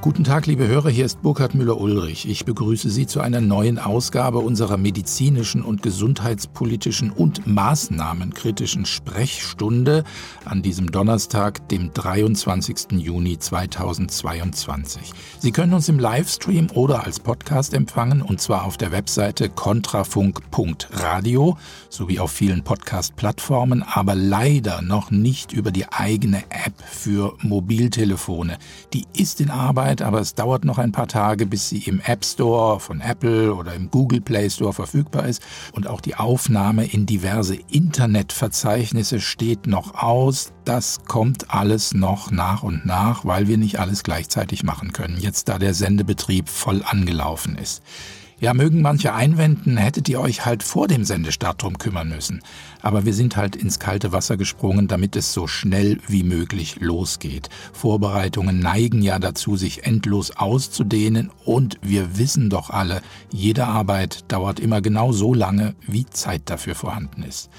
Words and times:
Guten 0.00 0.22
Tag, 0.22 0.46
liebe 0.46 0.68
Hörer, 0.68 0.90
hier 0.90 1.06
ist 1.06 1.22
Burkhard 1.22 1.56
Müller-Ulrich. 1.56 2.28
Ich 2.28 2.44
begrüße 2.44 2.88
Sie 2.88 3.08
zu 3.08 3.20
einer 3.20 3.40
neuen 3.40 3.80
Ausgabe 3.80 4.38
unserer 4.38 4.76
medizinischen 4.76 5.60
und 5.60 5.82
gesundheitspolitischen 5.82 7.10
und 7.10 7.48
maßnahmenkritischen 7.48 8.86
Sprechstunde 8.86 10.04
an 10.44 10.62
diesem 10.62 10.92
Donnerstag, 10.92 11.68
dem 11.68 11.92
23. 11.92 12.92
Juni 12.92 13.40
2022. 13.40 15.02
Sie 15.40 15.50
können 15.50 15.74
uns 15.74 15.88
im 15.88 15.98
Livestream 15.98 16.68
oder 16.74 17.04
als 17.04 17.18
Podcast 17.18 17.74
empfangen 17.74 18.22
und 18.22 18.40
zwar 18.40 18.66
auf 18.66 18.76
der 18.76 18.92
Webseite 18.92 19.48
kontrafunk.radio 19.48 21.58
sowie 21.88 22.20
auf 22.20 22.30
vielen 22.30 22.62
Podcast-Plattformen, 22.62 23.82
aber 23.82 24.14
leider 24.14 24.80
noch 24.80 25.10
nicht 25.10 25.52
über 25.52 25.72
die 25.72 25.88
eigene 25.88 26.44
App 26.50 26.74
für 26.88 27.34
Mobiltelefone. 27.42 28.58
Die 28.92 29.04
ist 29.12 29.40
in 29.40 29.50
Arbeit 29.50 29.87
Zeit, 29.88 30.02
aber 30.02 30.20
es 30.20 30.34
dauert 30.34 30.66
noch 30.66 30.76
ein 30.76 30.92
paar 30.92 31.08
Tage, 31.08 31.46
bis 31.46 31.70
sie 31.70 31.78
im 31.78 32.00
App 32.04 32.22
Store 32.22 32.78
von 32.78 33.00
Apple 33.00 33.54
oder 33.54 33.74
im 33.74 33.90
Google 33.90 34.20
Play 34.20 34.50
Store 34.50 34.74
verfügbar 34.74 35.26
ist. 35.26 35.42
Und 35.72 35.86
auch 35.86 36.02
die 36.02 36.14
Aufnahme 36.14 36.84
in 36.84 37.06
diverse 37.06 37.56
Internetverzeichnisse 37.70 39.18
steht 39.20 39.66
noch 39.66 39.94
aus. 39.94 40.52
Das 40.66 41.04
kommt 41.06 41.54
alles 41.54 41.94
noch 41.94 42.30
nach 42.30 42.62
und 42.62 42.84
nach, 42.84 43.24
weil 43.24 43.48
wir 43.48 43.56
nicht 43.56 43.80
alles 43.80 44.02
gleichzeitig 44.02 44.62
machen 44.62 44.92
können, 44.92 45.18
jetzt 45.18 45.48
da 45.48 45.58
der 45.58 45.72
Sendebetrieb 45.72 46.50
voll 46.50 46.82
angelaufen 46.84 47.56
ist. 47.56 47.82
Ja, 48.40 48.54
mögen 48.54 48.82
manche 48.82 49.14
einwenden, 49.14 49.76
hättet 49.76 50.08
ihr 50.08 50.20
euch 50.20 50.46
halt 50.46 50.62
vor 50.62 50.86
dem 50.86 51.04
Sendestart 51.04 51.60
drum 51.60 51.76
kümmern 51.76 52.08
müssen. 52.08 52.40
Aber 52.80 53.04
wir 53.04 53.12
sind 53.12 53.36
halt 53.36 53.56
ins 53.56 53.80
kalte 53.80 54.12
Wasser 54.12 54.36
gesprungen, 54.36 54.86
damit 54.86 55.16
es 55.16 55.32
so 55.32 55.48
schnell 55.48 55.98
wie 56.06 56.22
möglich 56.22 56.76
losgeht. 56.78 57.48
Vorbereitungen 57.72 58.60
neigen 58.60 59.02
ja 59.02 59.18
dazu, 59.18 59.56
sich 59.56 59.84
endlos 59.84 60.30
auszudehnen 60.36 61.32
und 61.44 61.78
wir 61.82 62.16
wissen 62.16 62.48
doch 62.48 62.70
alle, 62.70 63.02
jede 63.32 63.66
Arbeit 63.66 64.30
dauert 64.30 64.60
immer 64.60 64.80
genau 64.82 65.10
so 65.10 65.34
lange, 65.34 65.74
wie 65.88 66.06
Zeit 66.06 66.42
dafür 66.44 66.76
vorhanden 66.76 67.24
ist. 67.24 67.50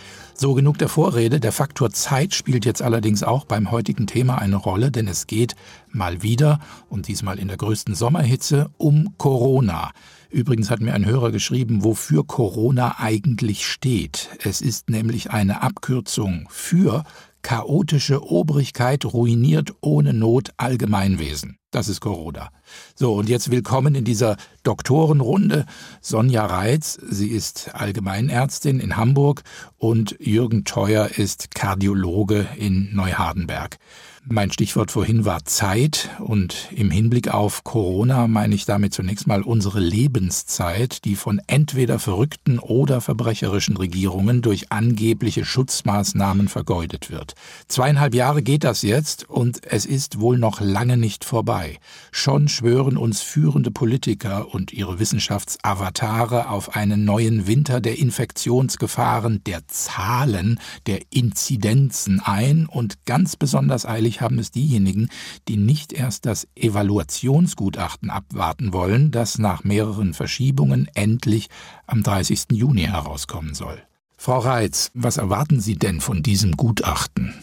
So 0.42 0.54
genug 0.54 0.78
der 0.78 0.88
Vorrede. 0.88 1.42
Der 1.42 1.52
Faktor 1.52 1.90
Zeit 1.90 2.34
spielt 2.34 2.64
jetzt 2.64 2.82
allerdings 2.82 3.24
auch 3.24 3.44
beim 3.44 3.72
heutigen 3.72 4.08
Thema 4.08 4.38
eine 4.38 4.56
Rolle, 4.56 4.90
denn 4.90 5.06
es 5.10 5.28
geht 5.28 5.54
mal 5.92 6.24
wieder 6.24 6.62
und 6.88 7.10
diesmal 7.10 7.40
in 7.40 7.50
der 7.50 7.58
größten 7.58 7.94
Sommerhitze 7.94 8.70
um 8.78 9.16
Corona. 9.18 9.92
Übrigens 10.30 10.72
hat 10.72 10.80
mir 10.80 10.94
ein 10.94 11.06
Hörer 11.06 11.34
geschrieben, 11.34 11.84
wofür 11.84 12.26
Corona 12.26 13.00
eigentlich 13.00 13.68
steht. 13.68 14.30
Es 14.42 14.62
ist 14.62 14.90
nämlich 14.90 15.32
eine 15.32 15.62
Abkürzung 15.62 16.48
für 16.50 17.04
chaotische 17.42 18.24
Obrigkeit 18.24 19.06
ruiniert 19.06 19.74
ohne 19.82 20.14
Not 20.14 20.52
Allgemeinwesen. 20.58 21.58
Das 21.72 21.88
ist 21.88 22.02
Corona. 22.02 22.50
So, 22.96 23.14
und 23.14 23.30
jetzt 23.30 23.52
willkommen 23.52 23.94
in 23.94 24.04
dieser 24.04 24.38
Doktorenrunde 24.64 25.66
Sonja 26.02 26.46
Reitz. 26.46 27.00
Sie 27.10 27.30
ist 27.30 27.76
Allgemeinärztin 27.76 28.80
in 28.80 28.98
Hamburg 28.98 29.44
und 29.78 30.16
Jürgen 30.20 30.66
Theuer 30.66 31.08
ist 31.18 31.54
Kardiologe 31.54 32.48
in 32.58 32.90
Neuhardenberg. 32.96 33.78
Mein 34.26 34.52
Stichwort 34.52 34.92
vorhin 34.92 35.24
war 35.24 35.46
Zeit 35.46 36.10
und 36.20 36.68
im 36.76 36.92
Hinblick 36.92 37.30
auf 37.30 37.64
Corona 37.64 38.28
meine 38.28 38.54
ich 38.54 38.66
damit 38.66 38.94
zunächst 38.94 39.28
mal 39.28 39.42
unsere 39.42 39.80
Lebenszeit, 39.80 41.06
die 41.06 41.16
von 41.16 41.40
entweder 41.48 42.00
verrückten 42.00 42.60
oder 42.60 43.00
verbrecherischen 43.00 43.78
Regierungen 43.78 44.42
durch 44.42 44.72
angebliche 44.74 45.46
Schutzmaßnahmen 45.46 46.50
vergeudet 46.50 47.10
wird. 47.10 47.34
Zweieinhalb 47.70 48.14
Jahre 48.14 48.44
geht 48.44 48.66
das 48.66 48.82
jetzt 48.82 49.30
und 49.30 49.66
es 49.66 49.86
ist 49.86 50.20
wohl 50.20 50.38
noch 50.38 50.60
lange 50.60 50.98
nicht 50.98 51.24
vorbei. 51.24 51.80
Schon 52.12 52.50
schwören 52.50 52.98
uns 52.98 53.22
führende 53.22 53.72
Politiker 53.72 54.54
und 54.54 54.74
ihre 54.74 55.00
Wissenschaftsavatare 55.00 56.50
auf 56.50 56.76
einen 56.76 57.06
neuen 57.06 57.48
Winter 57.48 57.80
der 57.80 57.98
Infektionsgefahren, 57.98 59.44
der 59.46 59.66
Zahlen, 59.68 60.60
der 60.88 61.00
Inzidenzen 61.10 62.20
ein 62.20 62.66
und 62.66 63.06
ganz 63.06 63.38
besonders 63.38 63.86
eilig 63.86 64.09
haben 64.18 64.40
es 64.40 64.52
diejenigen, 64.52 65.10
die 65.48 65.58
nicht 65.58 65.94
erst 65.94 66.26
das 66.26 66.48
Evaluationsgutachten 66.56 68.10
abwarten 68.10 68.74
wollen, 68.74 69.12
das 69.12 69.38
nach 69.38 69.64
mehreren 69.64 70.14
Verschiebungen 70.14 70.90
endlich 70.96 71.48
am 71.88 72.04
30. 72.04 72.48
Juni 72.52 72.84
herauskommen 72.84 73.54
soll. 73.54 73.82
Frau 74.18 74.40
Reitz, 74.40 74.92
was 74.94 75.18
erwarten 75.18 75.62
Sie 75.62 75.78
denn 75.78 76.02
von 76.02 76.24
diesem 76.24 76.58
Gutachten? 76.58 77.34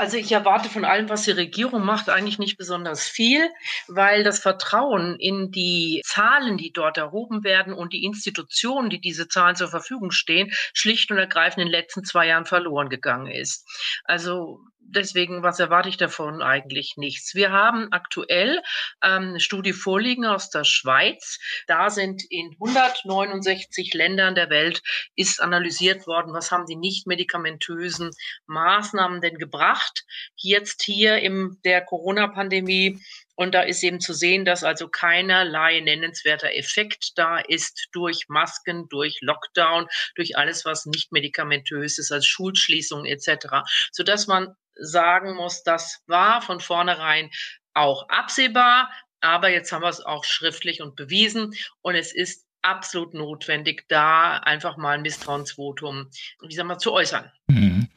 Also 0.00 0.16
ich 0.16 0.32
erwarte 0.32 0.70
von 0.70 0.86
allem, 0.86 1.10
was 1.10 1.24
die 1.24 1.30
Regierung 1.30 1.84
macht, 1.84 2.08
eigentlich 2.08 2.38
nicht 2.38 2.56
besonders 2.56 3.02
viel, 3.06 3.50
weil 3.86 4.24
das 4.24 4.38
Vertrauen 4.38 5.16
in 5.18 5.50
die 5.50 6.00
Zahlen, 6.06 6.56
die 6.56 6.72
dort 6.72 6.96
erhoben 6.96 7.44
werden 7.44 7.74
und 7.74 7.92
die 7.92 8.04
Institutionen, 8.04 8.88
die 8.88 8.98
diese 8.98 9.28
Zahlen 9.28 9.56
zur 9.56 9.68
Verfügung 9.68 10.10
stehen, 10.10 10.52
schlicht 10.72 11.10
und 11.10 11.18
ergreifend 11.18 11.58
in 11.58 11.66
den 11.66 11.78
letzten 11.78 12.02
zwei 12.02 12.28
Jahren 12.28 12.46
verloren 12.46 12.88
gegangen 12.88 13.26
ist. 13.26 13.68
Also 14.04 14.60
deswegen, 14.94 15.42
was 15.42 15.60
erwarte 15.60 15.88
ich 15.88 15.96
davon? 15.96 16.42
Eigentlich 16.42 16.94
nichts. 16.96 17.34
Wir 17.34 17.52
haben 17.52 17.88
aktuell 17.92 18.62
ähm, 19.02 19.30
eine 19.30 19.40
Studie 19.40 19.72
vorliegen 19.72 20.24
aus 20.26 20.50
der 20.50 20.64
Schweiz. 20.64 21.38
Da 21.66 21.90
sind 21.90 22.22
in 22.28 22.52
169 22.52 23.94
Ländern 23.94 24.34
der 24.34 24.50
Welt 24.50 24.82
ist 25.16 25.40
analysiert 25.40 26.06
worden, 26.06 26.32
was 26.32 26.50
haben 26.50 26.66
die 26.66 26.76
nicht 26.76 27.06
medikamentösen 27.06 28.10
Maßnahmen 28.46 29.20
denn 29.20 29.38
gebracht? 29.38 30.04
Jetzt 30.36 30.82
hier 30.82 31.18
in 31.18 31.58
der 31.64 31.82
Corona-Pandemie 31.82 33.00
und 33.40 33.54
da 33.54 33.62
ist 33.62 33.82
eben 33.82 34.00
zu 34.00 34.12
sehen, 34.12 34.44
dass 34.44 34.64
also 34.64 34.88
keinerlei 34.88 35.80
nennenswerter 35.80 36.54
Effekt 36.54 37.12
da 37.16 37.38
ist 37.38 37.88
durch 37.92 38.28
Masken, 38.28 38.86
durch 38.90 39.16
Lockdown, 39.22 39.86
durch 40.14 40.36
alles, 40.36 40.66
was 40.66 40.84
nicht 40.84 41.10
medikamentös 41.10 41.98
ist, 41.98 42.12
als 42.12 42.26
Schulschließungen 42.26 43.06
etc., 43.06 43.62
sodass 43.92 44.26
man 44.26 44.54
sagen 44.80 45.34
muss, 45.34 45.62
das 45.62 46.02
war 46.06 46.42
von 46.42 46.60
vornherein 46.60 47.30
auch 47.74 48.08
absehbar, 48.08 48.90
aber 49.20 49.50
jetzt 49.50 49.72
haben 49.72 49.82
wir 49.82 49.88
es 49.88 50.04
auch 50.04 50.24
schriftlich 50.24 50.80
und 50.82 50.96
bewiesen 50.96 51.54
und 51.82 51.94
es 51.94 52.14
ist 52.14 52.46
absolut 52.62 53.14
notwendig, 53.14 53.84
da 53.88 54.36
einfach 54.38 54.76
mal 54.76 54.92
ein 54.92 55.02
Misstrauensvotum, 55.02 56.08
wie 56.46 56.54
sagen 56.54 56.68
wir, 56.68 56.78
zu 56.78 56.92
äußern. 56.92 57.30
Mhm. 57.46 57.88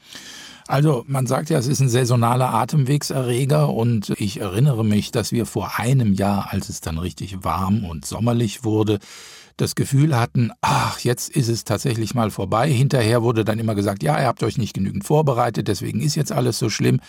Also 0.67 1.03
man 1.07 1.27
sagt 1.27 1.49
ja, 1.49 1.57
es 1.57 1.67
ist 1.67 1.81
ein 1.81 1.89
saisonaler 1.89 2.53
Atemwegserreger 2.53 3.69
und 3.69 4.13
ich 4.17 4.39
erinnere 4.39 4.85
mich, 4.85 5.11
dass 5.11 5.33
wir 5.33 5.45
vor 5.45 5.77
einem 5.77 6.13
Jahr, 6.13 6.53
als 6.53 6.69
es 6.69 6.79
dann 6.79 6.97
richtig 6.97 7.43
warm 7.43 7.83
und 7.83 8.05
sommerlich 8.05 8.63
wurde, 8.63 8.99
das 9.57 9.75
Gefühl 9.75 10.17
hatten, 10.19 10.51
ach, 10.61 10.99
jetzt 10.99 11.29
ist 11.29 11.47
es 11.47 11.63
tatsächlich 11.63 12.15
mal 12.15 12.31
vorbei. 12.31 12.71
Hinterher 12.71 13.21
wurde 13.23 13.45
dann 13.45 13.59
immer 13.59 13.75
gesagt, 13.75 14.03
ja, 14.03 14.19
ihr 14.19 14.27
habt 14.27 14.43
euch 14.43 14.57
nicht 14.57 14.73
genügend 14.73 15.05
vorbereitet, 15.05 15.67
deswegen 15.67 16.01
ist 16.01 16.15
jetzt 16.15 16.31
alles 16.31 16.59
so 16.59 16.69
schlimm. 16.69 16.99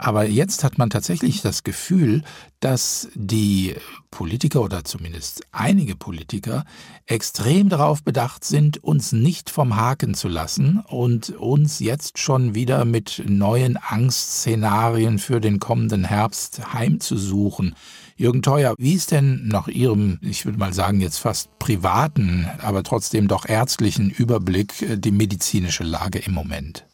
Aber 0.00 0.26
jetzt 0.26 0.62
hat 0.62 0.78
man 0.78 0.90
tatsächlich 0.90 1.42
das 1.42 1.64
Gefühl, 1.64 2.22
dass 2.60 3.08
die 3.14 3.74
Politiker 4.12 4.62
oder 4.62 4.84
zumindest 4.84 5.42
einige 5.50 5.96
Politiker 5.96 6.64
extrem 7.06 7.68
darauf 7.68 8.04
bedacht 8.04 8.44
sind, 8.44 8.82
uns 8.82 9.10
nicht 9.10 9.50
vom 9.50 9.74
Haken 9.74 10.14
zu 10.14 10.28
lassen 10.28 10.80
und 10.86 11.30
uns 11.30 11.80
jetzt 11.80 12.18
schon 12.18 12.54
wieder 12.54 12.84
mit 12.84 13.24
neuen 13.26 13.76
Angstszenarien 13.76 15.18
für 15.18 15.40
den 15.40 15.58
kommenden 15.58 16.04
Herbst 16.04 16.72
heimzusuchen. 16.72 17.74
Jürgen 18.16 18.42
Theuer, 18.42 18.74
wie 18.78 18.94
ist 18.94 19.10
denn 19.10 19.48
nach 19.48 19.66
Ihrem, 19.66 20.18
ich 20.22 20.44
würde 20.44 20.58
mal 20.58 20.72
sagen, 20.72 21.00
jetzt 21.00 21.18
fast 21.18 21.58
privaten, 21.58 22.48
aber 22.60 22.84
trotzdem 22.84 23.26
doch 23.26 23.46
ärztlichen 23.46 24.10
Überblick 24.10 24.82
äh, 24.82 24.96
die 24.96 25.12
medizinische 25.12 25.84
Lage 25.84 26.20
im 26.20 26.34
Moment? 26.34 26.84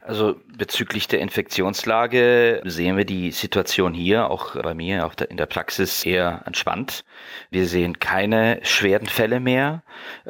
Also 0.00 0.36
bezüglich 0.56 1.08
der 1.08 1.20
Infektionslage 1.20 2.62
sehen 2.64 2.96
wir 2.96 3.04
die 3.04 3.30
Situation 3.30 3.94
hier, 3.94 4.30
auch 4.30 4.54
bei 4.54 4.74
mir 4.74 5.06
auch 5.06 5.14
in 5.28 5.36
der 5.36 5.46
Praxis, 5.46 6.04
eher 6.04 6.42
entspannt. 6.46 7.04
Wir 7.50 7.66
sehen 7.66 7.98
keine 7.98 8.60
schweren 8.62 9.06
Fälle 9.06 9.40
mehr. 9.40 9.82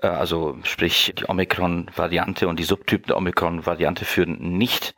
Äh, 0.03 0.09
also 0.09 0.59
sprich, 0.65 1.15
die 1.19 1.29
Omikron-Variante 1.29 2.49
und 2.49 2.59
die 2.59 2.65
Subtypen 2.65 3.09
der 3.09 3.17
Omikron-Variante 3.17 4.05
führen 4.05 4.59
nicht 4.59 4.95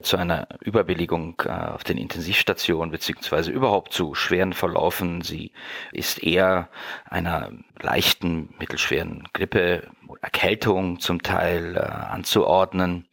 zu 0.00 0.16
einer 0.16 0.48
Überbelegung 0.60 1.42
äh, 1.44 1.50
auf 1.50 1.84
den 1.84 1.98
Intensivstationen 1.98 2.90
beziehungsweise 2.90 3.50
überhaupt 3.50 3.92
zu 3.92 4.14
schweren 4.14 4.52
Verlaufen. 4.52 5.22
Sie 5.22 5.52
ist 5.92 6.22
eher 6.22 6.68
einer 7.04 7.50
leichten, 7.80 8.54
mittelschweren 8.58 9.28
Grippe, 9.32 9.82
Erkältung 10.20 11.00
zum 11.00 11.22
Teil 11.22 11.76
äh, 11.76 11.80
anzuordnen. 11.80 13.06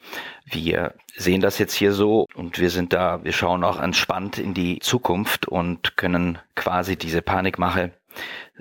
Wir 0.45 0.93
sehen 1.15 1.41
das 1.41 1.57
jetzt 1.57 1.73
hier 1.73 1.93
so 1.93 2.27
und 2.35 2.59
wir 2.59 2.69
sind 2.69 2.93
da, 2.93 3.23
wir 3.23 3.33
schauen 3.33 3.63
auch 3.63 3.79
entspannt 3.79 4.37
in 4.37 4.53
die 4.53 4.79
Zukunft 4.79 5.47
und 5.47 5.97
können 5.97 6.39
quasi 6.55 6.95
diese 6.95 7.21
Panikmache 7.21 7.91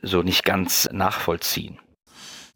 so 0.03 0.23
nicht 0.23 0.45
ganz 0.45 0.89
nachvollziehen. 0.93 1.79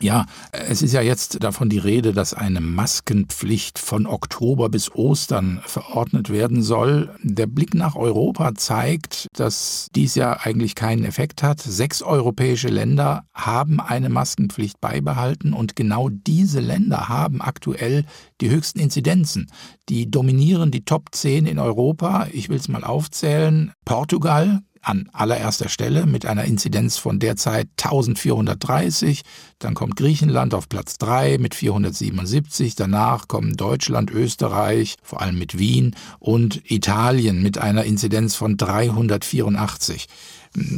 Ja, 0.02 0.24
es 0.52 0.80
ist 0.80 0.92
ja 0.94 1.02
jetzt 1.02 1.44
davon 1.44 1.68
die 1.68 1.78
Rede, 1.78 2.14
dass 2.14 2.32
eine 2.32 2.62
Maskenpflicht 2.62 3.78
von 3.78 4.06
Oktober 4.06 4.70
bis 4.70 4.90
Ostern 4.94 5.60
verordnet 5.66 6.30
werden 6.30 6.62
soll. 6.62 7.14
Der 7.22 7.46
Blick 7.46 7.74
nach 7.74 7.96
Europa 7.96 8.54
zeigt, 8.54 9.26
dass 9.34 9.88
dies 9.94 10.14
ja 10.14 10.38
eigentlich 10.40 10.74
keinen 10.74 11.04
Effekt 11.04 11.42
hat. 11.42 11.60
Sechs 11.60 12.00
europäische 12.00 12.68
Länder 12.68 13.24
haben 13.34 13.78
eine 13.78 14.08
Maskenpflicht 14.08 14.80
beibehalten 14.80 15.52
und 15.52 15.76
genau 15.76 16.08
diese 16.08 16.60
Länder 16.60 17.10
haben 17.10 17.42
aktuell 17.42 18.06
die 18.40 18.48
höchsten 18.48 18.78
Inzidenzen. 18.78 19.50
Die 19.90 20.10
dominieren 20.10 20.70
die 20.70 20.86
Top 20.86 21.08
10 21.12 21.44
in 21.44 21.58
Europa. 21.58 22.26
Ich 22.32 22.48
will 22.48 22.56
es 22.56 22.68
mal 22.68 22.84
aufzählen. 22.84 23.72
Portugal 23.84 24.62
an 24.82 25.08
allererster 25.12 25.68
Stelle 25.68 26.06
mit 26.06 26.24
einer 26.26 26.44
Inzidenz 26.44 26.96
von 26.96 27.18
derzeit 27.18 27.68
1430. 27.82 29.22
Dann 29.58 29.74
kommt 29.74 29.96
Griechenland 29.96 30.54
auf 30.54 30.68
Platz 30.68 30.96
3 30.98 31.38
mit 31.38 31.54
477. 31.54 32.76
Danach 32.76 33.28
kommen 33.28 33.56
Deutschland, 33.56 34.10
Österreich, 34.10 34.96
vor 35.02 35.20
allem 35.20 35.38
mit 35.38 35.58
Wien 35.58 35.94
und 36.18 36.70
Italien 36.70 37.42
mit 37.42 37.58
einer 37.58 37.84
Inzidenz 37.84 38.34
von 38.34 38.56
384. 38.56 40.06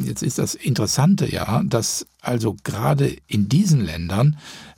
Jetzt 0.04 0.22
ist 0.22 0.38
das 0.38 0.54
Interessante 0.54 1.30
ja, 1.30 1.62
dass 1.64 2.06
also 2.20 2.56
gerade 2.62 3.16
in 3.26 3.48
diesen 3.48 3.80
Ländern 3.80 4.36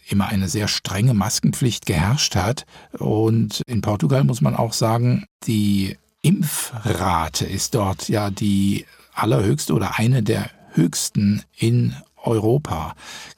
immer 0.08 0.28
eine 0.28 0.48
sehr 0.48 0.68
strenge 0.68 1.14
Maskenpflicht 1.14 1.86
geherrscht 1.86 2.36
hat. 2.36 2.66
Und 2.98 3.62
in 3.66 3.80
Portugal 3.80 4.24
muss 4.24 4.40
man 4.40 4.54
auch 4.54 4.72
sagen, 4.72 5.24
die 5.46 5.96
Impfrate 6.22 7.44
ist 7.44 7.74
dort 7.74 8.08
ja 8.08 8.30
die 8.30 8.86
allerhöchste 9.14 9.74
oder 9.74 9.98
eine 9.98 10.22
der 10.22 10.50
höchsten 10.72 11.42
in 11.56 11.94
Europa. 12.16 12.94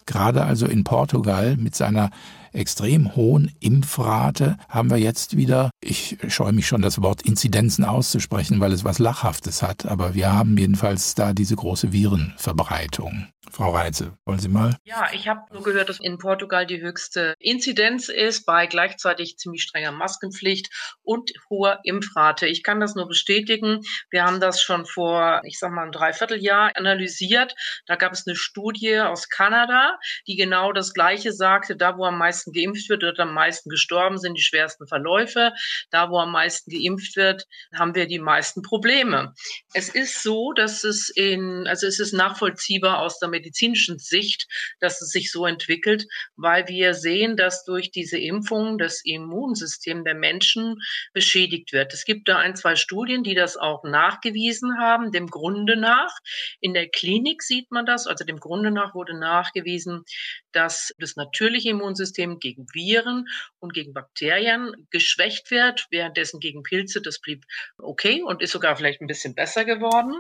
Gerade 0.07 0.45
also 0.45 0.67
in 0.67 0.85
Portugal 0.85 1.57
mit 1.57 1.75
seiner 1.75 2.11
extrem 2.53 3.15
hohen 3.15 3.53
Impfrate 3.61 4.57
haben 4.69 4.91
wir 4.91 4.99
jetzt 4.99 5.37
wieder, 5.37 5.71
ich 5.87 6.19
scheue 6.29 6.53
mich 6.53 6.67
schon 6.67 6.83
das 6.83 7.01
Wort 7.01 7.23
Inzidenzen 7.23 7.85
auszusprechen, 7.85 8.61
weil 8.61 8.73
es 8.73 8.85
was 8.85 8.99
Lachhaftes 8.99 9.63
hat, 9.63 9.87
aber 9.87 10.15
wir 10.15 10.33
haben 10.33 10.57
jedenfalls 10.59 11.15
da 11.15 11.33
diese 11.33 11.57
große 11.57 11.93
Virenverbreitung. 11.93 13.29
Frau 13.51 13.71
Reitze, 13.71 14.19
wollen 14.25 14.39
Sie 14.39 14.49
mal? 14.49 14.77
Ja, 14.85 15.09
ich 15.13 15.29
habe 15.29 15.41
nur 15.53 15.63
gehört, 15.63 15.89
dass 15.89 16.01
in 16.01 16.19
Portugal 16.19 16.67
die 16.67 16.81
höchste 16.81 17.35
Inzidenz 17.39 18.09
ist 18.09 18.45
bei 18.45 18.67
gleichzeitig 18.67 19.39
ziemlich 19.39 19.63
strenger 19.63 19.93
Maskenpflicht 19.93 20.99
und 21.03 21.33
hoher 21.49 21.81
Impfrate. 21.85 22.47
Ich 22.47 22.63
kann 22.63 22.81
das 22.81 22.95
nur 22.95 23.07
bestätigen. 23.07 23.83
Wir 24.11 24.25
haben 24.25 24.41
das 24.41 24.61
schon 24.61 24.85
vor, 24.85 25.43
ich 25.45 25.59
sag 25.59 25.71
mal, 25.71 25.87
ein 25.87 25.93
Dreivierteljahr 25.93 26.73
analysiert. 26.75 27.55
Da 27.87 27.97
gab 27.97 28.13
es 28.13 28.27
eine 28.27 28.37
Studie 28.37 28.99
aus 28.99 29.29
Kanada, 29.29 29.99
die 30.27 30.37
genau 30.37 30.73
das 30.73 30.93
Gleiche 30.93 31.33
sagte. 31.33 31.77
Da, 31.77 31.97
wo 31.97 32.05
am 32.05 32.19
meisten 32.19 32.53
geimpft 32.53 32.89
wird, 32.89 33.03
wird 33.03 33.21
am 33.21 33.33
meisten 33.33 33.71
gestorben, 33.71 34.19
sind 34.19 34.35
die 34.35 34.43
schwersten 34.43 34.87
Verläufe. 34.87 35.53
Da, 35.91 36.11
wo 36.11 36.19
am 36.19 36.33
meisten 36.33 36.71
geimpft 36.71 37.17
wird, 37.17 37.45
haben 37.75 37.95
wir 37.95 38.07
die 38.07 38.19
meisten 38.19 38.63
Probleme. 38.63 39.35
Es 39.75 39.89
ist 39.89 40.23
so, 40.23 40.53
dass 40.53 40.85
es 40.85 41.11
in, 41.11 41.67
also 41.67 41.87
es 41.87 42.01
ist 42.01 42.13
nachvollziehbar 42.13 43.01
aus 43.01 43.19
der 43.19 43.29
medizinischen 43.29 43.99
Sicht, 43.99 44.47
dass 44.81 45.01
es 45.03 45.11
sich 45.11 45.31
so 45.31 45.47
entwickelt, 45.47 46.07
weil 46.37 46.67
wir 46.69 46.95
sehen, 46.95 47.37
dass 47.37 47.65
durch 47.65 47.91
diese 47.91 48.19
Impfung 48.19 48.79
das 48.79 49.03
Immunsystem 49.05 50.05
der 50.05 50.15
Menschen 50.15 50.77
beschädigt 51.13 51.73
wird. 51.73 51.93
Es 51.93 52.05
gibt 52.05 52.29
da 52.29 52.39
ein, 52.39 52.57
zwei 52.57 52.77
Studien, 52.77 53.23
die 53.23 53.35
das 53.35 53.57
auch 53.57 53.85
nachgewiesen 53.85 54.79
haben, 54.79 55.13
dem 55.13 55.29
Grunde 55.29 55.77
nach. 55.77 56.15
In 56.61 56.75
der 56.75 56.89
Klinik 56.89 57.43
sieht 57.43 57.71
man 57.71 57.87
das, 57.87 58.07
also 58.07 58.25
dem 58.25 58.39
Grunde 58.39 58.71
nach 58.71 58.95
wurde 58.95 59.19
nachgewiesen, 59.19 60.05
dass 60.53 60.93
das 60.99 61.17
natürliche 61.17 61.71
Immunsystem 61.71 62.39
gegen 62.39 62.67
Viren 62.73 63.27
und 63.59 63.75
gegen 63.75 63.93
Bakterien 63.93 64.73
geschwächt 64.91 65.51
wird, 65.51 65.56
währenddessen 65.91 66.41
gegen 66.41 66.63
Pilze, 66.63 67.01
das 67.03 67.21
blieb 67.21 67.45
okay 67.79 68.23
und 68.23 68.43
ist 68.43 68.53
sogar 68.53 68.77
vielleicht 68.77 69.01
ein 69.01 69.07
bisschen 69.07 69.35
besser 69.35 69.65
geworden. 69.65 70.15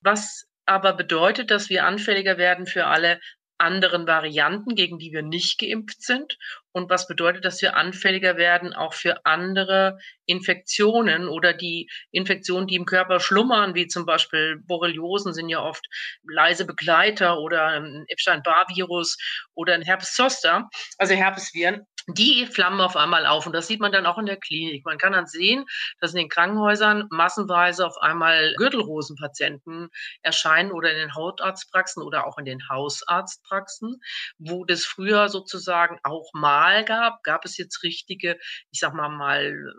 Was 0.00 0.46
aber 0.64 0.92
bedeutet, 0.94 1.50
dass 1.50 1.68
wir 1.68 1.84
anfälliger 1.84 2.38
werden 2.38 2.66
für 2.66 2.86
alle 2.86 3.20
anderen 3.58 4.06
Varianten, 4.06 4.74
gegen 4.74 4.98
die 4.98 5.12
wir 5.12 5.22
nicht 5.22 5.58
geimpft 5.58 6.02
sind. 6.02 6.36
Und 6.72 6.90
was 6.90 7.06
bedeutet, 7.06 7.44
dass 7.44 7.60
wir 7.62 7.76
anfälliger 7.76 8.36
werden 8.36 8.72
auch 8.74 8.94
für 8.94 9.24
andere 9.24 9.98
Infektionen 10.26 11.28
oder 11.28 11.52
die 11.52 11.90
Infektionen, 12.10 12.66
die 12.66 12.76
im 12.76 12.86
Körper 12.86 13.20
schlummern, 13.20 13.74
wie 13.74 13.86
zum 13.86 14.06
Beispiel 14.06 14.56
Borreliosen 14.66 15.34
sind 15.34 15.48
ja 15.48 15.62
oft 15.62 15.86
leise 16.26 16.64
Begleiter 16.64 17.38
oder 17.38 17.66
ein 17.66 18.04
Epstein-Barr-Virus 18.08 19.18
oder 19.54 19.74
ein 19.74 19.82
Herpes 19.82 20.14
zoster, 20.14 20.68
also 20.98 21.14
Herpesviren 21.14 21.86
die 22.08 22.46
flammen 22.46 22.80
auf 22.80 22.96
einmal 22.96 23.26
auf. 23.26 23.46
Und 23.46 23.52
das 23.52 23.68
sieht 23.68 23.80
man 23.80 23.92
dann 23.92 24.06
auch 24.06 24.18
in 24.18 24.26
der 24.26 24.36
Klinik. 24.36 24.84
Man 24.84 24.98
kann 24.98 25.12
dann 25.12 25.26
sehen, 25.26 25.64
dass 26.00 26.12
in 26.12 26.18
den 26.18 26.28
Krankenhäusern 26.28 27.06
massenweise 27.10 27.86
auf 27.86 27.96
einmal 27.98 28.54
Gürtelrosenpatienten 28.56 29.88
erscheinen 30.22 30.72
oder 30.72 30.90
in 30.90 30.98
den 30.98 31.14
Hautarztpraxen 31.14 32.02
oder 32.02 32.26
auch 32.26 32.38
in 32.38 32.44
den 32.44 32.68
Hausarztpraxen, 32.68 34.00
wo 34.38 34.64
das 34.64 34.84
früher 34.84 35.28
sozusagen 35.28 35.98
auch 36.02 36.30
mal 36.32 36.61
gab, 36.84 37.22
gab 37.22 37.44
es 37.44 37.56
jetzt 37.58 37.82
richtige, 37.82 38.38
ich 38.70 38.80
sag 38.80 38.94
mal 38.94 39.08
mal, 39.08 39.72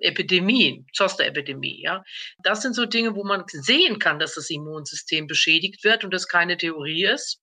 Epidemie, 0.00 0.84
Zoster-Epidemie, 0.92 1.82
ja. 1.82 2.02
Das 2.42 2.62
sind 2.62 2.74
so 2.74 2.84
Dinge, 2.84 3.14
wo 3.14 3.24
man 3.24 3.44
sehen 3.46 3.98
kann, 3.98 4.18
dass 4.18 4.34
das 4.34 4.50
Immunsystem 4.50 5.26
beschädigt 5.26 5.84
wird 5.84 6.04
und 6.04 6.12
das 6.12 6.28
keine 6.28 6.56
Theorie 6.56 7.04
ist. 7.04 7.40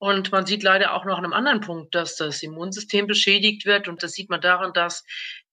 Und 0.00 0.30
man 0.30 0.46
sieht 0.46 0.62
leider 0.62 0.94
auch 0.94 1.04
noch 1.04 1.18
an 1.18 1.24
einem 1.24 1.32
anderen 1.32 1.60
Punkt, 1.60 1.94
dass 1.94 2.14
das 2.14 2.42
Immunsystem 2.42 3.08
beschädigt 3.08 3.66
wird. 3.66 3.88
Und 3.88 4.02
das 4.02 4.12
sieht 4.12 4.30
man 4.30 4.40
daran, 4.40 4.72
dass 4.72 5.04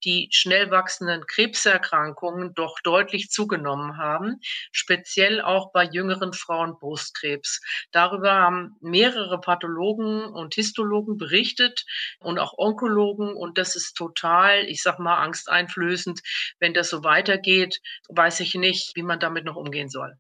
die 0.04 0.30
schnell 0.32 0.70
wachsenden 0.70 1.26
Krebserkrankungen 1.26 2.54
doch 2.54 2.80
deutlich 2.84 3.30
zugenommen 3.30 3.98
haben, 3.98 4.40
speziell 4.72 5.42
auch 5.42 5.72
bei 5.72 5.84
jüngeren 5.84 6.32
Frauen 6.34 6.78
Brustkrebs. 6.78 7.60
Darüber 7.92 8.34
haben 8.34 8.76
mehrere 8.82 9.40
Pathologen 9.40 10.26
und 10.26 10.54
Histologen 10.54 11.18
berichtet 11.18 11.86
und 12.20 12.38
auch 12.38 12.54
Onkologen. 12.58 13.36
Und 13.36 13.58
das 13.58 13.76
ist 13.76 13.96
total, 13.96 14.66
ich 14.66 14.84
sag 14.84 15.00
mal, 15.00 15.18
angsteinflößend. 15.18 16.22
Wenn 16.60 16.76
das 16.76 16.90
so 16.92 17.04
weitergeht, 17.04 17.80
weiß 18.10 18.42
ich 18.42 18.54
nicht, 18.54 18.96
wie 18.96 19.04
man 19.04 19.20
damit 19.20 19.46
noch 19.46 19.56
umgehen 19.56 19.90
soll. 19.90 20.20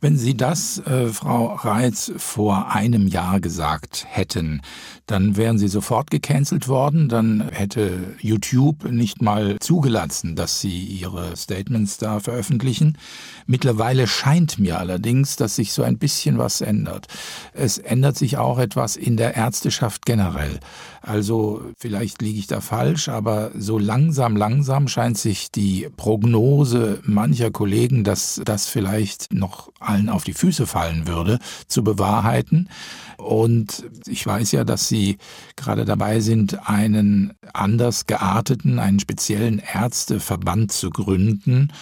Wenn 0.00 0.16
Sie 0.16 0.36
das, 0.36 0.78
äh, 0.78 1.08
Frau 1.08 1.54
Reitz, 1.54 2.12
vor 2.16 2.70
einem 2.72 3.06
Jahr 3.06 3.40
gesagt 3.40 4.04
hätten, 4.08 4.60
dann 5.06 5.36
wären 5.36 5.58
Sie 5.58 5.68
sofort 5.68 6.10
gecancelt 6.10 6.68
worden, 6.68 7.08
dann 7.08 7.48
hätte 7.50 8.16
YouTube 8.20 8.84
nicht 8.90 9.22
mal 9.22 9.56
zugelassen, 9.60 10.36
dass 10.36 10.60
Sie 10.60 10.84
Ihre 10.84 11.36
Statements 11.36 11.98
da 11.98 12.20
veröffentlichen. 12.20 12.98
Mittlerweile 13.46 14.06
scheint 14.06 14.58
mir 14.58 14.78
allerdings, 14.78 15.36
dass 15.36 15.56
sich 15.56 15.72
so 15.72 15.82
ein 15.82 15.98
bisschen 15.98 16.38
was 16.38 16.60
ändert. 16.60 17.06
Es 17.52 17.78
ändert 17.78 18.16
sich 18.16 18.36
auch 18.36 18.58
etwas 18.58 18.96
in 18.96 19.16
der 19.16 19.36
Ärzteschaft 19.36 20.04
generell. 20.04 20.58
Also 21.02 21.62
vielleicht 21.78 22.20
liege 22.20 22.40
ich 22.40 22.48
da 22.48 22.60
falsch, 22.60 23.08
aber 23.08 23.52
so 23.56 23.78
langsam, 23.78 24.36
langsam 24.36 24.88
scheint 24.88 25.16
sich 25.16 25.52
die 25.52 25.88
Prognose 25.96 27.00
mancher 27.04 27.52
Kollegen, 27.52 28.02
dass 28.02 28.40
das 28.44 28.66
vielleicht 28.66 29.32
noch 29.32 29.70
allen 29.88 30.08
auf 30.08 30.24
die 30.24 30.34
Füße 30.34 30.66
fallen 30.66 31.06
würde, 31.06 31.38
zu 31.68 31.84
bewahrheiten. 31.84 32.68
Und 33.16 33.84
ich 34.06 34.26
weiß 34.26 34.52
ja, 34.52 34.64
dass 34.64 34.88
Sie 34.88 35.18
gerade 35.56 35.84
dabei 35.84 36.20
sind, 36.20 36.68
einen 36.68 37.32
anders 37.52 38.06
gearteten, 38.06 38.78
einen 38.78 39.00
speziellen 39.00 39.58
Ärzteverband 39.58 40.72
zu 40.72 40.90
gründen. 40.90 41.72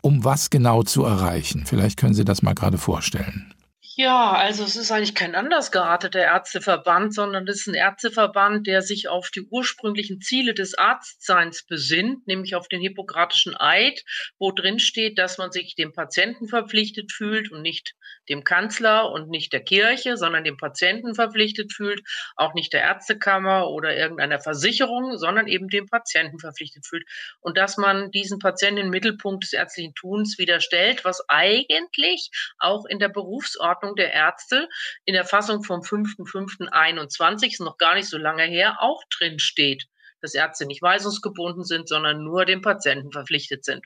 Um 0.00 0.24
was 0.24 0.50
genau 0.50 0.82
zu 0.82 1.04
erreichen? 1.04 1.64
Vielleicht 1.64 1.96
können 1.96 2.14
Sie 2.14 2.24
das 2.24 2.42
mal 2.42 2.54
gerade 2.54 2.78
vorstellen. 2.78 3.54
Ja, 3.94 4.32
also 4.32 4.64
es 4.64 4.76
ist 4.76 4.90
eigentlich 4.90 5.14
kein 5.14 5.34
anders 5.34 5.70
gearteter 5.70 6.20
Ärzteverband, 6.20 7.14
sondern 7.14 7.46
es 7.46 7.60
ist 7.60 7.66
ein 7.66 7.74
Ärzteverband, 7.74 8.66
der 8.66 8.80
sich 8.80 9.08
auf 9.08 9.28
die 9.30 9.42
ursprünglichen 9.42 10.20
Ziele 10.22 10.54
des 10.54 10.74
Arztseins 10.78 11.64
besinnt, 11.66 12.26
nämlich 12.26 12.54
auf 12.54 12.68
den 12.68 12.80
hippokratischen 12.80 13.54
Eid, 13.54 14.02
wo 14.38 14.50
drin 14.50 14.78
steht, 14.78 15.18
dass 15.18 15.36
man 15.36 15.52
sich 15.52 15.74
dem 15.74 15.92
Patienten 15.92 16.48
verpflichtet 16.48 17.12
fühlt 17.12 17.52
und 17.52 17.60
nicht 17.60 17.94
dem 18.28 18.44
Kanzler 18.44 19.10
und 19.10 19.28
nicht 19.28 19.52
der 19.52 19.62
Kirche, 19.62 20.16
sondern 20.16 20.44
dem 20.44 20.56
Patienten 20.56 21.14
verpflichtet 21.14 21.72
fühlt, 21.72 22.02
auch 22.36 22.54
nicht 22.54 22.72
der 22.72 22.82
Ärztekammer 22.82 23.68
oder 23.68 23.96
irgendeiner 23.96 24.40
Versicherung, 24.40 25.18
sondern 25.18 25.48
eben 25.48 25.68
dem 25.68 25.86
Patienten 25.86 26.38
verpflichtet 26.38 26.86
fühlt. 26.86 27.04
Und 27.40 27.58
dass 27.58 27.76
man 27.76 28.10
diesen 28.10 28.38
Patienten 28.38 28.80
im 28.80 28.90
Mittelpunkt 28.90 29.44
des 29.44 29.52
ärztlichen 29.52 29.94
Tuns 29.94 30.38
wieder 30.38 30.60
stellt, 30.60 31.04
was 31.04 31.24
eigentlich 31.28 32.30
auch 32.58 32.84
in 32.86 32.98
der 32.98 33.08
Berufsordnung 33.08 33.91
Verordnung 33.92 33.96
der 33.96 34.12
Ärzte 34.12 34.68
in 35.04 35.14
der 35.14 35.24
Fassung 35.24 35.62
vom 35.62 35.80
5.5.21, 35.80 37.46
ist 37.46 37.60
noch 37.60 37.78
gar 37.78 37.94
nicht 37.94 38.08
so 38.08 38.18
lange 38.18 38.44
her, 38.44 38.76
auch 38.80 39.02
drin 39.10 39.38
steht 39.38 39.86
dass 40.24 40.34
Ärzte 40.34 40.66
nicht 40.66 40.80
weisungsgebunden 40.82 41.64
sind, 41.64 41.88
sondern 41.88 42.22
nur 42.22 42.44
dem 42.44 42.62
Patienten 42.62 43.10
verpflichtet 43.10 43.64
sind. 43.64 43.84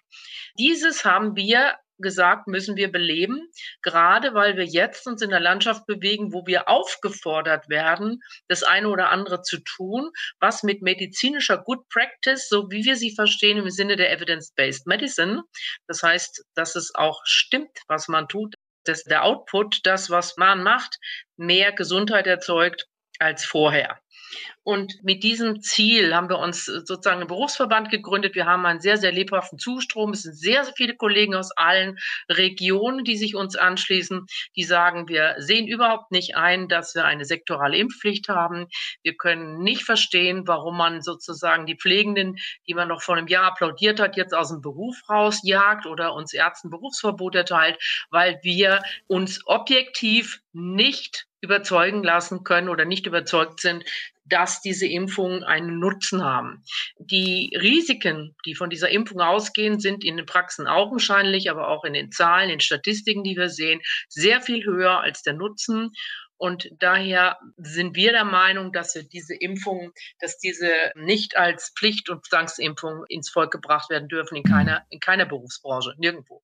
Dieses 0.59 1.07
haben 1.07 1.35
wir 1.35 1.79
gesagt, 1.99 2.47
müssen 2.47 2.77
wir 2.77 2.93
beleben, 2.93 3.49
gerade 3.81 4.35
weil 4.35 4.59
wir 4.59 4.67
jetzt 4.67 5.07
uns 5.07 5.23
in 5.23 5.31
der 5.31 5.41
Landschaft 5.41 5.87
bewegen, 5.87 6.35
wo 6.35 6.47
wir 6.47 6.69
aufgefordert 6.69 7.71
werden, 7.71 8.21
das 8.49 8.63
eine 8.63 8.91
oder 8.91 9.11
andere 9.11 9.41
zu 9.41 9.61
tun, 9.61 10.11
was 10.39 10.63
mit 10.63 10.83
medizinischer 10.83 11.57
Good 11.57 11.89
Practice, 11.89 12.51
so 12.51 12.71
wie 12.71 12.85
wir 12.85 12.97
sie 12.97 13.15
verstehen 13.15 13.57
im 13.57 13.71
Sinne 13.71 13.97
der 13.97 14.13
Evidence-Based 14.13 14.87
Medicine, 14.87 15.43
das 15.87 16.03
heißt, 16.03 16.45
dass 16.55 16.77
es 16.77 16.95
auch 16.95 17.23
stimmt, 17.25 17.79
was 17.89 18.09
man 18.09 18.29
tut, 18.29 18.57
dass 18.89 19.05
der 19.05 19.25
Output, 19.25 19.81
das, 19.85 20.11
was 20.11 20.37
man 20.37 20.63
macht, 20.63 20.99
mehr 21.37 21.73
Gesundheit 21.73 22.27
erzeugt 22.27 22.87
als 23.19 23.45
vorher. 23.45 23.99
Und 24.67 25.05
mit 25.05 25.23
diesem 25.23 25.61
Ziel 25.61 26.13
haben 26.13 26.29
wir 26.29 26.41
uns 26.41 26.65
sozusagen 26.65 27.21
einen 27.21 27.29
Berufsverband 27.29 27.89
gegründet. 27.89 28.35
Wir 28.35 28.47
haben 28.47 28.67
einen 28.67 28.81
sehr, 28.81 28.97
sehr 28.97 29.13
lebhaften 29.13 29.61
Zustrom. 29.61 30.11
Es 30.11 30.23
sind 30.23 30.37
sehr, 30.37 30.65
sehr 30.65 30.75
viele 30.75 30.97
Kollegen 30.97 31.37
aus 31.37 31.53
allen 31.57 32.01
Regionen, 32.29 33.05
die 33.05 33.17
sich 33.17 33.37
uns 33.37 33.55
anschließen, 33.55 34.27
die 34.57 34.65
sagen, 34.65 35.07
wir 35.07 35.37
sehen 35.39 35.69
überhaupt 35.69 36.11
nicht 36.11 36.35
ein, 36.35 36.67
dass 36.67 36.97
wir 36.97 37.05
eine 37.05 37.25
sektorale 37.25 37.77
Impfpflicht 37.77 38.29
haben. 38.29 38.67
Wir 39.05 39.17
können 39.17 39.63
nicht 39.63 39.85
verstehen, 39.85 40.49
warum 40.49 40.77
man 40.77 41.01
sozusagen 41.01 41.67
die 41.67 41.77
Pflegenden, 41.77 42.35
die 42.67 42.75
man 42.75 42.89
noch 42.89 43.03
vor 43.03 43.17
einem 43.17 43.29
Jahr 43.29 43.45
applaudiert 43.45 44.01
hat, 44.01 44.17
jetzt 44.17 44.35
aus 44.35 44.49
dem 44.49 44.63
Beruf 44.63 44.97
rausjagt 45.09 45.87
oder 45.87 46.13
uns 46.13 46.35
Ärzten 46.35 46.71
Berufsverbot 46.71 47.37
erteilt, 47.37 47.79
weil 48.11 48.41
wir 48.43 48.83
uns 49.07 49.47
objektiv 49.47 50.41
nicht 50.53 51.29
überzeugen 51.41 52.03
lassen 52.03 52.43
können 52.43 52.69
oder 52.69 52.85
nicht 52.85 53.07
überzeugt 53.07 53.61
sind, 53.61 53.85
dass 54.29 54.56
diese 54.61 54.87
Impfungen 54.87 55.45
einen 55.45 55.79
Nutzen 55.79 56.25
haben. 56.25 56.63
Die 56.99 57.57
Risiken, 57.61 58.35
die 58.45 58.55
von 58.55 58.71
dieser 58.71 58.91
Impfung 58.91 59.21
ausgehen, 59.21 59.81
sind 59.81 60.05
in 60.05 60.17
den 60.17 60.27
Praxen 60.27 60.67
augenscheinlich, 60.67 61.51
aber 61.51 61.69
auch 61.69 61.85
in 61.85 61.93
den 61.93 62.11
Zahlen, 62.11 62.51
in 62.51 62.61
Statistiken, 62.61 63.25
die 63.25 63.37
wir 63.37 63.49
sehen, 63.49 63.81
sehr 64.09 64.41
viel 64.41 64.65
höher 64.65 65.01
als 65.01 65.23
der 65.23 65.35
Nutzen. 65.35 65.93
Und 66.39 66.69
daher 66.79 67.39
sind 67.57 67.97
wir 67.97 68.13
der 68.13 68.25
Meinung, 68.25 68.73
dass 68.73 68.95
wir 68.95 69.05
diese 69.05 69.35
Impfungen, 69.35 69.93
dass 70.21 70.39
diese 70.39 70.71
nicht 70.95 71.37
als 71.37 71.73
Pflicht- 71.79 72.11
und 72.11 72.27
Zwangsimpfung 72.27 73.05
ins 73.09 73.31
Volk 73.31 73.51
gebracht 73.51 73.89
werden 73.91 74.09
dürfen, 74.09 74.37
in 74.37 74.43
keiner, 74.43 74.85
in 74.91 75.01
keiner 75.01 75.25
Berufsbranche, 75.25 75.95
nirgendwo. 75.97 76.43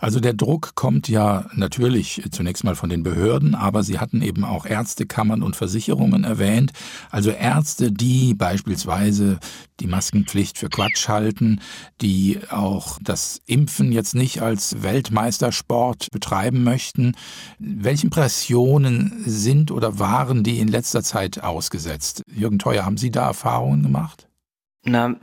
Also 0.00 0.18
der 0.18 0.32
Druck 0.32 0.74
kommt 0.74 1.08
ja 1.08 1.44
natürlich 1.54 2.22
zunächst 2.30 2.64
mal 2.64 2.74
von 2.74 2.88
den 2.88 3.02
Behörden, 3.02 3.54
aber 3.54 3.82
Sie 3.82 3.98
hatten 3.98 4.22
eben 4.22 4.44
auch 4.44 4.64
Ärztekammern 4.64 5.42
und 5.42 5.56
Versicherungen 5.56 6.24
erwähnt. 6.24 6.72
Also 7.10 7.30
Ärzte, 7.30 7.92
die 7.92 8.34
beispielsweise 8.34 9.38
die 9.78 9.86
Maskenpflicht 9.86 10.56
für 10.56 10.70
Quatsch 10.70 11.08
halten, 11.08 11.60
die 12.00 12.40
auch 12.48 12.98
das 13.02 13.40
Impfen 13.44 13.92
jetzt 13.92 14.14
nicht 14.14 14.40
als 14.40 14.82
Weltmeistersport 14.82 16.10
betreiben 16.10 16.64
möchten. 16.64 17.12
Welchen 17.58 18.08
Pressionen 18.08 19.22
sind 19.26 19.70
oder 19.70 19.98
waren 19.98 20.42
die 20.42 20.60
in 20.60 20.68
letzter 20.68 21.02
Zeit 21.02 21.42
ausgesetzt? 21.42 22.22
Jürgen 22.34 22.58
Theuer, 22.58 22.86
haben 22.86 22.96
Sie 22.96 23.10
da 23.10 23.26
Erfahrungen 23.26 23.82
gemacht? 23.82 24.28
Na, 24.84 25.16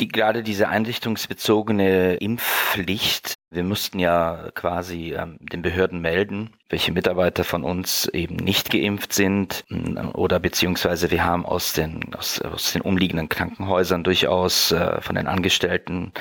die 0.00 0.08
gerade 0.08 0.42
diese 0.42 0.68
einrichtungsbezogene 0.68 2.14
Impfpflicht. 2.16 3.34
Wir 3.50 3.64
mussten 3.64 3.98
ja 3.98 4.50
quasi 4.54 5.14
ähm, 5.14 5.38
den 5.40 5.62
Behörden 5.62 6.00
melden, 6.00 6.50
welche 6.68 6.92
Mitarbeiter 6.92 7.44
von 7.44 7.64
uns 7.64 8.06
eben 8.08 8.36
nicht 8.36 8.70
geimpft 8.70 9.12
sind 9.12 9.64
mm, 9.68 10.10
oder 10.14 10.38
beziehungsweise 10.38 11.10
wir 11.10 11.24
haben 11.24 11.46
aus 11.46 11.72
den 11.72 12.14
aus, 12.14 12.40
aus 12.42 12.72
den 12.72 12.82
umliegenden 12.82 13.28
Krankenhäusern 13.28 14.04
durchaus 14.04 14.72
äh, 14.72 15.00
von 15.00 15.16
den 15.16 15.26
Angestellten 15.26 16.12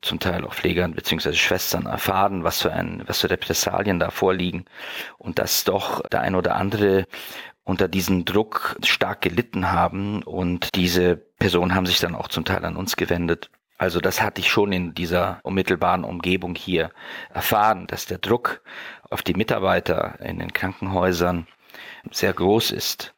zum 0.00 0.20
Teil 0.20 0.44
auch 0.44 0.54
Pflegern 0.54 0.94
beziehungsweise 0.94 1.36
Schwestern 1.36 1.86
erfahren, 1.86 2.44
was 2.44 2.62
für 2.62 2.72
ein, 2.72 3.02
was 3.06 3.20
für 3.20 3.30
Repressalien 3.30 3.98
da 3.98 4.10
vorliegen 4.10 4.64
und 5.18 5.38
dass 5.38 5.64
doch 5.64 6.06
der 6.08 6.20
ein 6.20 6.34
oder 6.34 6.54
andere 6.54 7.06
unter 7.68 7.86
diesem 7.86 8.24
Druck 8.24 8.76
stark 8.82 9.20
gelitten 9.20 9.70
haben 9.70 10.22
und 10.22 10.74
diese 10.74 11.16
Personen 11.16 11.74
haben 11.74 11.84
sich 11.84 12.00
dann 12.00 12.14
auch 12.14 12.28
zum 12.28 12.46
Teil 12.46 12.64
an 12.64 12.76
uns 12.76 12.96
gewendet. 12.96 13.50
Also 13.76 14.00
das 14.00 14.22
hatte 14.22 14.40
ich 14.40 14.48
schon 14.48 14.72
in 14.72 14.94
dieser 14.94 15.38
unmittelbaren 15.42 16.02
Umgebung 16.02 16.54
hier 16.54 16.90
erfahren, 17.28 17.86
dass 17.86 18.06
der 18.06 18.18
Druck 18.18 18.62
auf 19.10 19.22
die 19.22 19.34
Mitarbeiter 19.34 20.18
in 20.20 20.38
den 20.38 20.54
Krankenhäusern 20.54 21.46
sehr 22.10 22.32
groß 22.32 22.70
ist 22.70 23.14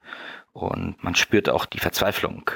und 0.53 1.03
man 1.03 1.15
spürt 1.15 1.49
auch 1.49 1.65
die 1.65 1.79
Verzweiflung. 1.79 2.51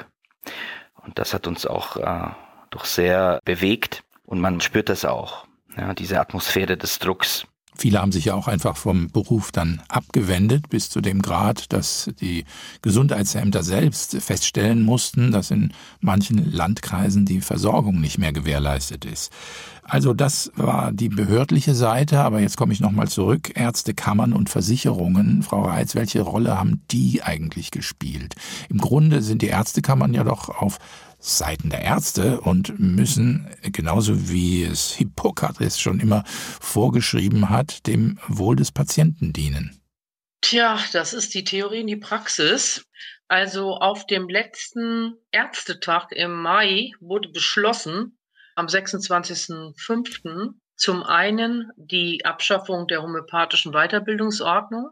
Und 1.01 1.17
das 1.17 1.33
hat 1.33 1.47
uns 1.47 1.65
auch 1.65 1.95
äh, 1.95 2.29
doch 2.71 2.83
sehr 2.83 3.39
bewegt 3.45 4.03
und 4.25 4.41
man 4.41 4.59
spürt 4.59 4.89
das 4.89 5.05
auch, 5.05 5.47
ja, 5.77 5.93
diese 5.93 6.19
Atmosphäre 6.19 6.75
des 6.75 6.99
Drucks. 6.99 7.47
Viele 7.77 8.01
haben 8.01 8.11
sich 8.11 8.25
ja 8.25 8.35
auch 8.35 8.47
einfach 8.47 8.77
vom 8.77 9.09
Beruf 9.09 9.51
dann 9.51 9.81
abgewendet, 9.89 10.69
bis 10.69 10.89
zu 10.89 11.01
dem 11.01 11.21
Grad, 11.21 11.73
dass 11.73 12.09
die 12.21 12.45
Gesundheitsämter 12.81 13.63
selbst 13.63 14.15
feststellen 14.21 14.83
mussten, 14.83 15.31
dass 15.31 15.51
in 15.51 15.73
manchen 15.99 16.51
Landkreisen 16.51 17.25
die 17.25 17.41
Versorgung 17.41 17.99
nicht 17.99 18.17
mehr 18.17 18.31
gewährleistet 18.31 19.05
ist. 19.05 19.31
Also 19.87 20.15
das 20.15 20.51
war 20.55 20.91
die 20.91 21.09
behördliche 21.09 21.75
Seite, 21.75 22.19
aber 22.21 22.39
jetzt 22.39 22.57
komme 22.57 22.73
ich 22.73 22.79
nochmal 22.79 23.07
zurück. 23.07 23.51
Ärztekammern 23.55 24.33
und 24.33 24.49
Versicherungen. 24.49 25.43
Frau 25.43 25.61
Reitz, 25.61 25.93
welche 25.93 26.21
Rolle 26.21 26.57
haben 26.57 26.81
die 26.89 27.21
eigentlich 27.21 27.69
gespielt? 27.69 28.33
Im 28.67 28.79
Grunde 28.79 29.21
sind 29.21 29.43
die 29.43 29.47
Ärztekammern 29.47 30.13
ja 30.15 30.23
doch 30.23 30.49
auf 30.49 30.79
Seiten 31.25 31.71
der 31.71 31.81
Ärzte 31.81 32.39
und 32.41 32.79
müssen, 32.79 33.49
genauso 33.63 34.29
wie 34.29 34.63
es 34.63 34.91
Hippokrates 34.93 35.79
schon 35.79 35.99
immer 35.99 36.23
vorgeschrieben 36.27 37.49
hat, 37.49 37.87
dem 37.87 38.19
Wohl 38.27 38.55
des 38.55 38.71
Patienten 38.71 39.33
dienen. 39.33 39.81
Tja, 40.41 40.77
das 40.93 41.13
ist 41.13 41.33
die 41.33 41.43
Theorie 41.43 41.81
in 41.81 41.87
die 41.87 41.95
Praxis. 41.95 42.85
Also 43.27 43.77
auf 43.77 44.05
dem 44.05 44.29
letzten 44.29 45.15
Ärztetag 45.31 46.11
im 46.11 46.43
Mai 46.43 46.91
wurde 46.99 47.29
beschlossen, 47.29 48.19
am 48.55 48.67
26.05. 48.67 50.53
Zum 50.75 51.03
einen 51.03 51.71
die 51.77 52.25
Abschaffung 52.25 52.87
der 52.87 53.01
homöopathischen 53.01 53.71
Weiterbildungsordnung. 53.71 54.89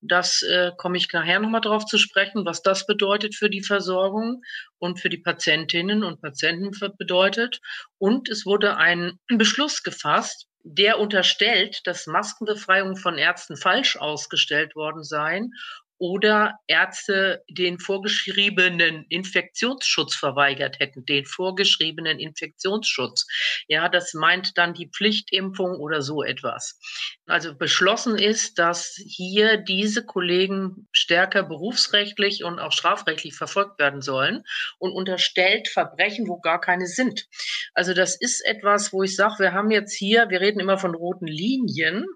Das 0.00 0.42
äh, 0.42 0.70
komme 0.76 0.96
ich 0.96 1.12
nachher 1.12 1.40
nochmal 1.40 1.60
drauf 1.60 1.86
zu 1.86 1.98
sprechen, 1.98 2.44
was 2.44 2.62
das 2.62 2.86
bedeutet 2.86 3.34
für 3.34 3.50
die 3.50 3.62
Versorgung 3.62 4.42
und 4.78 5.00
für 5.00 5.08
die 5.08 5.18
Patientinnen 5.18 6.04
und 6.04 6.20
Patienten 6.20 6.70
bedeutet. 6.98 7.60
Und 7.98 8.28
es 8.28 8.46
wurde 8.46 8.76
ein 8.76 9.18
Beschluss 9.28 9.82
gefasst, 9.82 10.46
der 10.62 10.98
unterstellt, 10.98 11.80
dass 11.84 12.06
Maskenbefreiungen 12.06 12.96
von 12.96 13.18
Ärzten 13.18 13.56
falsch 13.56 13.96
ausgestellt 13.96 14.74
worden 14.74 15.02
seien 15.02 15.52
oder 15.98 16.58
Ärzte 16.66 17.42
den 17.48 17.78
vorgeschriebenen 17.78 19.06
Infektionsschutz 19.08 20.14
verweigert 20.14 20.80
hätten, 20.80 21.04
den 21.04 21.24
vorgeschriebenen 21.24 22.18
Infektionsschutz. 22.18 23.26
Ja, 23.68 23.88
das 23.88 24.14
meint 24.14 24.58
dann 24.58 24.74
die 24.74 24.90
Pflichtimpfung 24.90 25.78
oder 25.78 26.02
so 26.02 26.22
etwas. 26.22 26.78
Also 27.26 27.54
beschlossen 27.54 28.18
ist, 28.18 28.58
dass 28.58 29.00
hier 29.06 29.56
diese 29.56 30.04
Kollegen 30.04 30.88
stärker 30.92 31.42
berufsrechtlich 31.42 32.44
und 32.44 32.58
auch 32.58 32.72
strafrechtlich 32.72 33.34
verfolgt 33.34 33.78
werden 33.78 34.02
sollen 34.02 34.42
und 34.78 34.92
unterstellt 34.92 35.68
Verbrechen, 35.68 36.28
wo 36.28 36.40
gar 36.40 36.60
keine 36.60 36.86
sind. 36.86 37.26
Also 37.72 37.94
das 37.94 38.16
ist 38.20 38.44
etwas, 38.44 38.92
wo 38.92 39.02
ich 39.02 39.16
sage, 39.16 39.38
wir 39.38 39.52
haben 39.52 39.70
jetzt 39.70 39.94
hier, 39.94 40.28
wir 40.28 40.40
reden 40.40 40.60
immer 40.60 40.78
von 40.78 40.94
roten 40.94 41.26
Linien, 41.26 42.06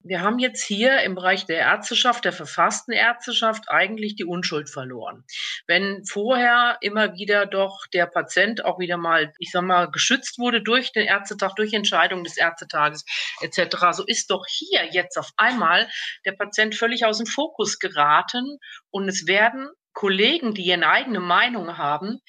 wir 0.00 0.20
haben 0.22 0.38
jetzt 0.38 0.62
hier 0.62 1.00
im 1.00 1.14
Bereich 1.14 1.44
der 1.46 1.58
Ärzteschaft, 1.58 2.24
der 2.24 2.32
verfassten 2.32 2.92
Ärzteschaft, 2.92 3.68
eigentlich 3.68 4.14
die 4.16 4.24
Unschuld 4.24 4.70
verloren. 4.70 5.24
Wenn 5.66 6.04
vorher 6.04 6.78
immer 6.80 7.14
wieder 7.14 7.46
doch 7.46 7.86
der 7.92 8.06
Patient 8.06 8.64
auch 8.64 8.78
wieder 8.78 8.96
mal, 8.96 9.32
ich 9.38 9.50
sag 9.50 9.62
mal, 9.62 9.90
geschützt 9.90 10.38
wurde 10.38 10.62
durch 10.62 10.92
den 10.92 11.06
Ärztetag, 11.06 11.54
durch 11.56 11.72
Entscheidungen 11.72 12.24
des 12.24 12.36
Ärztetages 12.36 13.04
etc., 13.40 13.76
so 13.92 14.04
ist 14.06 14.30
doch 14.30 14.46
hier 14.48 14.84
jetzt 14.92 15.18
auf 15.18 15.30
einmal 15.36 15.88
der 16.24 16.32
Patient 16.32 16.74
völlig 16.74 17.04
aus 17.04 17.18
dem 17.18 17.26
Fokus 17.26 17.78
geraten 17.78 18.58
und 18.90 19.08
es 19.08 19.26
werden 19.26 19.68
Kollegen, 19.92 20.54
die 20.54 20.72
eine 20.72 20.88
eigene 20.88 21.18
Meinung 21.18 21.76
haben, 21.76 22.20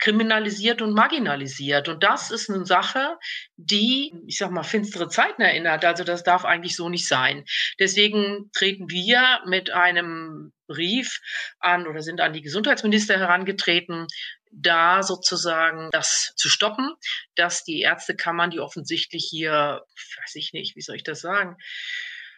kriminalisiert 0.00 0.82
und 0.82 0.94
marginalisiert. 0.94 1.88
Und 1.88 2.02
das 2.02 2.30
ist 2.30 2.50
eine 2.50 2.66
Sache, 2.66 3.18
die, 3.56 4.12
ich 4.26 4.38
sag 4.38 4.50
mal, 4.50 4.62
finstere 4.62 5.08
Zeiten 5.08 5.42
erinnert. 5.42 5.84
Also 5.84 6.04
das 6.04 6.24
darf 6.24 6.44
eigentlich 6.44 6.74
so 6.74 6.88
nicht 6.88 7.06
sein. 7.06 7.44
Deswegen 7.78 8.50
treten 8.52 8.90
wir 8.90 9.40
mit 9.46 9.70
einem 9.70 10.52
Brief 10.66 11.20
an 11.58 11.86
oder 11.86 12.00
sind 12.00 12.20
an 12.20 12.32
die 12.32 12.42
Gesundheitsminister 12.42 13.18
herangetreten, 13.18 14.06
da 14.52 15.02
sozusagen 15.02 15.90
das 15.92 16.32
zu 16.36 16.48
stoppen, 16.48 16.94
dass 17.34 17.64
die 17.64 17.82
Ärztekammern, 17.82 18.50
die 18.50 18.60
offensichtlich 18.60 19.26
hier, 19.30 19.84
weiß 20.22 20.34
ich 20.34 20.52
nicht, 20.52 20.76
wie 20.76 20.80
soll 20.80 20.96
ich 20.96 21.04
das 21.04 21.20
sagen, 21.20 21.56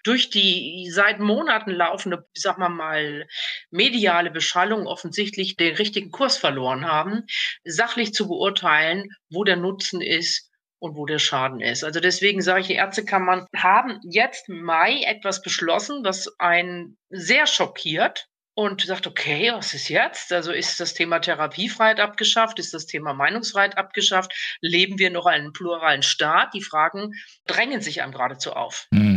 durch 0.02 0.30
die 0.30 0.88
seit 0.90 1.20
Monaten 1.20 1.70
laufende, 1.70 2.26
sag 2.34 2.58
mal 2.58 2.68
mal, 2.68 3.26
mediale 3.70 4.30
Beschallung 4.30 4.86
offensichtlich 4.86 5.56
den 5.56 5.76
richtigen 5.76 6.10
Kurs 6.10 6.36
verloren 6.36 6.86
haben, 6.86 7.24
sachlich 7.64 8.12
zu 8.12 8.28
beurteilen, 8.28 9.08
wo 9.30 9.44
der 9.44 9.56
Nutzen 9.56 10.00
ist 10.00 10.50
und 10.78 10.96
wo 10.96 11.06
der 11.06 11.20
Schaden 11.20 11.60
ist. 11.60 11.84
Also 11.84 12.00
deswegen 12.00 12.42
sage 12.42 12.62
ich, 12.62 12.66
die 12.66 12.74
Ärztekammern 12.74 13.46
haben 13.54 14.00
jetzt 14.02 14.48
Mai 14.48 15.02
etwas 15.04 15.40
beschlossen, 15.40 16.04
was 16.04 16.28
einen 16.40 16.98
sehr 17.08 17.46
schockiert 17.46 18.26
und 18.54 18.82
sagt, 18.82 19.06
okay, 19.06 19.52
was 19.52 19.74
ist 19.74 19.88
jetzt? 19.88 20.32
Also 20.32 20.52
ist 20.52 20.80
das 20.80 20.94
Thema 20.94 21.20
Therapiefreiheit 21.20 22.00
abgeschafft? 22.00 22.58
Ist 22.58 22.74
das 22.74 22.86
Thema 22.86 23.14
Meinungsfreiheit 23.14 23.78
abgeschafft? 23.78 24.58
Leben 24.60 24.98
wir 24.98 25.10
noch 25.10 25.26
einen 25.26 25.52
pluralen 25.52 26.02
Staat? 26.02 26.52
Die 26.52 26.62
Fragen 26.62 27.12
drängen 27.46 27.80
sich 27.80 28.02
einem 28.02 28.12
geradezu 28.12 28.52
auf. 28.52 28.88
Hm. 28.92 29.11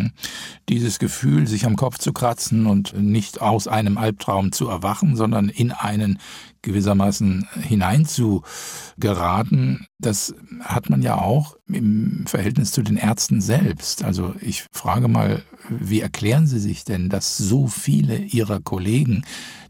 Dieses 0.70 1.00
Gefühl, 1.00 1.48
sich 1.48 1.66
am 1.66 1.76
Kopf 1.76 1.98
zu 1.98 2.14
kratzen 2.14 2.66
und 2.66 2.98
nicht 2.98 3.42
aus 3.42 3.68
einem 3.68 3.98
Albtraum 3.98 4.52
zu 4.52 4.68
erwachen, 4.68 5.16
sondern 5.16 5.50
in 5.50 5.72
einen 5.72 6.20
gewissermaßen 6.62 7.48
hineinzugeraten, 7.62 9.88
das 10.00 10.34
hat 10.62 10.90
man 10.90 11.02
ja 11.02 11.16
auch 11.16 11.56
im 11.68 12.26
Verhältnis 12.28 12.72
zu 12.72 12.82
den 12.82 12.98
Ärzten 12.98 13.42
selbst. 13.42 14.04
Also 14.04 14.36
ich 14.42 14.66
frage 14.72 15.08
mal, 15.08 15.44
wie 15.70 16.02
erklären 16.02 16.48
Sie 16.48 16.60
sich 16.60 16.84
denn, 16.84 17.10
dass 17.10 17.38
so 17.38 17.68
viele 17.68 18.18
Ihrer 18.18 18.60
Kollegen 18.60 19.24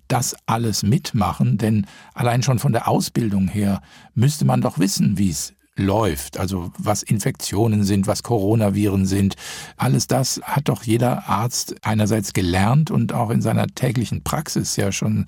das 0.07 0.35
alles 0.45 0.83
mitmachen? 0.83 1.57
Denn 1.57 1.85
allein 2.13 2.43
schon 2.43 2.59
von 2.59 2.71
der 2.71 2.87
Ausbildung 2.87 3.47
her 3.47 3.81
müsste 4.13 4.45
man 4.45 4.61
doch 4.61 4.79
wissen, 4.79 5.17
wie 5.17 5.29
es 5.29 5.53
läuft, 5.77 6.37
also 6.37 6.71
was 6.77 7.03
Infektionen 7.03 7.83
sind, 7.83 8.07
was 8.07 8.23
Coronaviren 8.23 9.05
sind, 9.05 9.35
alles 9.77 10.07
das 10.07 10.41
hat 10.43 10.69
doch 10.69 10.83
jeder 10.83 11.27
Arzt 11.27 11.75
einerseits 11.81 12.33
gelernt 12.33 12.91
und 12.91 13.13
auch 13.13 13.29
in 13.29 13.41
seiner 13.41 13.67
täglichen 13.67 14.23
Praxis 14.23 14.75
ja 14.77 14.91
schon 14.91 15.25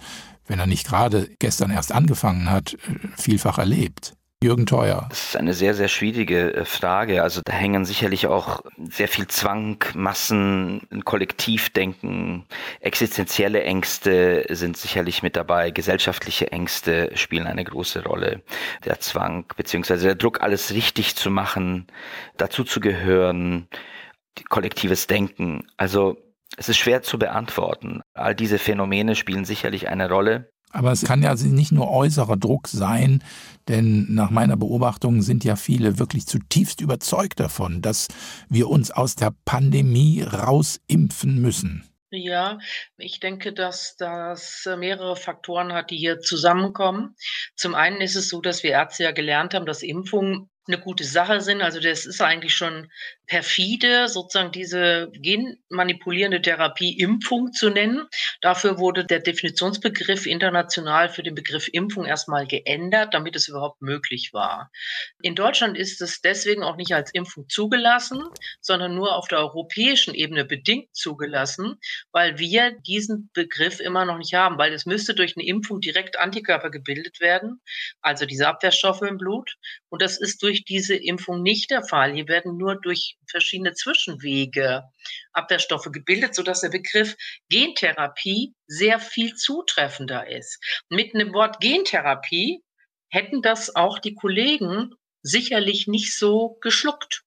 wenn 0.47 0.59
er 0.59 0.67
nicht 0.67 0.87
gerade 0.87 1.29
gestern 1.39 1.71
erst 1.71 1.91
angefangen 1.91 2.49
hat, 2.49 2.77
vielfach 3.17 3.57
erlebt. 3.57 4.13
Jürgen 4.43 4.67
Theuer. 4.67 5.07
Das 5.09 5.29
ist 5.29 5.35
eine 5.35 5.55
sehr, 5.55 5.73
sehr 5.73 5.87
schwierige 5.87 6.53
äh, 6.53 6.65
Frage. 6.65 7.23
Also 7.23 7.41
da 7.43 7.53
hängen 7.53 7.85
sicherlich 7.85 8.27
auch 8.27 8.61
sehr 8.77 9.07
viel 9.07 9.25
Zwang, 9.27 9.83
Massen, 9.95 10.87
Kollektivdenken, 11.05 12.45
existenzielle 12.79 13.63
Ängste 13.63 14.45
sind 14.49 14.77
sicherlich 14.77 15.23
mit 15.23 15.35
dabei. 15.35 15.71
Gesellschaftliche 15.71 16.51
Ängste 16.51 17.09
spielen 17.15 17.47
eine 17.47 17.63
große 17.63 18.03
Rolle. 18.03 18.43
Der 18.85 18.99
Zwang 18.99 19.45
beziehungsweise 19.57 20.05
der 20.05 20.15
Druck, 20.15 20.41
alles 20.41 20.71
richtig 20.71 21.15
zu 21.15 21.31
machen, 21.31 21.87
dazu 22.37 22.63
zu 22.63 22.79
gehören, 22.79 23.67
kollektives 24.49 25.07
Denken. 25.07 25.65
Also 25.77 26.15
es 26.57 26.69
ist 26.69 26.77
schwer 26.77 27.01
zu 27.01 27.17
beantworten. 27.17 28.01
All 28.13 28.35
diese 28.35 28.59
Phänomene 28.59 29.15
spielen 29.15 29.45
sicherlich 29.45 29.89
eine 29.89 30.07
Rolle. 30.07 30.51
Aber 30.71 30.91
es 30.91 31.03
kann 31.03 31.23
ja 31.23 31.33
nicht 31.33 31.71
nur 31.71 31.89
äußerer 31.89 32.37
Druck 32.37 32.67
sein, 32.67 33.23
denn 33.67 34.13
nach 34.13 34.29
meiner 34.29 34.57
Beobachtung 34.57 35.21
sind 35.21 35.43
ja 35.43 35.55
viele 35.55 35.97
wirklich 35.97 36.27
zutiefst 36.27 36.81
überzeugt 36.81 37.39
davon, 37.39 37.81
dass 37.81 38.07
wir 38.49 38.69
uns 38.69 38.91
aus 38.91 39.15
der 39.15 39.33
Pandemie 39.45 40.21
rausimpfen 40.21 41.41
müssen. 41.41 41.83
Ja, 42.09 42.59
ich 42.97 43.19
denke, 43.19 43.51
dass 43.51 43.97
das 43.97 44.67
mehrere 44.77 45.17
Faktoren 45.17 45.73
hat, 45.73 45.91
die 45.91 45.97
hier 45.97 46.19
zusammenkommen. 46.19 47.15
Zum 47.55 47.75
einen 47.75 47.99
ist 47.99 48.15
es 48.15 48.29
so, 48.29 48.39
dass 48.39 48.63
wir 48.63 48.71
Ärzte 48.71 49.03
ja 49.03 49.11
gelernt 49.11 49.53
haben, 49.53 49.65
dass 49.65 49.83
Impfungen 49.83 50.49
eine 50.67 50.79
gute 50.79 51.03
Sache 51.03 51.41
sind. 51.41 51.61
Also 51.61 51.79
das 51.79 52.05
ist 52.05 52.21
eigentlich 52.21 52.55
schon 52.55 52.89
perfide, 53.27 54.07
sozusagen 54.07 54.51
diese 54.51 55.11
genmanipulierende 55.11 56.41
Therapie 56.41 56.97
Impfung 56.97 57.51
zu 57.51 57.69
nennen. 57.69 58.07
Dafür 58.41 58.79
wurde 58.79 59.05
der 59.05 59.19
Definitionsbegriff 59.19 60.25
international 60.25 61.09
für 61.09 61.23
den 61.23 61.35
Begriff 61.35 61.67
Impfung 61.71 62.05
erstmal 62.05 62.47
geändert, 62.47 63.13
damit 63.13 63.35
es 63.35 63.49
überhaupt 63.49 63.81
möglich 63.81 64.31
war. 64.33 64.71
In 65.21 65.35
Deutschland 65.35 65.77
ist 65.77 66.01
es 66.01 66.21
deswegen 66.21 66.63
auch 66.63 66.77
nicht 66.77 66.93
als 66.93 67.13
Impfung 67.13 67.49
zugelassen, 67.49 68.23
sondern 68.61 68.95
nur 68.95 69.15
auf 69.15 69.27
der 69.27 69.39
europäischen 69.39 70.15
Ebene 70.15 70.45
bedingt 70.45 70.95
zugelassen, 70.95 71.79
weil 72.11 72.39
wir 72.39 72.71
diesen 72.87 73.29
Begriff 73.33 73.81
immer 73.81 74.05
noch 74.05 74.17
nicht 74.17 74.33
haben, 74.33 74.57
weil 74.57 74.71
es 74.71 74.85
müsste 74.85 75.13
durch 75.13 75.35
eine 75.35 75.45
Impfung 75.45 75.81
direkt 75.81 76.17
Antikörper 76.17 76.69
gebildet 76.69 77.19
werden, 77.19 77.61
also 78.01 78.25
diese 78.25 78.47
Abwehrstoffe 78.47 79.01
im 79.01 79.17
Blut. 79.17 79.55
Und 79.89 80.01
das 80.01 80.17
ist 80.17 80.41
durch 80.43 80.63
diese 80.63 80.95
Impfung 80.95 81.41
nicht 81.41 81.71
der 81.71 81.83
Fall. 81.83 82.13
Hier 82.13 82.27
werden 82.27 82.57
nur 82.57 82.79
durch 82.79 83.16
verschiedene 83.29 83.73
Zwischenwege 83.73 84.83
Abwehrstoffe 85.33 85.91
gebildet, 85.91 86.35
sodass 86.35 86.61
der 86.61 86.69
Begriff 86.69 87.15
Gentherapie 87.49 88.53
sehr 88.67 88.99
viel 88.99 89.35
zutreffender 89.35 90.27
ist. 90.27 90.59
Mit 90.89 91.13
dem 91.13 91.33
Wort 91.33 91.59
Gentherapie 91.59 92.63
hätten 93.09 93.41
das 93.41 93.75
auch 93.75 93.99
die 93.99 94.15
Kollegen 94.15 94.93
sicherlich 95.21 95.87
nicht 95.87 96.15
so 96.15 96.57
geschluckt. 96.61 97.23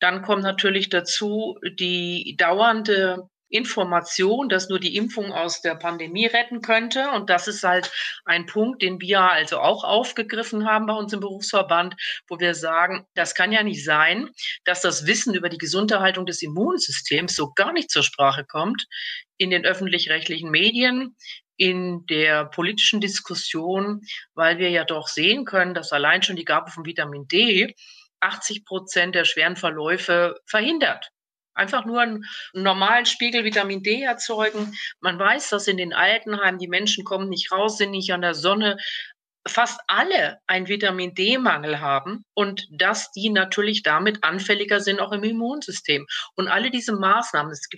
Dann 0.00 0.22
kommt 0.22 0.42
natürlich 0.42 0.88
dazu 0.88 1.58
die 1.78 2.36
dauernde 2.38 3.28
Information, 3.48 4.48
dass 4.48 4.68
nur 4.68 4.80
die 4.80 4.96
Impfung 4.96 5.32
aus 5.32 5.60
der 5.60 5.74
Pandemie 5.76 6.26
retten 6.26 6.62
könnte. 6.62 7.10
Und 7.10 7.30
das 7.30 7.48
ist 7.48 7.62
halt 7.62 7.90
ein 8.24 8.46
Punkt, 8.46 8.82
den 8.82 9.00
wir 9.00 9.20
also 9.20 9.58
auch 9.58 9.84
aufgegriffen 9.84 10.66
haben 10.66 10.86
bei 10.86 10.94
uns 10.94 11.12
im 11.12 11.20
Berufsverband, 11.20 11.94
wo 12.28 12.38
wir 12.40 12.54
sagen, 12.54 13.06
das 13.14 13.34
kann 13.34 13.52
ja 13.52 13.62
nicht 13.62 13.84
sein, 13.84 14.30
dass 14.64 14.80
das 14.80 15.06
Wissen 15.06 15.34
über 15.34 15.48
die 15.48 15.58
Gesunderhaltung 15.58 16.26
des 16.26 16.42
Immunsystems 16.42 17.36
so 17.36 17.52
gar 17.54 17.72
nicht 17.72 17.90
zur 17.90 18.02
Sprache 18.02 18.44
kommt 18.44 18.84
in 19.38 19.50
den 19.50 19.64
öffentlich-rechtlichen 19.64 20.50
Medien, 20.50 21.14
in 21.56 22.04
der 22.06 22.46
politischen 22.46 23.00
Diskussion, 23.00 24.02
weil 24.34 24.58
wir 24.58 24.70
ja 24.70 24.84
doch 24.84 25.08
sehen 25.08 25.44
können, 25.44 25.74
dass 25.74 25.92
allein 25.92 26.22
schon 26.22 26.36
die 26.36 26.44
Gabe 26.44 26.70
von 26.70 26.84
Vitamin 26.84 27.28
D 27.28 27.74
80 28.20 28.64
Prozent 28.64 29.14
der 29.14 29.24
schweren 29.24 29.56
Verläufe 29.56 30.40
verhindert 30.46 31.10
einfach 31.56 31.84
nur 31.84 32.00
einen 32.00 32.24
normalen 32.52 33.06
Spiegel 33.06 33.44
Vitamin 33.44 33.82
D 33.82 34.02
erzeugen. 34.02 34.76
Man 35.00 35.18
weiß, 35.18 35.50
dass 35.50 35.68
in 35.68 35.76
den 35.76 35.92
Altenheimen 35.92 36.58
die 36.58 36.68
Menschen 36.68 37.04
kommen 37.04 37.28
nicht 37.28 37.52
raus, 37.52 37.78
sind 37.78 37.90
nicht 37.90 38.12
an 38.12 38.22
der 38.22 38.34
Sonne, 38.34 38.76
fast 39.48 39.80
alle 39.86 40.38
einen 40.46 40.68
Vitamin 40.68 41.14
D-Mangel 41.14 41.80
haben 41.80 42.24
und 42.34 42.66
dass 42.70 43.10
die 43.12 43.30
natürlich 43.30 43.82
damit 43.82 44.24
anfälliger 44.24 44.80
sind 44.80 45.00
auch 45.00 45.12
im 45.12 45.22
Immunsystem. 45.22 46.06
Und 46.34 46.48
alle 46.48 46.70
diese 46.70 46.92
Maßnahmen, 46.92 47.50
das, 47.50 47.68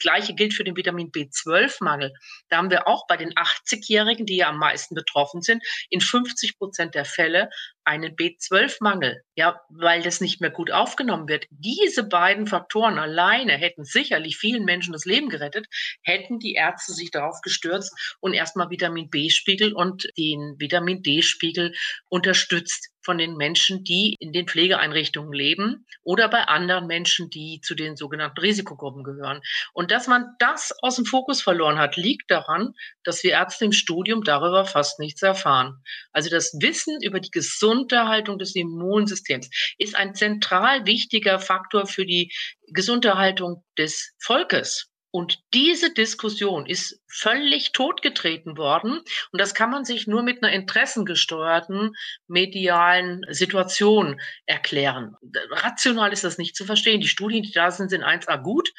gleiche 0.00 0.34
gilt 0.34 0.54
für 0.54 0.64
den 0.64 0.76
Vitamin 0.76 1.10
B12-Mangel. 1.10 2.12
Da 2.48 2.56
haben 2.56 2.70
wir 2.70 2.86
auch 2.86 3.06
bei 3.06 3.16
den 3.16 3.32
80-Jährigen, 3.34 4.26
die 4.26 4.36
ja 4.36 4.48
am 4.48 4.58
meisten 4.58 4.94
betroffen 4.94 5.42
sind, 5.42 5.62
in 5.90 6.00
50 6.00 6.58
Prozent 6.58 6.94
der 6.94 7.04
Fälle 7.04 7.50
einen 7.90 8.14
B12-Mangel, 8.14 9.24
ja, 9.34 9.60
weil 9.68 10.00
das 10.02 10.20
nicht 10.20 10.40
mehr 10.40 10.50
gut 10.50 10.70
aufgenommen 10.70 11.28
wird. 11.28 11.46
Diese 11.50 12.04
beiden 12.04 12.46
Faktoren 12.46 13.00
alleine 13.00 13.54
hätten 13.54 13.84
sicherlich 13.84 14.36
vielen 14.36 14.64
Menschen 14.64 14.92
das 14.92 15.06
Leben 15.06 15.28
gerettet, 15.28 15.66
hätten 16.02 16.38
die 16.38 16.54
Ärzte 16.54 16.92
sich 16.92 17.10
darauf 17.10 17.40
gestürzt 17.42 18.16
und 18.20 18.32
erstmal 18.32 18.70
Vitamin 18.70 19.10
B-Spiegel 19.10 19.72
und 19.72 20.06
den 20.16 20.54
Vitamin 20.58 21.02
D-Spiegel 21.02 21.74
unterstützt 22.08 22.89
von 23.10 23.18
den 23.18 23.36
Menschen, 23.36 23.82
die 23.82 24.14
in 24.20 24.30
den 24.30 24.46
Pflegeeinrichtungen 24.46 25.32
leben 25.32 25.84
oder 26.04 26.28
bei 26.28 26.44
anderen 26.44 26.86
Menschen, 26.86 27.28
die 27.28 27.60
zu 27.60 27.74
den 27.74 27.96
sogenannten 27.96 28.38
Risikogruppen 28.38 29.02
gehören. 29.02 29.40
Und 29.72 29.90
dass 29.90 30.06
man 30.06 30.26
das 30.38 30.72
aus 30.80 30.94
dem 30.94 31.04
Fokus 31.04 31.42
verloren 31.42 31.80
hat, 31.80 31.96
liegt 31.96 32.30
daran, 32.30 32.72
dass 33.02 33.24
wir 33.24 33.32
Ärzte 33.32 33.64
im 33.64 33.72
Studium 33.72 34.22
darüber 34.22 34.64
fast 34.64 35.00
nichts 35.00 35.22
erfahren. 35.22 35.82
Also 36.12 36.30
das 36.30 36.56
Wissen 36.60 36.98
über 37.02 37.18
die 37.18 37.32
Gesunderhaltung 37.32 38.38
des 38.38 38.54
Immunsystems 38.54 39.50
ist 39.76 39.96
ein 39.96 40.14
zentral 40.14 40.86
wichtiger 40.86 41.40
Faktor 41.40 41.88
für 41.88 42.06
die 42.06 42.32
Gesunderhaltung 42.72 43.64
des 43.76 44.14
Volkes. 44.20 44.89
Und 45.12 45.40
diese 45.54 45.92
Diskussion 45.92 46.66
ist 46.66 47.00
völlig 47.08 47.72
totgetreten 47.72 48.56
worden. 48.56 49.00
Und 49.32 49.40
das 49.40 49.54
kann 49.54 49.70
man 49.70 49.84
sich 49.84 50.06
nur 50.06 50.22
mit 50.22 50.42
einer 50.42 50.52
interessengesteuerten 50.52 51.92
medialen 52.28 53.22
Situation 53.28 54.20
erklären. 54.46 55.16
Rational 55.50 56.12
ist 56.12 56.22
das 56.22 56.38
nicht 56.38 56.54
zu 56.54 56.64
verstehen. 56.64 57.00
Die 57.00 57.08
Studien, 57.08 57.42
die 57.42 57.52
da 57.52 57.70
sind, 57.70 57.88
sind 57.88 58.04
1a 58.04 58.40
gut. 58.40 58.70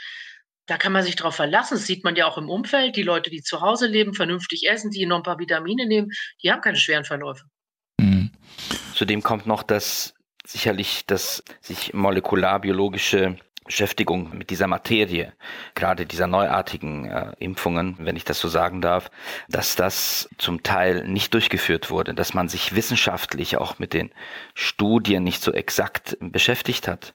Da 0.67 0.77
kann 0.77 0.93
man 0.93 1.03
sich 1.03 1.17
darauf 1.17 1.35
verlassen. 1.35 1.75
Das 1.75 1.85
sieht 1.85 2.05
man 2.05 2.15
ja 2.15 2.27
auch 2.27 2.37
im 2.37 2.49
Umfeld. 2.49 2.95
Die 2.95 3.03
Leute, 3.03 3.29
die 3.29 3.41
zu 3.41 3.59
Hause 3.59 3.87
leben, 3.87 4.13
vernünftig 4.13 4.69
essen, 4.69 4.89
die 4.91 5.05
noch 5.05 5.17
ein 5.17 5.23
paar 5.23 5.39
Vitamine 5.39 5.85
nehmen, 5.85 6.11
die 6.41 6.51
haben 6.51 6.61
keine 6.61 6.77
schweren 6.77 7.03
Verläufe. 7.03 7.43
Mhm. 7.99 8.31
Zudem 8.95 9.21
kommt 9.21 9.47
noch, 9.47 9.63
dass 9.63 10.13
sicherlich 10.45 11.05
das 11.07 11.43
sich 11.59 11.93
molekularbiologische 11.93 13.37
Beschäftigung 13.71 14.37
mit 14.37 14.49
dieser 14.49 14.67
Materie, 14.67 15.31
gerade 15.75 16.05
dieser 16.05 16.27
neuartigen 16.27 17.05
äh, 17.05 17.31
Impfungen, 17.39 17.95
wenn 17.99 18.17
ich 18.17 18.25
das 18.25 18.37
so 18.37 18.49
sagen 18.49 18.81
darf, 18.81 19.09
dass 19.47 19.77
das 19.77 20.27
zum 20.37 20.61
Teil 20.61 21.07
nicht 21.07 21.33
durchgeführt 21.33 21.89
wurde, 21.89 22.13
dass 22.13 22.33
man 22.33 22.49
sich 22.49 22.75
wissenschaftlich 22.75 23.55
auch 23.55 23.79
mit 23.79 23.93
den 23.93 24.11
Studien 24.55 25.23
nicht 25.23 25.41
so 25.41 25.53
exakt 25.53 26.17
beschäftigt 26.19 26.89
hat, 26.89 27.13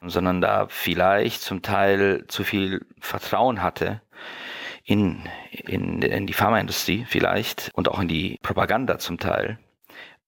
sondern 0.00 0.40
da 0.40 0.68
vielleicht 0.68 1.42
zum 1.42 1.62
Teil 1.62 2.26
zu 2.28 2.44
viel 2.44 2.86
Vertrauen 3.00 3.60
hatte 3.60 4.00
in, 4.84 5.24
in, 5.50 6.00
in 6.02 6.28
die 6.28 6.32
Pharmaindustrie 6.32 7.06
vielleicht 7.08 7.72
und 7.74 7.88
auch 7.88 7.98
in 7.98 8.06
die 8.06 8.38
Propaganda 8.40 9.00
zum 9.00 9.18
Teil 9.18 9.58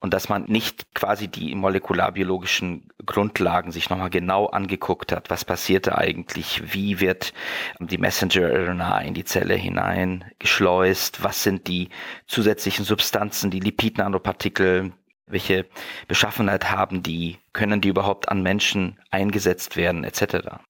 und 0.00 0.14
dass 0.14 0.28
man 0.28 0.44
nicht 0.44 0.94
quasi 0.94 1.28
die 1.28 1.54
molekularbiologischen 1.54 2.88
Grundlagen 3.04 3.70
sich 3.70 3.90
nochmal 3.90 4.10
genau 4.10 4.46
angeguckt 4.46 5.12
hat. 5.12 5.28
Was 5.30 5.44
passiert 5.44 5.86
da 5.86 5.96
eigentlich? 5.96 6.74
Wie 6.74 7.00
wird 7.00 7.34
die 7.78 7.98
Messenger-RNA 7.98 9.00
in 9.02 9.14
die 9.14 9.24
Zelle 9.24 9.54
hineingeschleust? 9.54 11.22
Was 11.22 11.42
sind 11.42 11.68
die 11.68 11.90
zusätzlichen 12.26 12.84
Substanzen, 12.84 13.50
die 13.50 13.60
Lipid-Nanopartikel? 13.60 14.92
Welche 15.26 15.66
Beschaffenheit 16.08 16.70
haben 16.70 17.02
die? 17.02 17.38
Können 17.52 17.80
die 17.80 17.88
überhaupt 17.88 18.28
an 18.28 18.42
Menschen 18.42 18.98
eingesetzt 19.10 19.76
werden, 19.76 20.04
etc.? 20.04 20.60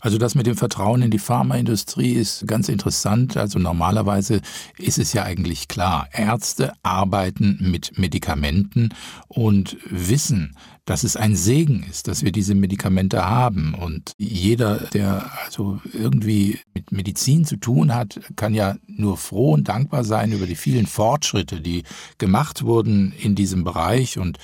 Also 0.00 0.18
das 0.18 0.34
mit 0.34 0.46
dem 0.46 0.56
Vertrauen 0.56 1.02
in 1.02 1.10
die 1.10 1.18
Pharmaindustrie 1.18 2.12
ist 2.12 2.46
ganz 2.46 2.68
interessant. 2.68 3.36
Also 3.36 3.58
normalerweise 3.58 4.40
ist 4.78 4.98
es 4.98 5.12
ja 5.12 5.24
eigentlich 5.24 5.68
klar, 5.68 6.08
Ärzte 6.12 6.72
arbeiten 6.82 7.58
mit 7.60 7.98
Medikamenten 7.98 8.90
und 9.28 9.76
wissen, 9.90 10.54
dass 10.88 11.04
es 11.04 11.16
ein 11.16 11.36
Segen 11.36 11.84
ist, 11.88 12.08
dass 12.08 12.22
wir 12.22 12.32
diese 12.32 12.54
Medikamente 12.54 13.26
haben. 13.26 13.74
Und 13.74 14.12
jeder, 14.16 14.76
der 14.94 15.30
also 15.44 15.80
irgendwie 15.92 16.60
mit 16.72 16.92
Medizin 16.92 17.44
zu 17.44 17.56
tun 17.56 17.94
hat, 17.94 18.18
kann 18.36 18.54
ja 18.54 18.76
nur 18.86 19.18
froh 19.18 19.52
und 19.52 19.68
dankbar 19.68 20.04
sein 20.04 20.32
über 20.32 20.46
die 20.46 20.56
vielen 20.56 20.86
Fortschritte, 20.86 21.60
die 21.60 21.82
gemacht 22.16 22.62
wurden 22.62 23.12
in 23.12 23.34
diesem 23.34 23.64
Bereich. 23.64 24.18
Und 24.18 24.38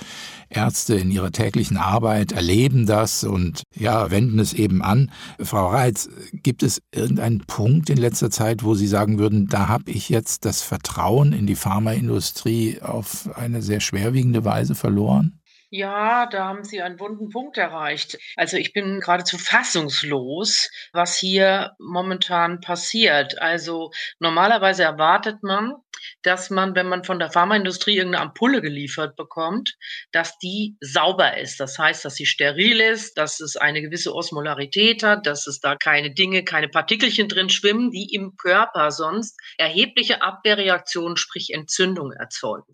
Ärzte 0.55 0.95
in 0.95 1.11
ihrer 1.11 1.31
täglichen 1.31 1.77
Arbeit 1.77 2.31
erleben 2.31 2.85
das 2.85 3.23
und 3.23 3.63
ja, 3.75 4.11
wenden 4.11 4.39
es 4.39 4.53
eben 4.53 4.81
an. 4.81 5.11
Frau 5.39 5.69
Reitz, 5.69 6.09
gibt 6.31 6.63
es 6.63 6.81
irgendeinen 6.93 7.39
Punkt 7.39 7.89
in 7.89 7.97
letzter 7.97 8.29
Zeit, 8.29 8.63
wo 8.63 8.73
Sie 8.75 8.87
sagen 8.87 9.19
würden, 9.19 9.47
da 9.47 9.67
habe 9.67 9.91
ich 9.91 10.09
jetzt 10.09 10.45
das 10.45 10.61
Vertrauen 10.61 11.33
in 11.33 11.47
die 11.47 11.55
Pharmaindustrie 11.55 12.81
auf 12.81 13.29
eine 13.35 13.61
sehr 13.61 13.79
schwerwiegende 13.79 14.45
Weise 14.45 14.75
verloren? 14.75 15.39
Ja, 15.77 16.25
da 16.25 16.45
haben 16.45 16.63
Sie 16.63 16.81
einen 16.81 17.01
wunden 17.01 17.29
Punkt 17.31 17.57
erreicht. 17.57 18.17
Also 18.37 18.55
ich 18.55 18.71
bin 18.71 19.01
geradezu 19.01 19.37
fassungslos, 19.37 20.69
was 20.93 21.17
hier 21.17 21.73
momentan 21.79 22.61
passiert. 22.61 23.41
Also 23.41 23.91
normalerweise 24.19 24.83
erwartet 24.83 25.43
man, 25.43 25.73
dass 26.21 26.49
man, 26.49 26.75
wenn 26.75 26.87
man 26.87 27.03
von 27.03 27.19
der 27.19 27.29
Pharmaindustrie 27.29 27.97
irgendeine 27.97 28.23
Ampulle 28.23 28.61
geliefert 28.61 29.17
bekommt, 29.17 29.75
dass 30.13 30.37
die 30.37 30.77
sauber 30.79 31.37
ist. 31.37 31.59
Das 31.59 31.77
heißt, 31.77 32.05
dass 32.05 32.15
sie 32.15 32.25
steril 32.25 32.79
ist, 32.79 33.17
dass 33.17 33.41
es 33.41 33.57
eine 33.57 33.81
gewisse 33.81 34.15
Osmolarität 34.15 35.03
hat, 35.03 35.27
dass 35.27 35.45
es 35.45 35.59
da 35.59 35.75
keine 35.75 36.13
Dinge, 36.13 36.45
keine 36.45 36.69
Partikelchen 36.69 37.27
drin 37.27 37.49
schwimmen, 37.49 37.91
die 37.91 38.13
im 38.13 38.37
Körper 38.37 38.91
sonst 38.91 39.37
erhebliche 39.57 40.21
Abwehrreaktionen, 40.21 41.17
sprich 41.17 41.49
Entzündung 41.53 42.13
erzeugen. 42.13 42.73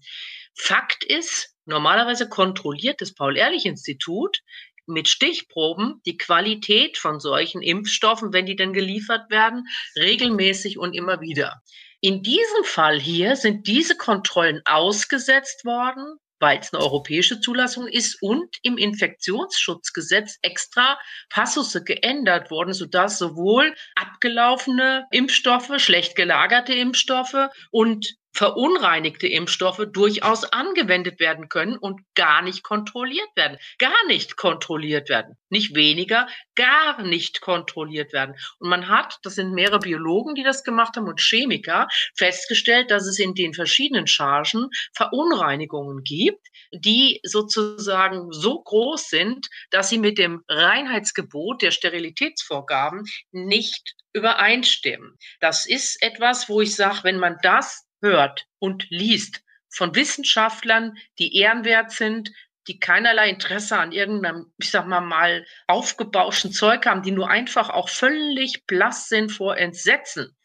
Fakt 0.54 1.04
ist, 1.04 1.52
Normalerweise 1.66 2.28
kontrolliert 2.28 3.02
das 3.02 3.14
Paul-Ehrlich-Institut 3.14 4.40
mit 4.88 5.08
Stichproben 5.08 6.02
die 6.06 6.18
Qualität 6.18 6.98
von 6.98 7.20
solchen 7.20 7.62
Impfstoffen, 7.62 8.34
wenn 8.34 8.46
die 8.46 8.56
denn 8.56 8.74
geliefert 8.74 9.30
werden, 9.30 9.68
regelmäßig 9.96 10.80
und 10.80 10.94
immer 10.94 11.22
wieder. 11.22 11.62
In 12.02 12.24
diesem 12.24 12.64
Fall 12.64 13.00
hier 13.00 13.36
sind 13.36 13.68
diese 13.68 13.96
Kontrollen 13.96 14.62
ausgesetzt 14.66 15.66
worden, 15.66 16.18
weil 16.40 16.58
es 16.58 16.74
eine 16.74 16.82
europäische 16.82 17.40
Zulassung 17.40 17.88
ist 17.88 18.22
und 18.22 18.58
im 18.64 18.78
Infektionsschutzgesetz 18.78 20.40
extra 20.42 21.00
Passusse 21.30 21.84
geändert 21.84 22.50
wurden, 22.50 22.74
sodass 22.74 23.20
sowohl 23.20 23.76
abgelaufene 23.96 25.06
Impfstoffe, 25.12 25.72
schlecht 25.78 26.16
gelagerte 26.16 26.74
Impfstoffe 26.74 27.50
und 27.70 28.16
verunreinigte 28.34 29.28
Impfstoffe 29.28 29.86
durchaus 29.92 30.46
angewendet 30.46 31.20
werden 31.20 31.50
können 31.50 31.78
und 31.78 32.02
gar 32.16 32.42
nicht 32.42 32.64
kontrolliert 32.64 33.30
werden. 33.36 33.58
Gar 33.78 34.08
nicht 34.08 34.38
kontrolliert 34.38 35.10
werden. 35.10 35.38
Nicht 35.50 35.76
weniger, 35.76 36.28
gar 36.56 37.02
nicht 37.02 37.42
kontrolliert 37.42 38.14
werden. 38.14 38.36
Und 38.60 38.70
man 38.70 38.88
hat, 38.88 39.18
das 39.24 39.36
sind 39.36 39.54
mehrere 39.54 39.80
Biologen, 39.80 40.36
die 40.36 40.44
das 40.44 40.64
gemacht 40.64 40.96
haben 40.96 41.08
und 41.08 41.20
Chemiker, 41.20 41.88
festgestellt, 42.16 42.90
dass 42.90 43.06
es 43.06 43.20
in 43.20 43.34
den 43.34 43.54
verschiedenen 43.54 44.08
Chargen 44.08 44.70
Verunreinigungen 44.96 46.04
gibt, 46.04 46.48
die 46.72 47.20
sozusagen 47.24 48.32
so 48.32 48.62
groß 48.62 49.10
sind, 49.10 49.48
dass 49.72 49.90
sie 49.90 49.98
mit 49.98 50.18
dem 50.18 50.44
Reinheitsgebot 50.48 51.62
der 51.62 51.72
Sterilitätsvorgaben 51.72 53.06
nicht 53.32 53.96
übereinstimmen. 54.14 55.18
Das 55.40 55.66
ist 55.66 56.02
etwas, 56.02 56.50
wo 56.50 56.62
ich 56.62 56.76
sage, 56.76 57.04
wenn 57.04 57.20
man 57.20 57.38
das 57.42 57.86
hört 58.02 58.48
und 58.60 58.90
liest 58.90 59.44
von 59.70 59.96
Wissenschaftlern, 59.96 60.98
die 61.20 61.36
ehrenwert 61.38 61.92
sind, 61.92 62.32
die 62.68 62.80
keinerlei 62.80 63.30
Interesse 63.30 63.78
an 63.78 63.92
irgendeinem, 63.92 64.54
ich 64.58 64.70
sag 64.70 64.86
mal 64.86 65.02
mal, 65.02 65.46
aufgebauschten 65.68 66.52
Zeug 66.52 66.86
haben, 66.86 67.02
die 67.02 67.12
nur 67.12 67.30
einfach 67.30 67.70
auch 67.70 67.90
völlig 67.90 68.66
blass 68.68 69.10
sind 69.10 69.32
vor 69.32 69.58
Entsetzen, 69.58 70.36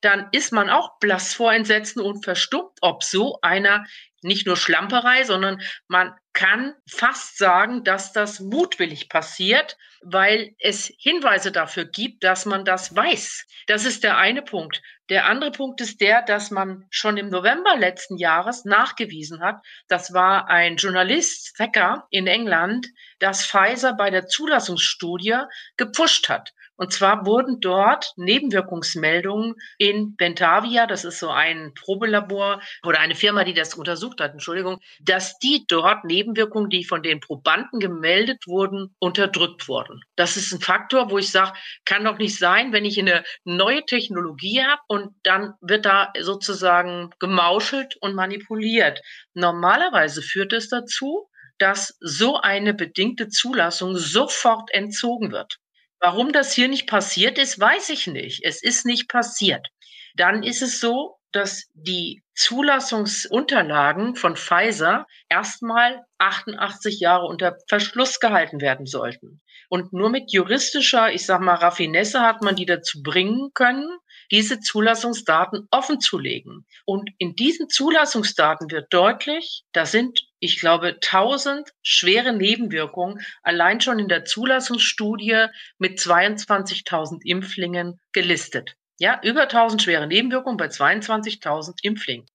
dann 0.00 0.28
ist 0.32 0.52
man 0.52 0.70
auch 0.70 0.98
blass 0.98 1.34
vor 1.34 1.52
Entsetzen 1.52 2.00
und 2.00 2.24
verstummt, 2.24 2.78
ob 2.80 3.02
so 3.02 3.38
einer 3.42 3.84
nicht 4.22 4.46
nur 4.46 4.56
Schlamperei, 4.56 5.24
sondern 5.24 5.60
man 5.86 6.14
kann 6.32 6.74
fast 6.88 7.38
sagen, 7.38 7.84
dass 7.84 8.12
das 8.12 8.40
mutwillig 8.40 9.08
passiert, 9.08 9.76
weil 10.02 10.54
es 10.58 10.92
Hinweise 10.98 11.50
dafür 11.50 11.84
gibt, 11.84 12.22
dass 12.22 12.46
man 12.46 12.64
das 12.64 12.94
weiß. 12.94 13.46
Das 13.66 13.84
ist 13.84 14.04
der 14.04 14.18
eine 14.18 14.42
Punkt. 14.42 14.80
Der 15.08 15.26
andere 15.26 15.50
Punkt 15.50 15.80
ist 15.80 16.00
der, 16.00 16.22
dass 16.22 16.50
man 16.50 16.86
schon 16.90 17.16
im 17.16 17.28
November 17.28 17.76
letzten 17.76 18.18
Jahres 18.18 18.64
nachgewiesen 18.64 19.40
hat, 19.40 19.56
das 19.88 20.12
war 20.12 20.48
ein 20.48 20.76
Journalist, 20.76 21.56
Thacker 21.56 22.06
in 22.10 22.26
England, 22.26 22.86
dass 23.18 23.46
Pfizer 23.46 23.94
bei 23.94 24.10
der 24.10 24.26
Zulassungsstudie 24.26 25.38
gepusht 25.76 26.28
hat. 26.28 26.52
Und 26.78 26.92
zwar 26.92 27.26
wurden 27.26 27.60
dort 27.60 28.12
Nebenwirkungsmeldungen 28.16 29.56
in 29.78 30.14
Bentavia, 30.14 30.86
das 30.86 31.04
ist 31.04 31.18
so 31.18 31.28
ein 31.28 31.72
Probelabor 31.74 32.62
oder 32.84 33.00
eine 33.00 33.16
Firma, 33.16 33.42
die 33.42 33.52
das 33.52 33.74
untersucht 33.74 34.20
hat, 34.20 34.32
Entschuldigung, 34.32 34.78
dass 35.00 35.38
die 35.40 35.64
dort 35.66 36.04
Nebenwirkungen, 36.04 36.70
die 36.70 36.84
von 36.84 37.02
den 37.02 37.18
Probanden 37.18 37.80
gemeldet 37.80 38.46
wurden, 38.46 38.94
unterdrückt 39.00 39.66
wurden. 39.66 40.02
Das 40.14 40.36
ist 40.36 40.52
ein 40.52 40.60
Faktor, 40.60 41.10
wo 41.10 41.18
ich 41.18 41.32
sage, 41.32 41.58
kann 41.84 42.04
doch 42.04 42.16
nicht 42.16 42.38
sein, 42.38 42.72
wenn 42.72 42.84
ich 42.84 42.98
eine 42.98 43.24
neue 43.42 43.84
Technologie 43.84 44.62
habe 44.62 44.80
und 44.86 45.16
dann 45.24 45.54
wird 45.60 45.84
da 45.84 46.12
sozusagen 46.20 47.10
gemauschelt 47.18 47.96
und 48.00 48.14
manipuliert. 48.14 49.02
Normalerweise 49.34 50.22
führt 50.22 50.52
es 50.52 50.68
dazu, 50.68 51.28
dass 51.58 51.96
so 51.98 52.36
eine 52.40 52.72
bedingte 52.72 53.28
Zulassung 53.28 53.96
sofort 53.96 54.72
entzogen 54.72 55.32
wird. 55.32 55.58
Warum 56.00 56.32
das 56.32 56.52
hier 56.52 56.68
nicht 56.68 56.88
passiert 56.88 57.38
ist, 57.38 57.58
weiß 57.58 57.90
ich 57.90 58.06
nicht. 58.06 58.44
Es 58.44 58.62
ist 58.62 58.86
nicht 58.86 59.08
passiert. 59.08 59.66
Dann 60.14 60.42
ist 60.42 60.62
es 60.62 60.80
so, 60.80 61.18
dass 61.32 61.64
die 61.74 62.22
Zulassungsunterlagen 62.34 64.16
von 64.16 64.36
Pfizer 64.36 65.06
erstmal 65.28 66.04
88 66.18 67.00
Jahre 67.00 67.26
unter 67.26 67.56
Verschluss 67.68 68.20
gehalten 68.20 68.60
werden 68.60 68.86
sollten. 68.86 69.40
Und 69.68 69.92
nur 69.92 70.08
mit 70.08 70.32
juristischer, 70.32 71.12
ich 71.12 71.26
sag 71.26 71.40
mal, 71.40 71.56
Raffinesse 71.56 72.20
hat 72.22 72.42
man 72.42 72.56
die 72.56 72.64
dazu 72.64 73.02
bringen 73.02 73.50
können, 73.52 73.90
diese 74.30 74.60
Zulassungsdaten 74.60 75.68
offenzulegen. 75.70 76.66
Und 76.84 77.10
in 77.18 77.34
diesen 77.34 77.68
Zulassungsdaten 77.68 78.70
wird 78.70 78.92
deutlich, 78.92 79.64
da 79.72 79.86
sind 79.86 80.28
ich 80.40 80.60
glaube, 80.60 80.98
1000 81.02 81.68
schwere 81.82 82.32
Nebenwirkungen 82.32 83.20
allein 83.42 83.80
schon 83.80 83.98
in 83.98 84.08
der 84.08 84.24
Zulassungsstudie 84.24 85.46
mit 85.78 85.98
22.000 85.98 87.22
Impflingen 87.24 88.00
gelistet. 88.12 88.76
Ja, 89.00 89.20
über 89.22 89.42
1000 89.42 89.82
schwere 89.82 90.06
Nebenwirkungen 90.06 90.56
bei 90.56 90.66
22.000 90.66 91.78
Impflingen. 91.82 92.26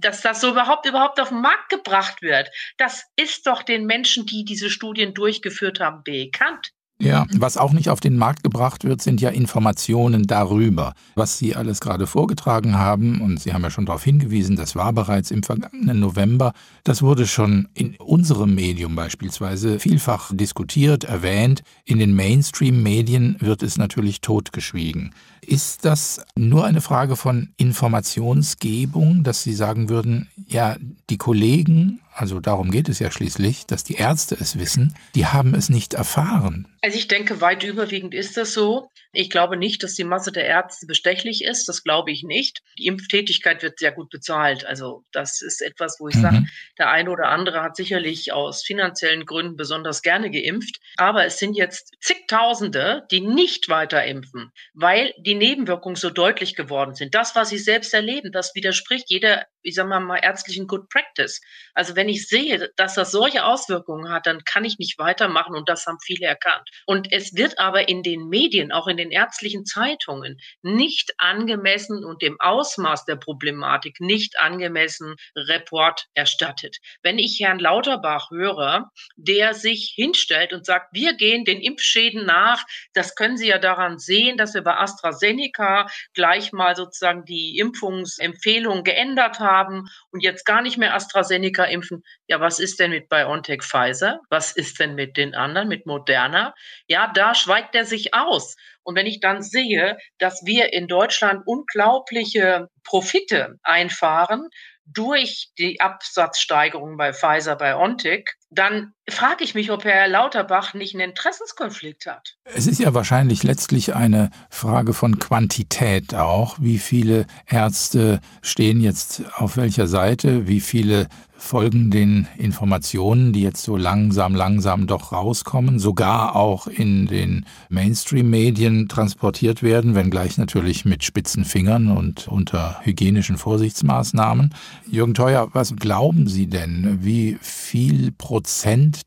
Dass 0.00 0.22
das 0.22 0.40
so 0.40 0.50
überhaupt, 0.50 0.86
überhaupt 0.86 1.20
auf 1.20 1.28
den 1.28 1.40
Markt 1.40 1.68
gebracht 1.68 2.20
wird, 2.22 2.50
das 2.78 3.04
ist 3.14 3.46
doch 3.46 3.62
den 3.62 3.86
Menschen, 3.86 4.26
die 4.26 4.44
diese 4.44 4.70
Studien 4.70 5.14
durchgeführt 5.14 5.78
haben, 5.78 6.02
bekannt. 6.02 6.72
Ja, 7.00 7.26
was 7.36 7.56
auch 7.56 7.72
nicht 7.72 7.90
auf 7.90 8.00
den 8.00 8.16
Markt 8.16 8.42
gebracht 8.42 8.82
wird, 8.82 9.00
sind 9.00 9.20
ja 9.20 9.30
Informationen 9.30 10.26
darüber, 10.26 10.94
was 11.14 11.38
Sie 11.38 11.54
alles 11.54 11.80
gerade 11.80 12.08
vorgetragen 12.08 12.76
haben. 12.76 13.20
Und 13.20 13.38
Sie 13.38 13.52
haben 13.52 13.62
ja 13.62 13.70
schon 13.70 13.86
darauf 13.86 14.02
hingewiesen, 14.02 14.56
das 14.56 14.74
war 14.74 14.92
bereits 14.92 15.30
im 15.30 15.44
vergangenen 15.44 16.00
November. 16.00 16.54
Das 16.82 17.00
wurde 17.00 17.28
schon 17.28 17.68
in 17.72 17.94
unserem 17.98 18.52
Medium 18.56 18.96
beispielsweise 18.96 19.78
vielfach 19.78 20.32
diskutiert, 20.34 21.04
erwähnt. 21.04 21.62
In 21.84 22.00
den 22.00 22.14
Mainstream-Medien 22.14 23.36
wird 23.38 23.62
es 23.62 23.78
natürlich 23.78 24.20
totgeschwiegen. 24.20 25.14
Ist 25.40 25.84
das 25.84 26.20
nur 26.36 26.64
eine 26.64 26.80
Frage 26.80 27.14
von 27.14 27.50
Informationsgebung, 27.58 29.22
dass 29.22 29.44
Sie 29.44 29.54
sagen 29.54 29.88
würden, 29.88 30.28
ja, 30.48 30.74
die 31.10 31.16
Kollegen, 31.16 32.00
also 32.18 32.40
darum 32.40 32.72
geht 32.72 32.88
es 32.88 32.98
ja 32.98 33.12
schließlich, 33.12 33.66
dass 33.66 33.84
die 33.84 33.94
Ärzte 33.94 34.36
es 34.40 34.58
wissen, 34.58 34.92
die 35.14 35.26
haben 35.26 35.54
es 35.54 35.68
nicht 35.68 35.94
erfahren. 35.94 36.66
Also 36.82 36.98
ich 36.98 37.06
denke, 37.06 37.40
weit 37.40 37.62
überwiegend 37.62 38.14
ist 38.14 38.36
das 38.36 38.52
so. 38.52 38.88
Ich 39.12 39.30
glaube 39.30 39.56
nicht, 39.56 39.82
dass 39.82 39.94
die 39.94 40.04
Masse 40.04 40.32
der 40.32 40.46
Ärzte 40.46 40.86
bestechlich 40.86 41.42
ist. 41.42 41.68
Das 41.68 41.82
glaube 41.82 42.10
ich 42.10 42.22
nicht. 42.22 42.60
Die 42.78 42.86
Impftätigkeit 42.86 43.62
wird 43.62 43.78
sehr 43.78 43.90
gut 43.92 44.10
bezahlt. 44.10 44.64
Also 44.66 45.04
das 45.12 45.42
ist 45.42 45.60
etwas, 45.62 45.96
wo 45.98 46.08
ich 46.08 46.14
mhm. 46.16 46.20
sage, 46.20 46.46
der 46.78 46.90
eine 46.90 47.10
oder 47.10 47.28
andere 47.28 47.62
hat 47.62 47.76
sicherlich 47.76 48.32
aus 48.32 48.62
finanziellen 48.62 49.24
Gründen 49.24 49.56
besonders 49.56 50.02
gerne 50.02 50.30
geimpft. 50.30 50.78
Aber 50.96 51.24
es 51.24 51.38
sind 51.38 51.56
jetzt 51.56 51.94
zigtausende, 52.00 53.06
die 53.10 53.20
nicht 53.20 53.68
weiter 53.68 54.04
impfen, 54.04 54.52
weil 54.74 55.14
die 55.18 55.34
Nebenwirkungen 55.34 55.96
so 55.96 56.10
deutlich 56.10 56.54
geworden 56.54 56.94
sind. 56.94 57.14
Das, 57.14 57.34
was 57.34 57.48
sie 57.48 57.58
selbst 57.58 57.94
erleben, 57.94 58.30
das 58.30 58.54
widerspricht 58.54 59.06
jeder, 59.08 59.46
ich 59.62 59.74
sage 59.74 59.88
mal, 59.88 60.00
mal 60.00 60.20
ärztlichen 60.22 60.66
Good 60.66 60.88
Practice. 60.90 61.40
Also 61.74 61.96
wenn 61.96 62.07
ich 62.08 62.28
sehe, 62.28 62.70
dass 62.76 62.94
das 62.94 63.10
solche 63.10 63.44
Auswirkungen 63.44 64.10
hat, 64.10 64.26
dann 64.26 64.44
kann 64.44 64.64
ich 64.64 64.78
nicht 64.78 64.98
weitermachen 64.98 65.54
und 65.54 65.68
das 65.68 65.86
haben 65.86 65.98
viele 66.04 66.26
erkannt. 66.26 66.68
Und 66.86 67.12
es 67.12 67.34
wird 67.34 67.58
aber 67.58 67.88
in 67.88 68.02
den 68.02 68.28
Medien, 68.28 68.72
auch 68.72 68.86
in 68.86 68.96
den 68.96 69.10
ärztlichen 69.10 69.64
Zeitungen, 69.64 70.38
nicht 70.62 71.14
angemessen 71.18 72.04
und 72.04 72.22
dem 72.22 72.40
Ausmaß 72.40 73.04
der 73.04 73.16
Problematik 73.16 74.00
nicht 74.00 74.38
angemessen 74.38 75.16
Report 75.36 76.06
erstattet. 76.14 76.78
Wenn 77.02 77.18
ich 77.18 77.40
Herrn 77.40 77.58
Lauterbach 77.58 78.30
höre, 78.30 78.90
der 79.16 79.54
sich 79.54 79.92
hinstellt 79.94 80.52
und 80.52 80.66
sagt, 80.66 80.92
wir 80.92 81.14
gehen 81.14 81.44
den 81.44 81.60
Impfschäden 81.60 82.24
nach, 82.24 82.64
das 82.92 83.14
können 83.14 83.36
Sie 83.36 83.48
ja 83.48 83.58
daran 83.58 83.98
sehen, 83.98 84.36
dass 84.36 84.54
wir 84.54 84.62
bei 84.62 84.76
AstraZeneca 84.76 85.88
gleich 86.14 86.52
mal 86.52 86.76
sozusagen 86.76 87.24
die 87.24 87.58
Impfungsempfehlung 87.58 88.84
geändert 88.84 89.40
haben 89.40 89.88
und 90.10 90.22
jetzt 90.22 90.44
gar 90.44 90.62
nicht 90.62 90.78
mehr 90.78 90.94
AstraZeneca 90.94 91.64
impfen. 91.64 91.97
Ja, 92.26 92.40
was 92.40 92.58
ist 92.58 92.80
denn 92.80 92.90
mit 92.90 93.08
BioNTech 93.08 93.62
Pfizer? 93.62 94.20
Was 94.30 94.52
ist 94.52 94.80
denn 94.80 94.94
mit 94.94 95.16
den 95.16 95.34
anderen, 95.34 95.68
mit 95.68 95.86
Moderna? 95.86 96.54
Ja, 96.86 97.10
da 97.12 97.34
schweigt 97.34 97.74
er 97.74 97.84
sich 97.84 98.14
aus. 98.14 98.56
Und 98.82 98.94
wenn 98.94 99.06
ich 99.06 99.20
dann 99.20 99.42
sehe, 99.42 99.98
dass 100.18 100.42
wir 100.44 100.72
in 100.72 100.88
Deutschland 100.88 101.42
unglaubliche 101.46 102.68
Profite 102.84 103.58
einfahren 103.62 104.48
durch 104.86 105.50
die 105.58 105.80
Absatzsteigerung 105.80 106.96
bei 106.96 107.12
Pfizer, 107.12 107.56
bei 107.56 107.72
BioNTech, 107.72 108.30
dann 108.50 108.92
frage 109.08 109.44
ich 109.44 109.54
mich, 109.54 109.70
ob 109.70 109.84
Herr 109.84 110.08
Lauterbach 110.08 110.74
nicht 110.74 110.94
einen 110.94 111.10
Interessenskonflikt 111.10 112.06
hat. 112.06 112.36
Es 112.44 112.66
ist 112.66 112.80
ja 112.80 112.94
wahrscheinlich 112.94 113.42
letztlich 113.42 113.94
eine 113.94 114.30
Frage 114.50 114.94
von 114.94 115.18
Quantität 115.18 116.14
auch. 116.14 116.56
Wie 116.58 116.78
viele 116.78 117.26
Ärzte 117.46 118.20
stehen 118.42 118.80
jetzt 118.80 119.22
auf 119.36 119.56
welcher 119.56 119.86
Seite? 119.86 120.46
Wie 120.46 120.60
viele 120.60 121.08
folgen 121.40 121.92
den 121.92 122.26
Informationen, 122.36 123.32
die 123.32 123.42
jetzt 123.42 123.62
so 123.62 123.76
langsam, 123.76 124.34
langsam 124.34 124.88
doch 124.88 125.12
rauskommen, 125.12 125.78
sogar 125.78 126.34
auch 126.34 126.66
in 126.66 127.06
den 127.06 127.46
Mainstream-Medien 127.68 128.88
transportiert 128.88 129.62
werden, 129.62 129.94
wenngleich 129.94 130.36
natürlich 130.36 130.84
mit 130.84 131.04
spitzen 131.04 131.44
Fingern 131.44 131.96
und 131.96 132.26
unter 132.26 132.80
hygienischen 132.82 133.38
Vorsichtsmaßnahmen. 133.38 134.52
Jürgen 134.90 135.14
Theuer, 135.14 135.48
was 135.52 135.76
glauben 135.76 136.26
Sie 136.26 136.48
denn, 136.48 136.98
wie 137.02 137.38
viel 137.40 138.10
Prozent 138.10 138.37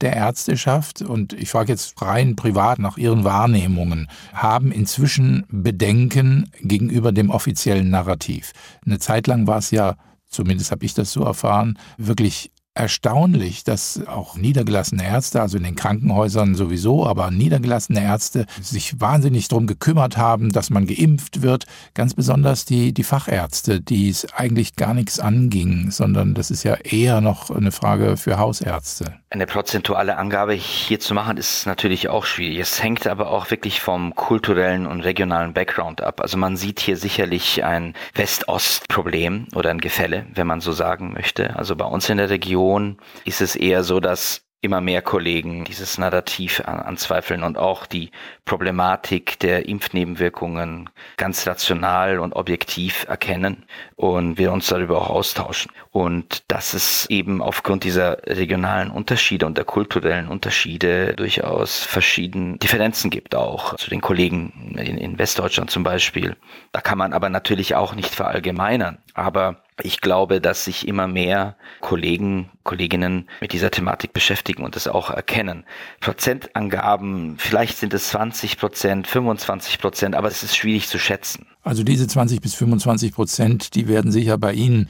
der 0.02 0.14
Ärzteschaft, 0.14 1.02
und 1.02 1.34
ich 1.34 1.50
frage 1.50 1.72
jetzt 1.72 2.02
rein 2.02 2.36
privat 2.36 2.80
nach 2.80 2.98
Ihren 2.98 3.24
Wahrnehmungen, 3.24 4.08
haben 4.34 4.72
inzwischen 4.72 5.46
Bedenken 5.50 6.52
gegenüber 6.62 7.12
dem 7.12 7.30
offiziellen 7.30 7.90
Narrativ? 7.90 8.52
Eine 8.86 9.00
Zeit 9.00 9.28
lang 9.28 9.48
war 9.48 9.58
es 9.58 9.72
ja 9.72 9.96
zumindest 10.32 10.72
habe 10.72 10.86
ich 10.86 10.94
das 10.94 11.12
so 11.12 11.24
erfahren, 11.24 11.78
wirklich 11.98 12.52
erstaunlich, 12.74 13.66
dass 13.66 14.02
auch 14.08 14.36
niedergelassene 14.38 15.06
Ärzte, 15.06 15.42
also 15.42 15.58
in 15.58 15.64
den 15.64 15.76
Krankenhäusern 15.76 16.56
sowieso, 16.56 17.06
aber 17.06 17.30
niedergelassene 17.30 18.02
Ärzte 18.02 18.46
sich 18.62 19.02
wahnsinnig 19.02 19.50
darum 19.50 19.68
gekümmert 19.68 20.16
haben, 20.16 20.52
dass 20.52 20.70
man 20.70 20.88
geimpft 20.88 21.42
wird. 21.42 21.66
Ganz 21.94 22.14
besonders 22.14 22.64
die, 22.64 22.94
die 22.94 23.04
Fachärzte, 23.04 23.82
die 23.82 24.10
es 24.10 24.32
eigentlich 24.34 24.78
gar 24.78 24.94
nichts 24.94 25.20
anging, 25.20 25.92
sondern 25.92 26.34
das 26.34 26.50
ist 26.50 26.64
ja 26.64 26.76
eher 26.76 27.20
noch 27.20 27.50
eine 27.50 27.72
Frage 27.72 28.16
für 28.16 28.38
Hausärzte. 28.38 29.16
Eine 29.30 29.48
prozentuale 29.48 30.18
Angabe 30.18 30.54
hier 30.54 31.00
zu 31.00 31.14
machen, 31.14 31.38
ist 31.38 31.66
natürlich 31.66 32.08
auch 32.08 32.26
schwierig. 32.26 32.60
Es 32.60 32.82
hängt 32.82 33.06
aber 33.08 33.32
auch 33.32 33.52
wirklich 33.52 33.82
vom 33.82 34.16
kulturellen 34.16 34.86
und 34.86 35.02
regionalen 35.02 35.54
Background 35.54 36.02
ab. 36.02 36.22
Also 36.22 36.38
man 36.38 36.56
sieht 36.56 36.80
hier 36.80 36.96
sicherlich 36.96 37.64
ein 37.64 37.96
West-Ost-Problem 38.16 39.48
oder 39.56 39.70
ein 39.72 39.80
Gefälle, 39.80 40.26
wenn 40.34 40.48
man 40.48 40.62
so 40.62 40.72
sagen 40.72 41.14
möchte. 41.14 41.56
Also 41.56 41.76
bei 41.76 41.86
uns 41.86 42.10
in 42.10 42.18
der 42.18 42.30
Region 42.30 42.61
Region 42.62 42.98
ist 43.26 43.42
es 43.42 43.56
eher 43.56 43.84
so, 43.84 44.00
dass 44.00 44.44
immer 44.64 44.80
mehr 44.80 45.02
Kollegen 45.02 45.66
dieses 45.66 45.98
Narrativ 45.98 46.62
anzweifeln 46.68 47.42
und 47.42 47.58
auch 47.58 47.88
die 47.88 48.12
Problematik 48.46 49.40
der 49.40 49.68
Impfnebenwirkungen 49.68 50.88
ganz 51.18 51.48
rational 51.48 52.20
und 52.20 52.34
objektiv 52.34 53.08
erkennen 53.10 53.66
und 53.96 54.38
wir 54.38 54.52
uns 54.52 54.68
darüber 54.68 55.02
auch 55.02 55.10
austauschen. 55.10 55.72
Und 55.90 56.44
dass 56.48 56.76
es 56.76 57.08
eben 57.10 57.42
aufgrund 57.42 57.84
dieser 57.84 58.20
regionalen 58.28 58.92
Unterschiede 58.92 59.48
und 59.48 59.58
der 59.58 59.66
kulturellen 59.66 60.28
Unterschiede 60.28 61.16
durchaus 61.16 61.84
verschiedene 61.84 62.60
Differenzen 62.60 63.10
gibt 63.10 63.34
auch 63.34 63.76
zu 63.78 63.90
den 63.90 64.02
Kollegen 64.02 64.76
in, 64.78 65.00
in 65.00 65.18
Westdeutschland 65.18 65.72
zum 65.72 65.82
Beispiel. 65.82 66.36
Da 66.72 66.82
kann 66.82 67.00
man 67.00 67.14
aber 67.14 67.30
natürlich 67.30 67.74
auch 67.74 67.96
nicht 67.96 68.14
verallgemeinern. 68.14 69.00
Aber 69.16 69.64
ich 69.84 70.02
glaube, 70.02 70.42
dass 70.42 70.66
sich 70.66 70.88
immer 70.88 71.08
mehr 71.08 71.56
Kollegen, 71.80 72.50
Kolleginnen 72.64 73.28
mit 73.40 73.54
dieser 73.54 73.72
Thematik 73.72 74.14
beschäftigen 74.14 74.64
und 74.64 74.76
es 74.76 74.88
auch 74.88 75.10
erkennen. 75.10 75.66
Prozentangaben, 76.00 77.36
vielleicht 77.38 77.78
sind 77.78 77.94
es 77.94 78.10
20 78.10 78.58
Prozent, 78.58 79.08
25 79.08 79.80
Prozent, 79.80 80.16
aber 80.16 80.28
es 80.28 80.44
ist 80.44 80.56
schwierig 80.56 80.88
zu 80.88 81.00
schätzen. 81.00 81.48
Also 81.64 81.84
diese 81.84 82.08
20 82.08 82.42
bis 82.42 82.56
25 82.56 83.14
Prozent, 83.14 83.76
die 83.76 83.88
werden 83.88 84.12
sicher 84.12 84.38
bei 84.38 84.54
Ihnen 84.54 84.90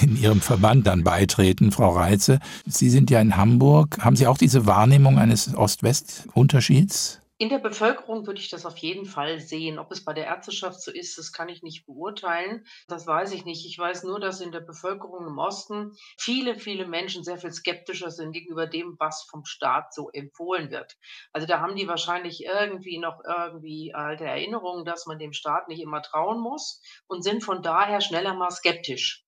in 0.00 0.16
Ihrem 0.20 0.40
Verband 0.40 0.86
dann 0.86 1.04
beitreten, 1.04 1.70
Frau 1.70 1.90
Reitze. 1.90 2.40
Sie 2.66 2.90
sind 2.90 3.10
ja 3.10 3.20
in 3.20 3.36
Hamburg. 3.36 3.98
Haben 4.00 4.16
Sie 4.16 4.26
auch 4.26 4.38
diese 4.38 4.66
Wahrnehmung 4.66 5.18
eines 5.18 5.54
Ost-West-Unterschieds? 5.54 7.20
In 7.38 7.48
der 7.48 7.58
Bevölkerung 7.58 8.26
würde 8.26 8.40
ich 8.40 8.48
das 8.48 8.66
auf 8.66 8.76
jeden 8.78 9.06
Fall 9.06 9.38
sehen. 9.40 9.78
Ob 9.78 9.90
es 9.92 10.04
bei 10.04 10.12
der 10.12 10.26
Ärzteschaft 10.26 10.80
so 10.80 10.90
ist, 10.92 11.16
das 11.18 11.32
kann 11.32 11.48
ich 11.48 11.62
nicht 11.62 11.84
beurteilen. 11.86 12.64
Das 12.88 13.06
weiß 13.06 13.32
ich 13.32 13.44
nicht. 13.44 13.66
Ich 13.66 13.76
weiß 13.78 14.02
nur, 14.04 14.18
dass 14.20 14.40
in 14.40 14.50
der 14.52 14.60
Bevölkerung 14.60 15.26
im 15.26 15.38
Osten 15.38 15.92
viele, 16.18 16.56
viele 16.56 16.86
Menschen 16.86 17.22
sehr 17.24 17.38
viel 17.38 17.52
skeptischer 17.52 18.10
sind 18.10 18.32
gegenüber 18.32 18.66
dem, 18.68 18.96
was 18.98 19.24
vom 19.30 19.44
Staat 19.44 19.94
so 19.94 20.10
empfohlen 20.10 20.70
wird. 20.70 20.96
Also 21.32 21.46
da 21.46 21.60
haben 21.60 21.76
die 21.76 21.88
wahrscheinlich 21.88 22.44
irgendwie 22.44 22.98
noch 22.98 23.20
irgendwie 23.24 23.92
alte 23.94 24.24
Erinnerungen, 24.24 24.84
dass 24.84 25.06
man 25.06 25.18
dem 25.18 25.32
Staat 25.32 25.68
nicht 25.68 25.80
immer 25.80 26.02
trauen 26.02 26.40
muss 26.40 26.80
und 27.08 27.22
sind 27.22 27.42
von 27.44 27.62
daher 27.62 28.00
schneller 28.00 28.34
mal 28.34 28.50
skeptisch. 28.50 29.24